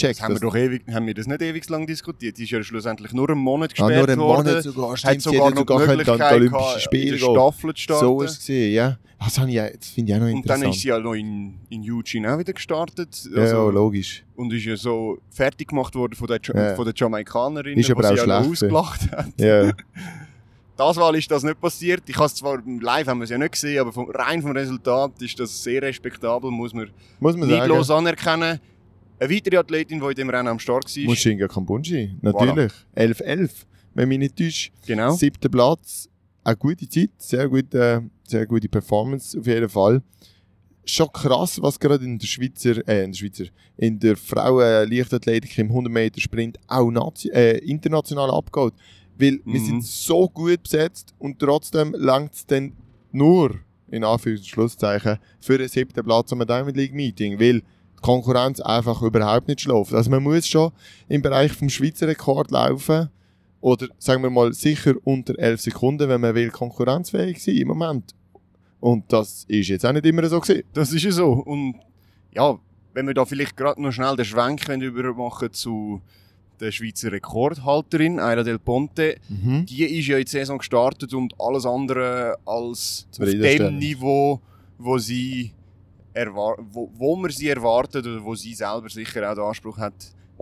gecheckt. 0.00 0.22
Haben, 0.22 0.34
wir 0.34 0.40
doch 0.40 0.56
ewig, 0.56 0.82
haben 0.92 1.06
wir 1.06 1.14
das 1.14 1.26
nicht 1.26 1.42
ewig 1.42 1.68
lang 1.68 1.86
diskutiert. 1.86 2.36
Sie 2.36 2.44
ist 2.44 2.50
ja 2.50 2.62
schlussendlich 2.62 3.12
nur 3.12 3.30
einen 3.30 3.40
Monat 3.40 3.70
ah, 3.70 3.86
gesperrt 3.86 3.96
nur 3.96 4.08
einen 4.08 4.20
worden. 4.20 4.46
Monat 4.48 4.62
sogar. 4.64 4.90
hat 4.92 4.98
Stimmt, 4.98 5.22
sie 5.22 5.28
sogar 5.30 5.46
hätte 5.46 5.54
noch 5.56 5.66
die 5.66 5.72
sogar 5.72 5.86
können 5.86 6.00
an 6.00 6.04
die 6.04 6.10
Möglichkeit 6.10 6.32
Olympischen 6.32 6.80
Spiele. 6.80 7.18
Staffel 7.18 7.74
zu 7.74 7.82
starten. 7.82 8.04
So 8.04 8.22
ist 8.22 8.30
es 8.32 8.38
gesehen, 8.38 8.72
ja. 8.74 8.98
Das, 9.22 9.36
ja- 9.48 9.68
das 9.68 9.88
finde 9.88 10.12
ich 10.12 10.16
auch 10.16 10.20
noch 10.22 10.26
und 10.32 10.48
dann 10.48 10.56
interessant. 10.62 10.74
ist 10.74 10.80
sie 10.80 10.88
ja 10.88 10.98
noch 10.98 11.12
in, 11.12 11.58
in 11.68 11.82
Eugene 11.92 12.32
auch 12.34 12.38
wieder 12.38 12.54
gestartet. 12.54 13.28
ja, 13.34 13.42
Also, 13.42 13.56
ja, 13.56 13.70
logisch. 13.70 14.24
und 14.34 14.50
ist 14.52 14.64
ja 14.64 14.76
so 14.76 15.18
fertig 15.30 15.68
gemacht 15.68 15.94
worden 15.94 16.14
von 16.14 16.26
der, 16.26 16.40
ja. 16.42 16.68
Ja. 16.70 16.74
von 16.74 16.86
der 16.86 16.94
Jamaikanerin, 16.96 17.78
aber 17.90 18.02
wo 18.02 18.06
auch 18.06 18.10
sie 18.10 18.16
ja 18.16 18.26
noch 18.26 18.44
ja. 18.44 18.50
ausgelacht 18.50 19.10
hat. 19.12 19.26
Ja. 19.38 19.72
Das 20.76 20.96
Mal 20.96 21.14
ist 21.16 21.30
das 21.30 21.42
nicht 21.42 21.60
passiert. 21.60 22.04
Ich 22.06 22.16
habe 22.16 22.24
es 22.24 22.34
zwar 22.36 22.58
live 22.64 23.06
haben 23.06 23.18
wir 23.18 23.24
es 23.24 23.30
ja 23.30 23.36
nicht 23.36 23.52
gesehen, 23.52 23.80
aber 23.80 23.92
vom, 23.92 24.10
rein 24.10 24.40
vom 24.40 24.52
Resultat 24.52 25.12
ist 25.20 25.38
das 25.38 25.62
sehr 25.62 25.82
respektabel, 25.82 26.50
muss 26.50 26.72
man 26.72 26.88
Muss 27.18 27.36
man 27.36 27.50
sagen. 27.50 27.60
neidlos 27.60 27.90
anerkennen. 27.90 28.58
Eine 29.20 29.34
weitere 29.34 29.56
Athletin, 29.58 30.00
die 30.00 30.06
in 30.06 30.14
dem 30.14 30.30
Rennen 30.30 30.48
am 30.48 30.58
Start 30.58 30.84
war. 30.96 31.04
Mushinga 31.04 31.46
Kambunji, 31.46 32.16
natürlich. 32.22 32.72
11-11, 32.96 33.50
wenn 33.94 34.08
mich 34.08 34.18
nicht 34.18 34.36
täuscht. 34.36 34.72
Genau. 34.86 35.12
Siebter 35.12 35.48
Platz, 35.50 36.08
eine 36.42 36.56
gute 36.56 36.88
Zeit, 36.88 37.10
sehr 37.18 37.48
gute, 37.48 38.08
sehr 38.26 38.46
gute 38.46 38.68
Performance 38.68 39.38
auf 39.38 39.46
jeden 39.46 39.68
Fall. 39.68 40.02
Schon 40.86 41.12
krass, 41.12 41.60
was 41.60 41.78
gerade 41.78 42.02
in 42.04 42.18
der 42.18 42.26
Schweizer, 42.26 42.88
äh, 42.88 43.04
in 43.04 43.12
der 43.12 43.18
Schweizer, 43.18 43.44
in 43.76 43.98
der 43.98 44.16
Frauen-Leichtathletik 44.16 45.58
im 45.58 45.68
100 45.68 45.92
Meter 45.92 46.20
Sprint 46.20 46.58
auch 46.66 46.90
nati- 46.90 47.30
äh, 47.30 47.58
international 47.58 48.30
abgeht. 48.30 48.72
Weil 49.18 49.38
wir 49.44 49.60
Mhm. 49.60 49.66
sind 49.66 49.84
so 49.84 50.28
gut 50.30 50.62
besetzt 50.62 51.14
und 51.18 51.38
trotzdem 51.38 51.94
langt 51.98 52.32
es 52.34 52.46
dann 52.46 52.72
nur, 53.12 53.54
in 53.90 54.02
Anführungs- 54.02 54.38
und 54.38 54.46
Schlusszeichen, 54.46 55.18
für 55.40 55.58
den 55.58 55.68
siebten 55.68 56.02
Platz 56.02 56.32
am 56.32 56.38
Diamond 56.46 56.76
League 56.76 56.94
Meeting. 56.94 57.38
Weil 57.38 57.62
Konkurrenz 58.00 58.60
einfach 58.60 59.02
überhaupt 59.02 59.48
nicht 59.48 59.60
schläft. 59.60 59.92
Also 59.94 60.10
man 60.10 60.22
muss 60.22 60.46
schon 60.46 60.72
im 61.08 61.22
Bereich 61.22 61.52
vom 61.52 61.68
Schweizer 61.68 62.08
Rekord 62.08 62.50
laufen 62.50 63.10
oder 63.60 63.88
sagen 63.98 64.22
wir 64.22 64.30
mal 64.30 64.52
sicher 64.52 64.94
unter 65.04 65.38
11 65.38 65.60
Sekunden, 65.60 66.08
wenn 66.08 66.20
man 66.20 66.34
will 66.34 66.50
konkurrenzfähig 66.50 67.42
sein 67.42 67.56
im 67.56 67.68
Moment. 67.68 68.14
Und 68.80 69.12
das 69.12 69.44
ist 69.48 69.68
jetzt 69.68 69.84
auch 69.84 69.92
nicht 69.92 70.06
immer 70.06 70.26
so 70.28 70.40
gewesen. 70.40 70.62
Das 70.72 70.92
ist 70.92 71.02
ja 71.02 71.10
so. 71.10 71.32
Und 71.32 71.74
ja, 72.32 72.58
wenn 72.94 73.06
wir 73.06 73.14
da 73.14 73.24
vielleicht 73.26 73.56
gerade 73.56 73.80
noch 73.82 73.92
schnell 73.92 74.16
den 74.16 74.24
Schwenk 74.24 74.66
über 74.68 75.14
machen 75.14 75.52
zu 75.52 76.00
der 76.60 76.72
Schweizer 76.72 77.12
Rekordhalterin, 77.12 78.18
Aira 78.18 78.42
Del 78.42 78.58
Ponte, 78.58 79.16
Mhm. 79.28 79.66
die 79.66 79.84
ist 79.84 80.06
ja 80.08 80.18
in 80.18 80.24
die 80.24 80.30
Saison 80.30 80.58
gestartet 80.58 81.12
und 81.14 81.34
alles 81.38 81.66
andere 81.66 82.36
als 82.44 83.06
auf 83.18 83.26
dem. 83.28 83.78
Niveau, 83.78 84.40
wo 84.78 84.98
sie 84.98 85.52
wo, 86.14 86.90
wo 86.94 87.16
man 87.16 87.30
sie 87.30 87.48
erwartet 87.48 88.06
oder 88.06 88.22
wo 88.24 88.34
sie 88.34 88.54
selber 88.54 88.88
sicher 88.88 89.30
auch 89.30 89.34
den 89.34 89.44
Anspruch 89.44 89.78
hat 89.78 89.94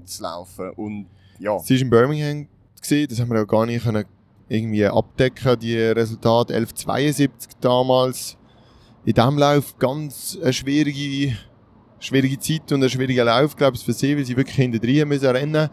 zu 0.04 0.22
laufen. 0.22 0.70
Und 0.70 1.06
ja, 1.38 1.58
Sie 1.58 1.74
war 1.74 1.80
in 1.80 1.90
Birmingham, 1.90 2.48
gewesen, 2.80 3.08
das 3.08 3.20
haben 3.20 3.30
wir 3.30 3.38
ja 3.38 3.44
gar 3.44 3.66
nicht 3.66 3.84
können 3.84 4.04
irgendwie 4.48 4.86
abdecken, 4.86 5.58
die 5.58 5.76
Resultate 5.76 6.56
11.72 6.56 7.30
damals. 7.60 8.36
In 9.04 9.14
diesem 9.14 9.38
Lauf 9.38 9.78
ganz 9.78 10.38
eine 10.42 10.52
schwierige, 10.52 11.36
schwierige 11.98 12.38
Zeit 12.38 12.72
und 12.72 12.82
ein 12.82 12.90
schwieriger 12.90 13.24
Lauf, 13.24 13.56
glaube 13.56 13.76
ich, 13.76 13.84
für 13.84 13.92
sie, 13.92 14.16
weil 14.16 14.24
sie 14.24 14.36
wirklich 14.36 14.56
hinter 14.56 14.78
drin 14.78 15.08
müssen 15.08 15.26
rennen. 15.26 15.68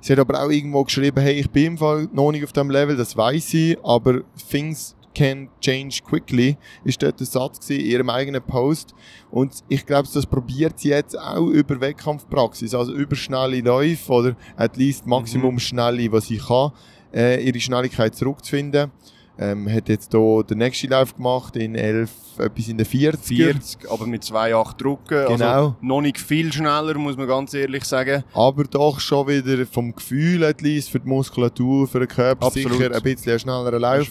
Sie 0.00 0.12
hat 0.12 0.18
aber 0.18 0.42
auch 0.42 0.50
irgendwo 0.50 0.84
geschrieben, 0.84 1.20
hey, 1.20 1.34
ich 1.34 1.50
bin 1.50 1.66
im 1.66 1.78
Fall 1.78 2.08
noch 2.12 2.30
nicht 2.30 2.44
auf 2.44 2.52
dem 2.52 2.70
Level, 2.70 2.96
das 2.96 3.16
weiß 3.16 3.48
sie, 3.48 3.78
aber 3.82 4.22
things 4.50 4.95
can 5.16 5.48
change 5.60 6.02
quickly, 6.04 6.58
ist 6.84 7.02
dort 7.02 7.18
der 7.18 7.26
Satz 7.26 7.60
gewesen, 7.60 7.80
in 7.80 7.86
ihrem 7.86 8.10
eigenen 8.10 8.42
Post. 8.42 8.94
Und 9.30 9.64
ich 9.68 9.86
glaube, 9.86 10.08
das 10.12 10.26
probiert 10.26 10.78
sie 10.78 10.90
jetzt 10.90 11.18
auch 11.18 11.46
über 11.46 11.80
Wettkampfpraxis, 11.80 12.74
also 12.74 12.92
über 12.92 13.16
schnelle 13.16 13.60
Läufe 13.60 14.12
oder 14.12 14.36
at 14.56 14.76
least 14.76 15.06
Maximum 15.06 15.58
schnelle, 15.58 16.12
was 16.12 16.26
sie 16.26 16.36
kann, 16.36 16.72
äh, 17.14 17.42
ihre 17.42 17.58
Schnelligkeit 17.58 18.14
zurückzufinden. 18.14 18.90
Ähm, 19.38 19.70
hat 19.70 19.90
jetzt 19.90 20.12
hier 20.12 20.44
den 20.44 20.58
nächsten 20.58 20.88
Lauf 20.88 21.14
gemacht 21.14 21.56
in 21.56 21.74
11, 21.74 22.10
etwas 22.38 22.68
in 22.68 22.78
den 22.78 22.86
40er. 22.86 23.52
40, 23.52 23.90
aber 23.90 24.06
mit 24.06 24.22
2,8 24.22 24.76
drucken. 24.78 25.26
Genau. 25.28 25.44
Also 25.44 25.76
noch 25.82 26.00
nicht 26.00 26.18
viel 26.18 26.50
schneller, 26.50 26.94
muss 26.94 27.18
man 27.18 27.26
ganz 27.26 27.52
ehrlich 27.52 27.84
sagen. 27.84 28.24
Aber 28.32 28.64
doch 28.64 28.98
schon 28.98 29.28
wieder 29.28 29.66
vom 29.66 29.94
Gefühl, 29.94 30.42
at 30.42 30.62
least 30.62 30.90
für 30.90 31.00
die 31.00 31.08
Muskulatur, 31.08 31.86
für 31.86 31.98
den 31.98 32.08
Körper 32.08 32.46
Absolut. 32.46 32.72
sicher 32.72 32.94
ein 32.94 33.02
bisschen 33.02 33.32
ein 33.34 33.38
schnellerer 33.38 33.78
Lauf. 33.78 34.10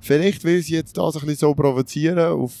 Vielleicht 0.00 0.42
will 0.42 0.60
sie 0.62 0.74
jetzt 0.74 0.96
das 0.96 1.14
ein 1.14 1.20
bisschen 1.20 1.36
so 1.36 1.54
provozieren, 1.54 2.18
auf, 2.18 2.52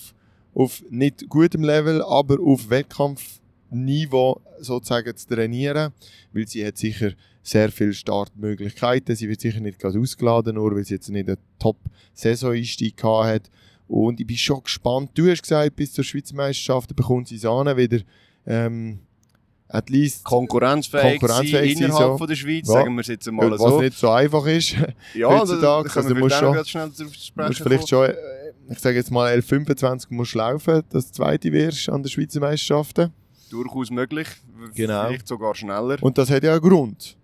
auf 0.54 0.84
nicht 0.88 1.28
gutem 1.28 1.64
Level, 1.64 2.02
aber 2.02 2.36
auf 2.40 2.70
Wettkampfniveau 2.70 4.40
sozusagen 4.60 5.16
zu 5.16 5.26
trainieren, 5.26 5.92
weil 6.32 6.46
sie 6.46 6.64
hat 6.64 6.78
sicher 6.78 7.10
sehr 7.46 7.70
viele 7.70 7.92
Startmöglichkeiten. 7.92 9.14
Sie 9.14 9.28
wird 9.28 9.40
sicher 9.40 9.60
nicht 9.60 9.78
ganz 9.78 9.96
ausgeladen, 9.96 10.54
nur 10.56 10.74
weil 10.74 10.84
sie 10.84 10.94
jetzt 10.94 11.08
nicht 11.08 11.28
einen 11.28 11.38
Top-Saison-Einstieg 11.58 13.02
hat. 13.02 13.50
Und 13.88 14.20
ich 14.20 14.26
bin 14.26 14.36
schon 14.36 14.62
gespannt. 14.62 15.10
Du 15.14 15.30
hast 15.30 15.42
gesagt, 15.42 15.76
bis 15.76 15.92
zur 15.92 16.02
Schweizer 16.02 16.34
Meisterschaft 16.34 16.94
bekommt 16.96 17.28
sie 17.28 17.36
es 17.36 17.44
an, 17.44 17.76
wieder 17.76 17.98
ähm, 18.46 18.98
at 19.68 19.88
least 19.90 20.24
Konkurrenzfähig, 20.24 21.20
Konkurrenzfähig 21.20 21.80
innerhalb 21.80 22.12
so. 22.12 22.18
von 22.18 22.26
der 22.26 22.34
Schweiz, 22.34 22.66
Ja. 22.66 22.74
sagen 22.74 22.94
wir 22.94 23.00
es 23.02 23.06
jetzt 23.06 23.28
einmal 23.28 23.50
was 23.52 23.60
so. 23.60 23.80
nicht 23.80 23.96
so 23.96 24.10
einfach 24.10 24.46
ist. 24.46 24.74
ja, 25.14 25.28
heutzutage, 25.28 25.88
da 25.88 25.94
können 25.94 26.04
also 26.06 26.16
wir 26.16 26.22
musst 26.22 26.36
schon- 26.36 26.64
schnell 26.64 26.90
Du 26.96 27.04
musst 27.04 27.58
vielleicht 27.62 27.88
schon 27.88 28.06
äh, 28.06 28.14
ich 28.68 28.78
sage 28.80 28.96
jetzt 28.96 29.12
mal 29.12 29.32
11.25 29.32 30.06
musst 30.10 30.34
du 30.34 30.38
laufen, 30.38 30.82
dass 30.90 31.06
du 31.06 31.12
Zweite 31.12 31.52
wirst 31.52 31.88
an 31.88 32.02
den 32.02 32.10
Schweizer 32.10 32.40
Meisterschaften. 32.40 33.12
Durchaus 33.50 33.90
möglich. 33.90 34.26
Genau. 34.74 35.06
Vielleicht 35.06 35.28
sogar 35.28 35.54
schneller. 35.54 35.96
Und 36.00 36.18
das 36.18 36.28
hat 36.30 36.42
ja 36.42 36.52
einen 36.52 36.60
Grund. 36.60 37.16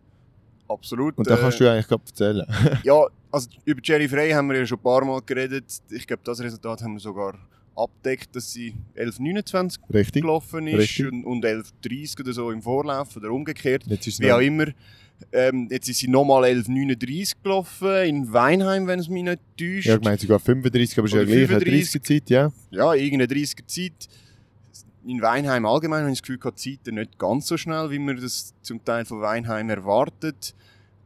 Absolut. 0.72 1.16
Und 1.18 1.28
da 1.28 1.34
äh, 1.34 1.40
kannst 1.40 1.60
du 1.60 1.70
eigentlich 1.70 1.88
gerade 1.88 2.02
erzählen. 2.06 2.46
Ja, 2.84 3.06
also 3.30 3.48
über 3.64 3.80
Jerry 3.82 4.08
Frey 4.08 4.30
haben 4.30 4.48
wir 4.48 4.58
ja 4.58 4.66
schon 4.66 4.78
ein 4.78 4.82
paar 4.82 5.04
Mal 5.04 5.20
geredet. 5.24 5.64
Ich 5.90 6.06
glaube, 6.06 6.22
das 6.24 6.40
Resultat 6.40 6.82
haben 6.82 6.94
wir 6.94 7.00
sogar 7.00 7.34
abdeckt, 7.74 8.34
dass 8.36 8.52
sie 8.52 8.74
11.29 8.96 9.78
Richtig. 9.92 10.22
gelaufen 10.22 10.66
ist 10.66 10.78
Richtig. 10.78 11.12
und, 11.12 11.24
und 11.24 11.44
11.30 11.44 12.20
oder 12.20 12.32
so 12.32 12.50
im 12.50 12.62
Vorlauf 12.62 13.16
oder 13.16 13.30
umgekehrt. 13.30 13.84
Jetzt 13.86 14.06
ist 14.06 14.14
es 14.14 14.20
Wie 14.20 14.32
auch 14.32 14.40
immer. 14.40 14.66
Ähm, 15.30 15.68
jetzt 15.70 15.88
ist 15.88 15.98
sie 16.00 16.08
nochmal 16.08 16.44
11.39 16.44 17.34
gelaufen 17.42 17.94
in 18.04 18.32
Weinheim, 18.32 18.86
wenn 18.86 18.98
es 18.98 19.08
mich 19.08 19.22
nicht 19.22 19.40
täuscht. 19.56 19.86
ja, 19.86 19.94
ich 19.94 20.02
meine 20.02 20.18
sogar 20.18 20.40
35, 20.40 20.98
aber 20.98 21.06
ist 21.06 21.14
ja 21.14 21.20
Oder 21.20 21.26
gleich 21.26 21.38
eine 21.38 21.46
35. 21.60 22.00
30er 22.00 22.04
Zeit, 22.04 22.30
ja. 22.30 22.52
ja, 22.70 22.94
irgendeine 22.94 23.32
30er 23.32 23.66
Zeit. 23.66 24.08
In 25.04 25.20
Weinheim 25.20 25.66
allgemein 25.66 26.02
habe 26.02 26.12
ich 26.12 26.18
das 26.18 26.22
Gefühl, 26.22 26.38
gehabt, 26.38 26.64
die 26.64 26.76
Zeiten 26.78 26.94
nicht 26.94 27.18
ganz 27.18 27.46
so 27.48 27.56
schnell, 27.56 27.90
wie 27.90 27.98
man 27.98 28.20
das 28.20 28.54
zum 28.62 28.84
Teil 28.84 29.04
von 29.04 29.20
Weinheim 29.20 29.68
erwartet. 29.70 30.54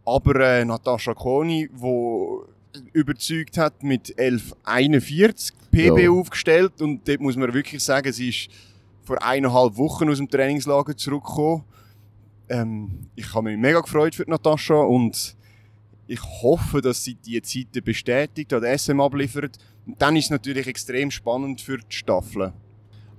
Aber 0.04 0.38
äh, 0.40 0.64
Natascha 0.64 1.14
Koni, 1.14 1.68
die 1.72 2.88
überzeugt 2.92 3.56
hat 3.56 3.82
mit 3.82 4.18
1141 4.18 5.52
PB 5.70 5.98
Ja. 6.04 6.10
aufgestellt 6.10 6.80
und 6.82 7.08
dort 7.08 7.20
muss 7.20 7.36
man 7.36 7.52
wirklich 7.54 7.82
sagen, 7.82 8.12
sie 8.12 8.28
ist 8.28 8.48
vor 9.02 9.22
eineinhalb 9.22 9.76
Wochen 9.76 10.08
aus 10.10 10.18
dem 10.18 10.28
Trainingslager 10.28 10.96
zurückgekommen. 10.96 11.64
Ähm, 12.48 13.08
ich 13.14 13.32
habe 13.34 13.50
mich 13.50 13.58
mega 13.58 13.80
gefreut 13.80 14.14
für 14.14 14.28
Natascha 14.28 14.74
und 14.74 15.36
ich 16.06 16.20
hoffe, 16.42 16.80
dass 16.82 17.02
sie 17.02 17.14
die 17.14 17.40
Zeiten 17.42 17.82
bestätigt 17.82 18.52
oder 18.52 18.76
SM 18.76 19.00
abliefert. 19.00 19.58
Und 19.86 20.00
dann 20.00 20.16
ist 20.16 20.26
es 20.26 20.30
natürlich 20.30 20.66
extrem 20.66 21.10
spannend 21.10 21.60
für 21.60 21.78
die 21.78 21.84
Staffel. 21.96 22.52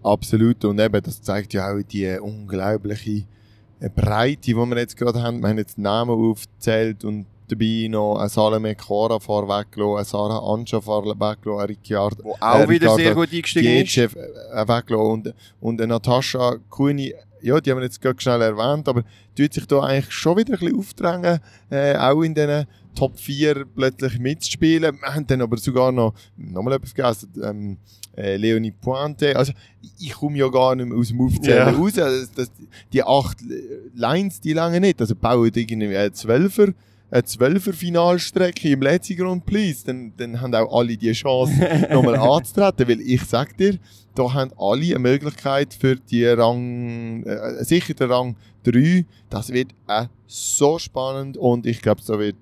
Absolut. 0.08 0.64
Und 0.66 0.80
eben, 0.80 1.02
das 1.02 1.22
zeigt 1.22 1.54
ja 1.54 1.72
auch 1.72 1.82
die 1.82 2.18
unglaubliche 2.20 3.24
Breite, 3.96 4.42
die 4.42 4.56
wir 4.56 4.78
jetzt 4.78 4.98
gerade 4.98 5.22
haben. 5.22 5.42
Wir 5.42 5.50
haben 5.50 5.58
jetzt 5.58 5.78
Namen 5.78 6.12
aufgezählt 6.12 7.04
und 7.04 7.26
dabei 7.48 7.88
noch 7.90 8.18
eine 8.18 8.30
Salome 8.30 8.76
Cora 8.76 9.20
vorweggelassen, 9.20 9.96
eine 9.96 10.06
Sarah 10.06 10.54
Anscha 10.54 10.82
vorweggelassen, 10.82 11.60
eine 11.60 11.70
Ricciardo 11.70 12.24
Wo 12.24 12.36
auch 12.40 12.60
Äh, 12.60 12.70
wieder 12.70 12.88
Ricardo 12.88 13.04
sehr 13.04 13.16
gut 13.16 13.34
eingestiegen 13.34 13.86
ist. 13.86 13.98
Äh, 13.98 14.68
weggelassen 14.68 15.12
und, 15.12 15.34
und 15.62 15.82
eine 15.82 15.94
Natascha 15.94 16.58
Kuni, 16.70 17.14
ja, 17.42 17.60
die 17.60 17.72
haben 17.72 17.78
wir 17.78 17.84
jetzt 17.86 18.02
gerade 18.02 18.20
schnell 18.20 18.42
erwähnt, 18.42 18.88
aber 18.88 19.04
tut 19.36 19.54
sich 19.54 19.66
da 19.66 19.80
eigentlich 19.82 20.12
schon 20.12 20.38
wieder 20.38 20.54
ein 20.54 20.60
bisschen 20.60 20.80
aufdrängen, 20.80 21.40
äh, 21.70 21.96
auch 21.96 22.22
in 22.22 22.34
diesen 22.34 22.66
Top 22.96 23.18
4 23.20 23.66
plötzlich 23.76 24.18
mitzuspielen. 24.20 24.98
Wir 25.00 25.14
haben 25.14 25.28
dann 25.28 25.42
aber 25.42 25.58
sogar 25.58 25.92
noch, 25.92 26.14
nochmal 26.36 26.74
etwas 26.74 26.94
vergessen, 26.94 27.30
ähm, 27.44 27.78
äh, 28.16 28.36
Leonie 28.38 28.72
Pointe, 28.72 29.36
also 29.36 29.54
ich 30.00 30.14
komme 30.14 30.38
ja 30.38 30.48
gar 30.50 30.76
nicht 30.76 30.88
mehr 30.88 30.98
aus 30.98 31.10
dem 31.10 31.22
Aufzählen 31.22 31.68
Ja. 31.68 31.70
raus, 31.70 31.94
das, 31.94 32.32
das, 32.32 32.52
die 32.92 33.04
acht 33.04 33.38
Lines, 33.94 34.42
die 34.42 34.54
lange 34.54 34.80
nicht, 34.80 35.00
also 35.00 35.16
bauen 35.16 35.52
irgendwie 35.54 35.96
einen 35.96 36.14
Zwölfer, 36.14 36.70
eine 37.12 37.24
Zwölfer 37.24 37.74
Finalstrecke 37.74 38.70
im 38.70 38.82
letzten 38.82 39.18
Grand 39.18 39.46
Prix, 39.46 39.84
dann, 39.84 40.14
dann 40.18 40.42
haben 40.42 40.56
auch 40.56 40.80
alle 40.80 40.98
die 40.98 41.12
Chance, 41.12 41.54
nochmal 41.92 42.16
anzutreten, 42.16 42.88
weil 42.88 43.02
ich 43.02 43.24
sag 43.24 43.56
dir, 43.56 43.78
da 44.18 44.34
haben 44.34 44.52
alle 44.58 44.86
eine 44.86 45.00
Möglichkeit 45.00 45.74
für 45.74 45.96
die 45.96 46.26
Rang, 46.26 47.24
äh, 47.24 47.64
sicher 47.64 47.94
der 47.94 48.10
Rang 48.10 48.36
3, 48.64 49.06
das 49.30 49.52
wird 49.54 49.72
auch 49.86 50.08
so 50.26 50.80
spannend 50.80 51.38
und 51.38 51.66
ich 51.66 51.82
glaube, 51.82 52.02
da 52.06 52.18
wird, 52.18 52.36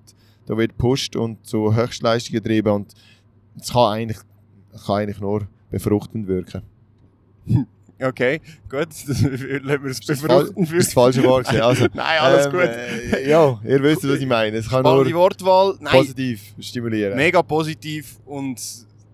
da 0.46 0.56
wird 0.56 0.70
gepusht 0.70 1.16
und 1.16 1.46
zu 1.46 1.74
Höchstleistungen 1.74 2.42
getrieben 2.42 2.70
und 2.72 2.94
es 3.60 3.72
kann 3.72 3.92
eigentlich, 3.92 4.18
kann 4.86 4.96
eigentlich 4.96 5.20
nur 5.20 5.46
befruchtend 5.70 6.26
wirken. 6.28 6.62
Okay, 8.00 8.40
gut. 8.68 8.88
Das 8.90 9.06
lassen 9.22 9.22
wir 9.30 9.84
es 9.86 9.98
Ist 10.00 10.08
das 10.08 10.20
befruchten 10.20 10.66
fal- 10.66 10.76
ist 10.78 10.88
das 10.88 10.92
falsche 10.94 11.22
Wort? 11.24 11.48
Also, 11.48 11.86
Nein, 11.94 12.18
alles 12.20 12.46
ähm, 12.46 12.52
gut. 12.52 12.60
Äh, 12.62 13.28
ja, 13.30 13.60
ihr 13.64 13.82
wisst, 13.82 14.06
was 14.06 14.18
ich 14.20 14.26
meine. 14.26 14.56
Es 14.58 14.68
kann 14.68 14.80
Spannende 14.80 15.10
nur 15.10 15.20
Wortwahl. 15.20 15.76
Nein, 15.80 15.92
positiv 15.92 16.54
stimulieren. 16.60 17.16
mega 17.16 17.42
positiv. 17.42 18.18
Und 18.26 18.60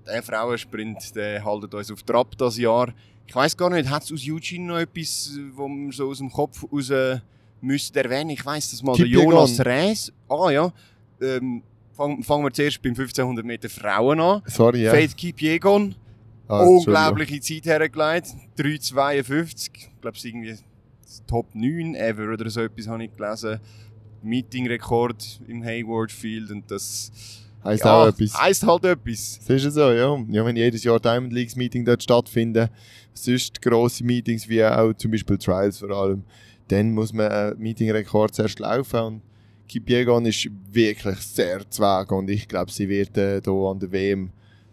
der 0.06 0.22
Frauensprint, 0.22 1.14
der 1.14 1.44
haltet 1.44 1.74
uns 1.74 1.90
auf 1.90 2.02
Trab 2.02 2.36
das 2.36 2.58
Jahr. 2.58 2.92
Ich 3.26 3.34
weiß 3.34 3.56
gar 3.56 3.70
nicht, 3.70 3.88
hat 3.88 4.02
es 4.02 4.12
aus 4.12 4.22
Eugene 4.26 4.66
noch 4.66 4.78
etwas, 4.78 5.38
wo 5.52 5.68
man 5.68 5.90
so 5.92 6.08
aus 6.08 6.18
dem 6.18 6.30
Kopf 6.30 6.64
raus 6.70 6.90
äh, 6.90 7.18
müsste 7.60 8.02
erwähnen? 8.02 8.30
Ich 8.30 8.44
weiß 8.44 8.72
das 8.72 8.82
mal. 8.82 8.96
Der. 8.96 9.06
Jonas 9.06 9.64
Rees. 9.64 10.12
Ah 10.28 10.50
ja. 10.50 10.72
Ähm, 11.20 11.62
fangen, 11.92 12.22
fangen 12.22 12.44
wir 12.44 12.52
zuerst 12.52 12.82
beim 12.82 12.90
1500 12.90 13.44
Meter 13.44 13.68
Frauen 13.68 14.20
an. 14.20 14.42
Sorry, 14.46 14.82
ja. 14.82 14.90
Faith 14.90 15.16
Kipiegon. 15.16 15.94
Ah, 16.48 16.60
Entschuldigung. 16.60 16.78
unglaubliche 16.78 17.40
Zeit 17.40 17.64
hergelegt. 17.66 18.34
3,52. 18.58 19.70
Ich 19.74 20.00
glaube, 20.00 20.16
es 20.16 20.18
ist 20.18 20.24
irgendwie 20.24 20.58
Top 21.26 21.54
9 21.54 21.94
ever 21.94 22.32
oder 22.32 22.50
so 22.50 22.60
etwas 22.62 22.88
habe 22.88 23.04
ich 23.04 23.12
gelesen. 23.16 23.60
Meeting-Rekord 24.22 25.40
im 25.48 25.64
Hayward 25.64 26.12
Field 26.12 26.50
und 26.50 26.70
das 26.70 27.10
Heisst 27.64 27.86
auch 27.86 28.08
etwas. 28.08 28.40
heisst 28.40 28.66
halt 28.66 28.84
etwas. 28.84 29.38
Das 29.46 29.56
ist 29.56 29.64
ja 29.64 29.70
so, 29.70 29.92
ja. 29.92 30.24
ja. 30.28 30.44
Wenn 30.44 30.56
jedes 30.56 30.82
Jahr 30.84 30.98
Diamond 30.98 31.32
Leagues 31.32 31.56
Meeting 31.56 31.84
dort 31.84 32.02
stattfinden, 32.02 32.68
sonst 33.14 33.62
grosse 33.62 34.04
Meetings 34.04 34.48
wie 34.48 34.64
auch 34.64 34.92
zum 34.94 35.10
Beispiel 35.10 35.38
Trials 35.38 35.78
vor 35.78 35.90
allem, 35.90 36.24
dann 36.68 36.92
muss 36.92 37.12
man 37.12 37.30
einen 37.30 37.58
Meeting-Rekord 37.58 38.34
zuerst 38.34 38.58
laufen 38.58 39.00
und 39.00 39.22
Kipiegon 39.68 40.26
ist 40.26 40.48
wirklich 40.70 41.18
sehr 41.18 41.68
zwag 41.70 42.10
und 42.12 42.28
ich 42.28 42.46
glaube, 42.48 42.70
sie 42.70 42.88
wird 42.88 43.16
äh, 43.16 43.40
hier 43.42 43.52
an 43.52 43.78
der 43.78 43.92
WM 43.92 44.30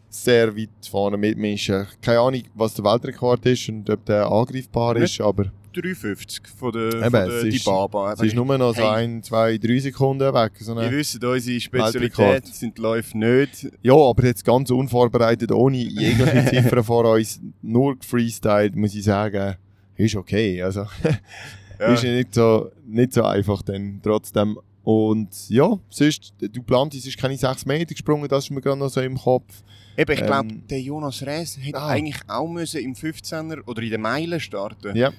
sehr 0.09 0.55
weit 0.57 0.69
vorne 0.89 1.17
mitmischen. 1.17 1.87
Keine 2.01 2.19
Ahnung, 2.19 2.43
was 2.55 2.73
der 2.73 2.83
Weltrekord 2.83 3.45
ist 3.45 3.69
und 3.69 3.89
ob 3.89 4.03
der 4.05 4.29
angreifbar 4.29 4.97
ist, 4.97 5.21
aber 5.21 5.51
3,50 5.73 6.41
von 6.57 6.71
der, 6.71 6.87
Eben, 6.93 7.01
von 7.03 7.11
der 7.11 7.27
es 7.27 7.43
ist- 7.43 7.65
Dibaba. 7.65 8.13
es 8.13 8.21
ist 8.21 8.35
nur 8.35 8.57
noch 8.57 8.75
so 8.75 8.81
Hey. 8.81 9.03
ein, 9.05 9.23
zwei, 9.23 9.57
drei 9.57 9.79
Sekunden 9.79 10.33
weg. 10.33 10.51
So 10.59 10.75
Wir 10.75 10.91
wissen, 10.91 11.23
unsere 11.23 11.59
Spezialität 11.59 12.45
sind 12.47 12.77
die 12.77 12.81
Läufe 12.81 13.17
nicht. 13.17 13.67
Ja, 13.81 13.93
aber 13.95 14.25
jetzt 14.25 14.43
ganz 14.45 14.69
unvorbereitet, 14.71 15.51
ohne 15.51 15.77
jegliche 15.77 16.45
Ziffern 16.49 16.83
vor 16.83 17.05
uns, 17.13 17.39
nur 17.61 17.97
gefreestylt, 17.97 18.75
muss 18.75 18.95
ich 18.95 19.03
sagen, 19.03 19.55
ist 19.95 20.15
okay. 20.15 20.61
Also, 20.61 20.85
Ja. 21.79 21.93
ist 21.93 22.03
nicht 22.03 22.33
so, 22.33 22.71
nicht 22.85 23.13
so 23.13 23.23
einfach 23.23 23.61
dann 23.61 23.99
trotzdem. 24.03 24.57
Und 24.83 25.29
ja, 25.49 25.77
sonst, 25.89 26.33
du 26.39 26.61
Plantis 26.63 27.05
ist 27.05 27.17
keine 27.17 27.37
6 27.37 27.65
Meter 27.65 27.93
gesprungen, 27.93 28.27
das 28.27 28.45
ist 28.45 28.49
mir 28.51 28.59
gerade 28.61 28.79
noch 28.79 28.89
so 28.89 29.01
im 29.01 29.17
Kopf. 29.17 29.61
Eben, 29.97 30.11
ich 30.13 30.25
glaube, 30.25 30.49
Ähm, 30.49 30.63
der 30.69 30.81
Jonas 30.81 31.21
Rees 31.25 31.57
hätte 31.61 31.77
ah. 31.77 31.87
eigentlich 31.89 32.17
auch 32.27 32.47
müssen 32.47 32.79
im 32.81 32.93
15er 32.95 33.59
oder 33.67 33.81
in 33.81 33.89
der 33.89 33.99
Meile 33.99 34.39
starten 34.39 34.95
Ja. 34.95 35.11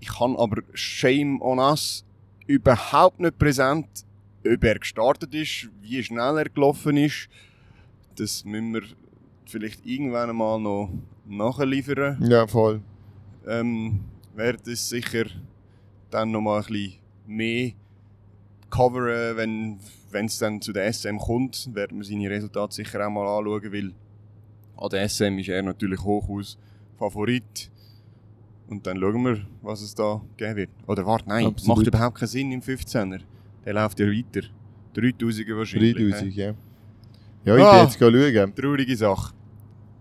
Ich 0.00 0.08
kann 0.08 0.36
aber 0.36 0.62
Shame 0.74 1.40
on 1.42 1.58
us 1.58 2.04
überhaupt 2.46 3.20
nicht 3.20 3.38
präsent, 3.38 3.86
ob 4.46 4.64
er 4.64 4.78
gestartet 4.78 5.34
ist, 5.34 5.68
wie 5.82 6.02
schnell 6.02 6.38
er 6.38 6.48
gelaufen 6.48 6.96
ist. 6.96 7.28
Das 8.16 8.44
müssen 8.44 8.74
wir 8.74 8.82
vielleicht 9.46 9.84
irgendwann 9.84 10.30
einmal 10.30 10.60
noch 10.60 10.90
nachliefern. 11.26 12.18
Ja, 12.22 12.46
voll. 12.46 12.80
Ähm, 13.46 14.00
werde 14.34 14.72
es 14.72 14.88
sicher 14.88 15.24
dann 16.10 16.30
noch 16.30 16.40
mal 16.40 16.60
ein 16.60 16.66
bisschen 16.66 16.94
mehr 17.26 17.72
coveren, 18.70 19.36
wenn 19.36 19.80
wenn 20.10 20.26
es 20.26 20.38
dann 20.38 20.60
zu 20.60 20.72
der 20.72 20.92
SM 20.92 21.18
kommt, 21.18 21.74
werden 21.74 21.98
wir 21.98 22.04
seine 22.04 22.30
Resultate 22.30 22.74
sicher 22.74 23.06
auch 23.06 23.10
mal 23.10 23.26
anschauen, 23.26 23.72
weil 23.72 23.92
an 24.76 24.88
der 24.90 25.08
SM 25.08 25.38
ist 25.38 25.48
er 25.48 25.62
natürlich 25.62 26.02
hochaus 26.02 26.58
Favorit. 26.98 27.70
Und 28.68 28.86
dann 28.86 28.98
schauen 29.00 29.24
wir, 29.24 29.40
was 29.62 29.80
es 29.80 29.94
da 29.94 30.20
geben 30.36 30.56
wird. 30.56 30.70
Oder 30.86 31.06
warte, 31.06 31.28
nein, 31.28 31.46
Absolut. 31.46 31.78
macht 31.78 31.86
überhaupt 31.86 32.18
keinen 32.18 32.28
Sinn 32.28 32.52
im 32.52 32.60
15er. 32.60 33.20
Der 33.64 33.72
läuft 33.74 33.98
ja 34.00 34.06
weiter. 34.06 34.46
3000er 34.94 35.56
wahrscheinlich. 35.56 35.94
3000, 35.94 36.32
hä? 36.34 36.40
ja. 36.40 36.54
Ja, 37.44 37.56
ich 37.56 37.62
Ah. 37.64 37.72
bin 37.72 37.84
jetzt 37.84 37.98
schauen. 38.36 38.54
Traurige 38.54 38.96
Sache. 38.96 39.32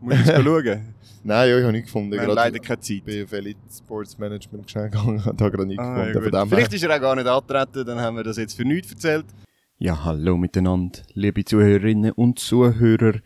Muss 0.02 0.14
ich 0.20 0.26
jetzt 0.26 0.42
schauen? 0.44 0.94
Nein, 1.24 1.50
ja, 1.50 1.58
ich 1.58 1.64
habe 1.64 1.72
nicht 1.74 1.86
gefunden. 1.86 2.12
Wir 2.12 2.22
haben 2.22 2.34
leider 2.36 2.60
keine 2.60 2.80
Zeit. 2.80 3.04
bei 3.06 3.12
Elite 3.38 3.60
Sports 3.76 4.18
Management 4.18 4.68
gegangen, 4.68 5.26
habe 5.26 5.36
da 5.38 5.50
gerade 5.50 5.66
nicht 5.66 5.80
Ah, 5.80 6.00
ja, 6.08 6.14
gefunden. 6.14 6.32
dem 6.32 6.50
Vielleicht 6.50 6.74
ist 6.74 6.84
er 6.84 6.96
auch 6.96 7.02
gar 7.02 7.16
nicht 7.16 7.28
angetreten, 7.28 7.86
dann 7.86 8.00
haben 8.00 8.16
wir 8.18 8.24
das 8.24 8.38
jetzt 8.38 8.56
für 8.56 8.64
nichts 8.66 8.92
erzählt. 8.92 9.26
Ja, 9.80 10.04
hallo 10.06 10.38
miteinander, 10.38 11.00
liebe 11.14 11.44
Zuhörerinnen 11.46 12.12
und 12.14 12.40
Zuhörer. 12.40 13.20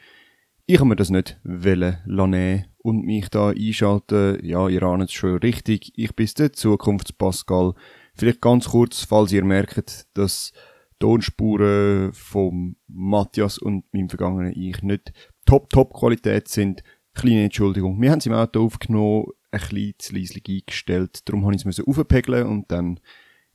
Ich 0.65 0.77
habe 0.79 0.89
mir 0.89 0.95
das 0.95 1.09
nicht 1.09 1.39
wollen 1.43 1.97
lassen 2.05 2.65
und 2.83 3.05
mich 3.05 3.29
da 3.29 3.49
einschalten. 3.49 4.43
Ja, 4.43 4.67
ihr 4.67 4.83
ahnt 4.83 5.03
es 5.03 5.13
schon 5.13 5.37
richtig. 5.37 5.91
Ich 5.95 6.15
bin 6.15 6.29
der 6.37 6.53
Zukunftspascal. 6.53 7.73
Vielleicht 8.15 8.41
ganz 8.41 8.69
kurz, 8.69 9.03
falls 9.03 9.31
ihr 9.31 9.43
merkt, 9.43 10.07
dass 10.13 10.51
Tonspuren 10.99 12.13
von 12.13 12.75
Matthias 12.87 13.57
und 13.57 13.91
meinem 13.93 14.09
vergangenen 14.09 14.53
Ich 14.53 14.81
nicht 14.83 15.13
Top-Top-Qualität 15.45 16.47
sind. 16.47 16.83
Kleine 17.13 17.45
Entschuldigung. 17.45 18.01
Wir 18.01 18.11
haben 18.11 18.19
es 18.19 18.25
im 18.25 18.33
Auto 18.33 18.63
aufgenommen, 18.63 19.25
ein 19.51 19.59
bisschen 19.59 19.93
zu 19.97 20.15
leislich 20.15 20.47
eingestellt. 20.47 21.27
Darum 21.27 21.45
habe 21.45 21.55
ich 21.55 21.65
es 21.65 21.79
aufpegeln 21.79 22.47
und 22.47 22.71
dann 22.71 22.99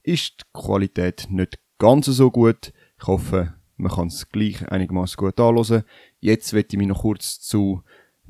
ist 0.03 0.41
die 0.41 0.45
Qualität 0.53 1.29
nicht 1.31 1.59
ganz 1.79 2.07
so 2.07 2.31
gut. 2.31 2.73
Ich 2.99 3.07
hoffe, 3.07 3.55
man 3.77 3.93
kann 3.93 4.09
es 4.09 4.29
gleich 4.29 4.67
einigermaßen 4.69 5.17
gut 5.17 5.39
anhören. 5.39 5.85
Jetzt 6.21 6.53
möchte 6.53 6.77
ich 6.77 6.79
mich 6.79 6.89
noch 6.89 7.03
kurz 7.03 7.41
zu 7.41 7.83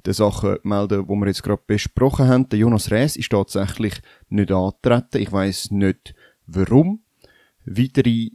den 0.06 0.14
Sachen 0.14 0.58
melden, 0.62 1.06
die 1.06 1.14
wir 1.14 1.26
jetzt 1.26 1.42
gerade 1.42 1.62
besprochen 1.66 2.28
haben. 2.28 2.48
Der 2.48 2.60
Jonas 2.60 2.90
Rees 2.90 3.16
ist 3.16 3.30
tatsächlich 3.30 3.94
nicht 4.28 4.52
angetreten. 4.52 5.20
Ich 5.20 5.32
weiß 5.32 5.72
nicht 5.72 6.14
warum. 6.46 7.02
Weitere 7.64 8.30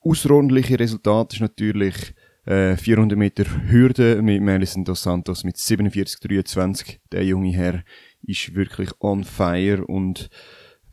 außerordentliche 0.00 0.78
Resultate 0.78 1.36
ist 1.36 1.40
natürlich 1.40 2.14
äh, 2.44 2.76
400 2.76 3.18
Meter 3.18 3.44
Hürde 3.70 4.22
mit 4.22 4.42
Melison 4.42 4.84
dos 4.84 5.02
Santos 5.02 5.44
mit 5.44 5.56
47,23. 5.56 6.98
Der 7.12 7.24
junge 7.24 7.52
Herr 7.52 7.82
ist 8.22 8.54
wirklich 8.54 8.90
on 9.00 9.24
fire 9.24 9.84
und 9.86 10.28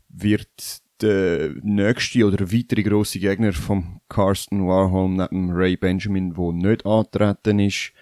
wird 0.08 0.48
der 1.00 1.50
nächste 1.62 2.24
oder 2.24 2.52
weitere 2.52 2.82
grosse 2.82 3.18
Gegner 3.18 3.52
vom 3.52 4.00
Carsten 4.08 4.66
Warholm 4.66 5.16
neben 5.16 5.50
Ray 5.50 5.76
Benjamin, 5.76 6.36
wo 6.36 6.52
nicht 6.52 6.86
antreten 6.86 7.58
ist. 7.58 7.92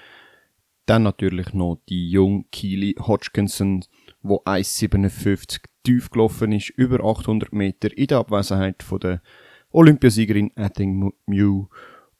Dann 0.86 1.04
natürlich 1.04 1.52
noch 1.52 1.80
die 1.88 2.10
junge 2.10 2.44
Keely 2.50 2.96
Hodgkinson, 2.98 3.84
wo 4.22 4.42
1,57 4.44 5.60
tief 5.84 6.10
gelaufen 6.10 6.52
ist, 6.52 6.70
über 6.70 7.04
800 7.04 7.52
Meter 7.52 7.96
in 7.96 8.06
der 8.08 8.18
Abwesenheit 8.18 8.82
von 8.82 9.00
der 9.00 9.22
Olympiasiegerin 9.70 10.56
Etting 10.56 11.12
Mew. 11.26 11.66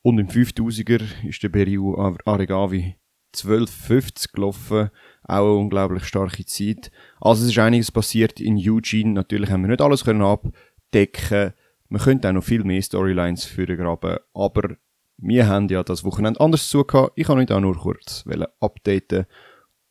Und 0.03 0.19
im 0.19 0.29
5000er 0.29 1.03
ist 1.27 1.43
der 1.43 1.49
Beriu 1.49 1.97
Aregawi 1.97 2.97
12,50 3.35 4.33
gelaufen. 4.33 4.91
Auch 5.25 5.51
eine 5.51 5.59
unglaublich 5.59 6.05
starke 6.05 6.45
Zeit. 6.45 6.91
Also 7.21 7.45
es 7.45 7.51
ist 7.51 7.59
einiges 7.59 7.93
passiert 7.93 8.41
in 8.41 8.57
Eugene. 8.57 9.13
Natürlich 9.13 9.51
haben 9.51 9.63
wir 9.63 9.69
nicht 9.69 9.81
alles 9.81 10.05
können 10.05 10.23
abdecken. 10.23 11.53
Wir 11.89 11.99
könnten 11.99 12.27
auch 12.27 12.33
noch 12.33 12.45
viel 12.45 12.65
mehr 12.65 12.83
Storylines 12.83 13.45
führen 13.45 13.77
graben. 13.77 14.19
Aber 14.35 14.77
wir 15.19 15.47
haben 15.47 15.69
ja 15.69 15.83
das 15.83 16.05
Wochenende 16.05 16.41
anders 16.41 16.69
zu 16.69 16.85
Ich 17.15 17.27
kann 17.27 17.39
euch 17.39 17.51
auch 17.53 17.61
nur 17.61 17.77
kurz 17.77 18.25
updaten. 18.61 19.27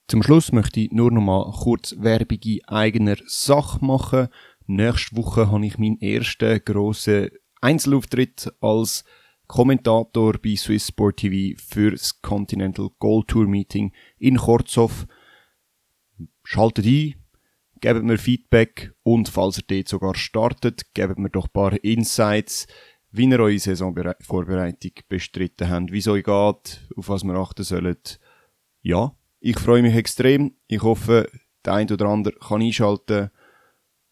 Zum 0.08 0.24
Schluss 0.24 0.52
möchte 0.52 0.82
ich 0.82 0.92
nur 0.92 1.12
noch 1.12 1.22
mal 1.22 1.52
kurz 1.52 1.96
Werbung 1.98 2.40
in 2.44 2.66
eigener 2.68 3.16
Sache 3.28 3.84
machen. 3.84 4.28
Nächste 4.68 5.16
Woche 5.16 5.50
habe 5.50 5.66
ich 5.66 5.78
meinen 5.78 6.02
ersten 6.02 6.60
grossen 6.66 7.30
Einzelauftritt 7.62 8.52
als 8.60 9.06
Kommentator 9.48 10.34
bei 10.42 10.56
Swiss 10.56 10.88
Sport 10.88 11.18
TV 11.18 11.58
für 11.62 11.92
das 11.92 12.22
Continental 12.22 12.90
Gold 13.00 13.28
Tour 13.28 13.48
Meeting 13.48 13.92
in 14.18 14.38
Korzow. 14.38 15.06
Schaltet 16.44 16.86
ein, 16.86 17.16
gebt 17.82 18.04
mir 18.04 18.18
Feedback 18.18 18.94
und 19.04 19.30
falls 19.30 19.58
ihr 19.58 19.64
dort 19.68 19.88
sogar 19.88 20.16
startet, 20.16 20.94
gebt 20.94 21.20
mir 21.20 21.30
doch 21.30 21.48
ein 21.48 21.54
paar 21.54 21.84
Insights, 21.84 22.68
wie 23.12 23.30
ihr 23.30 23.40
eure 23.40 23.60
Saisonvorbereitung 23.60 24.92
bestritten 25.10 25.70
habt, 25.70 25.92
wie 25.92 26.00
es 26.00 26.08
euch 26.08 26.24
geht, 26.24 26.88
auf 26.96 27.10
was 27.10 27.24
wir 27.24 27.36
achten 27.36 27.64
sollen. 27.64 27.98
Ja, 28.82 29.16
ich 29.40 29.60
freue 29.60 29.82
mich 29.82 29.96
extrem. 29.96 30.56
Ich 30.68 30.82
hoffe, 30.82 31.30
der 31.66 31.74
ein 31.74 31.92
oder 31.92 32.06
andere 32.06 32.36
kann 32.40 32.62
einschalten. 32.62 33.30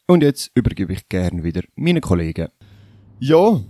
Und 0.08 0.24
jetzt 0.24 0.52
übergebe 0.56 0.94
ich 0.94 1.08
gerne 1.08 1.44
wieder 1.44 1.62
meinen 1.76 2.02
Kollegen. 2.02 2.50
Ja, 3.20 3.62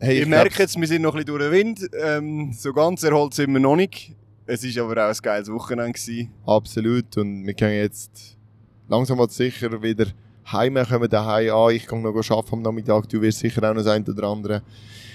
Hey, 0.00 0.20
ich 0.20 0.28
merke 0.28 0.62
jetzt, 0.62 0.78
wir 0.78 0.86
sind 0.86 1.02
noch 1.02 1.14
ein 1.16 1.24
bisschen 1.24 1.38
durch 1.38 1.42
den 1.42 1.52
Wind. 1.52 1.90
Ähm, 2.00 2.52
so 2.52 2.72
ganz 2.72 3.02
erholt 3.02 3.34
sind 3.34 3.52
wir 3.52 3.58
noch 3.58 3.74
nicht. 3.74 4.14
Es 4.46 4.62
war 4.76 4.84
aber 4.84 5.04
auch 5.04 5.10
ein 5.10 5.18
geiles 5.20 5.50
Wochenende. 5.50 5.92
Gewesen. 5.92 6.32
Absolut. 6.46 7.16
Und 7.16 7.44
wir 7.44 7.54
können 7.54 7.74
jetzt 7.74 8.38
langsam 8.86 9.18
mal 9.18 9.28
sicher 9.28 9.82
wieder 9.82 10.06
heim 10.52 10.78
kommen 10.88 11.08
daheim 11.08 11.54
an. 11.54 11.74
Ich 11.74 11.86
kann 11.86 12.02
noch 12.02 12.14
arbeiten 12.14 12.54
am 12.54 12.62
Nachmittag. 12.62 13.08
Du 13.08 13.20
wirst 13.20 13.38
sicher 13.38 13.62
auch 13.62 13.74
noch 13.74 13.82
das 13.82 13.92
ein 13.92 14.04
oder 14.06 14.28
andere 14.28 14.62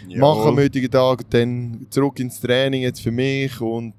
Jawohl. 0.08 0.20
machen 0.20 0.48
am 0.50 0.58
heutigen 0.58 0.92
Tag. 0.92 1.30
Dann 1.30 1.88
zurück 1.90 2.20
ins 2.20 2.40
Training 2.40 2.84
jetzt 2.84 3.02
für 3.02 3.12
mich 3.12 3.60
und 3.62 3.94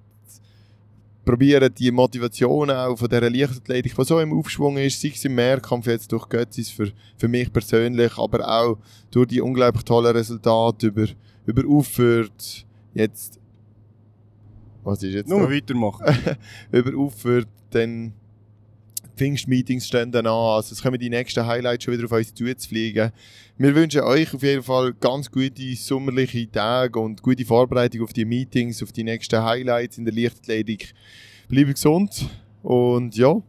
probieren 1.25 1.73
die 1.77 1.91
Motivation 1.91 2.71
auch 2.71 2.97
von 2.97 3.09
dieser 3.09 3.31
Leichtathletik, 3.31 3.95
die 3.97 4.05
so 4.05 4.21
im 4.21 4.39
Aufschwung 4.39 4.77
ist, 4.77 5.01
sei 5.01 5.13
es 5.15 5.25
im 5.25 5.35
Mehrkampf 5.35 5.87
jetzt 5.87 6.13
durch 6.13 6.29
Götzis 6.29 6.71
für, 6.71 6.93
für 7.17 7.29
mich 7.29 7.53
persönlich, 7.53 8.19
aber 8.19 8.47
auch 8.47 8.79
durch 9.11 9.29
die 9.29 9.41
unglaublich 9.41 9.85
tollen 9.85 10.15
Resultate 10.15 10.89
über, 10.89 11.07
über 11.47 11.63
Auffahrt, 11.67 12.67
jetzt 12.93 13.41
was 14.83 15.03
ist 15.03 15.15
jetzt 15.15 15.29
Nur 15.29 15.51
weitermachen. 15.51 16.05
über 16.73 16.99
Auffahrt, 16.99 17.49
dann 17.71 18.13
Pfingstmeetings 19.17 19.87
stehen 19.87 20.11
dann 20.13 20.27
an. 20.27 20.33
Also 20.33 20.73
es 20.73 20.83
kommen 20.83 20.99
die 20.99 21.11
nächsten 21.11 21.47
Highlights 21.47 21.85
schon 21.85 21.95
wieder 21.95 22.05
auf 22.05 22.13
uns 22.13 22.35
zuzufliegen. 22.35 23.13
Wir 23.57 23.75
wünschen 23.75 24.03
euch 24.03 24.35
auf 24.35 24.43
jeden 24.43 24.63
Fall 24.63 24.93
ganz 24.95 25.31
gute 25.31 25.75
sommerliche 25.77 26.51
Tage 26.51 26.99
und 26.99 27.23
gute 27.23 27.45
Vorbereitung 27.45 28.03
auf 28.03 28.13
die 28.13 28.25
Meetings, 28.25 28.83
auf 28.83 28.93
die 28.93 29.05
nächsten 29.05 29.43
Highlights 29.43 29.99
in 29.99 30.05
der 30.05 30.15
Leichtathletik. 30.15 30.93
Bleibt 31.49 31.75
gesund 31.75 32.29
und 32.63 33.17
ja, 33.17 33.41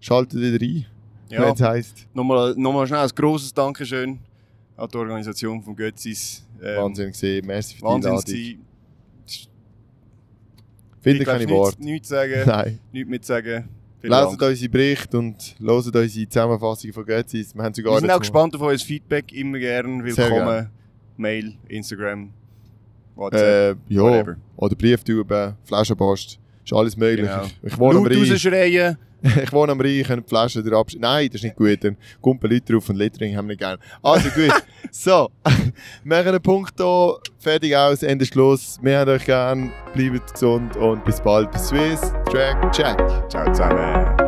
schaltet 0.00 0.40
wieder 0.40 0.64
ein, 0.64 0.86
ja. 1.30 1.42
wenn 1.42 1.54
es 1.54 1.60
heisst. 1.60 2.06
Nochmal, 2.14 2.54
nochmal 2.56 2.86
schnell 2.86 3.00
ein 3.00 3.10
grosses 3.14 3.52
Dankeschön 3.52 4.18
an 4.76 4.88
die 4.88 4.96
Organisation 4.96 5.62
von 5.62 5.74
Götzis. 5.74 6.44
Ähm, 6.62 6.76
Wahnsinn 6.76 7.10
gesehen, 7.10 7.46
merci 7.46 7.76
für 7.76 7.80
die 7.80 7.86
Einladung. 7.86 8.58
Finde 11.00 11.24
keine 11.24 11.48
Worte. 11.48 11.82
Nichts 11.82 12.08
sagen, 12.08 12.42
Nein. 12.46 12.78
nichts 12.92 13.08
mitsagen. 13.08 13.77
Leset 14.02 14.42
unsere 14.42 14.68
Berichte 14.68 15.18
und 15.18 15.56
hört 15.58 15.86
unsere 15.86 16.28
Zusammenfassung 16.28 16.92
von 16.92 17.04
Götzis. 17.04 17.54
Wir, 17.54 17.62
haben 17.64 17.74
sogar 17.74 17.94
Wir 17.94 18.00
sind 18.00 18.10
auch 18.10 18.20
gespannt 18.20 18.54
auf 18.54 18.62
euer 18.62 18.78
Feedback, 18.78 19.32
immer 19.32 19.58
gern. 19.58 20.04
Willkommen. 20.04 20.70
Mail, 21.16 21.54
Instagram, 21.68 22.30
WhatsApp, 23.16 23.78
äh, 23.90 23.94
ja. 23.94 24.02
whatever. 24.02 24.36
Oder 24.56 24.76
Brieftube, 24.76 25.56
Flaschenpost. 25.64 26.38
Ist 26.64 26.72
alles 26.72 26.96
möglich. 26.96 27.28
Genau. 27.28 27.46
Ich, 27.62 27.78
wohne 27.78 27.98
Laut 27.98 28.30
rausschreien. 28.30 28.98
ich 29.42 29.52
wohne 29.52 29.72
am 29.72 29.80
Rhein, 29.80 30.02
können 30.04 30.22
die 30.22 30.28
Flaschen 30.28 30.72
absch... 30.72 30.96
Nein, 30.98 31.28
das 31.28 31.36
ist 31.36 31.44
nicht 31.44 31.56
gut. 31.56 31.82
Dann 31.82 31.96
kommen 32.20 32.40
Leute 32.42 32.72
drauf 32.72 32.88
und 32.88 32.96
Littering 32.96 33.36
haben 33.36 33.46
wir 33.46 33.52
nicht 33.52 33.60
gerne. 33.60 33.78
Also 34.02 34.28
gut. 34.30 34.52
so, 34.90 35.30
wir 35.44 36.16
machen 36.16 36.28
einen 36.28 36.42
Punkt 36.42 36.74
hier. 36.76 37.16
Fertig 37.38 37.76
aus, 37.76 38.02
Ende 38.02 38.26
Schluss. 38.26 38.78
Wir 38.82 38.98
haben 39.00 39.10
euch 39.10 39.24
gern. 39.24 39.72
Bleibt 39.94 40.32
gesund 40.32 40.76
und 40.76 41.04
bis 41.04 41.20
bald. 41.20 41.50
Bis 41.52 41.68
Swiss 41.68 42.00
Track 42.30 42.72
Check. 42.72 42.96
Ciao 43.28 43.50
zusammen. 43.52 44.27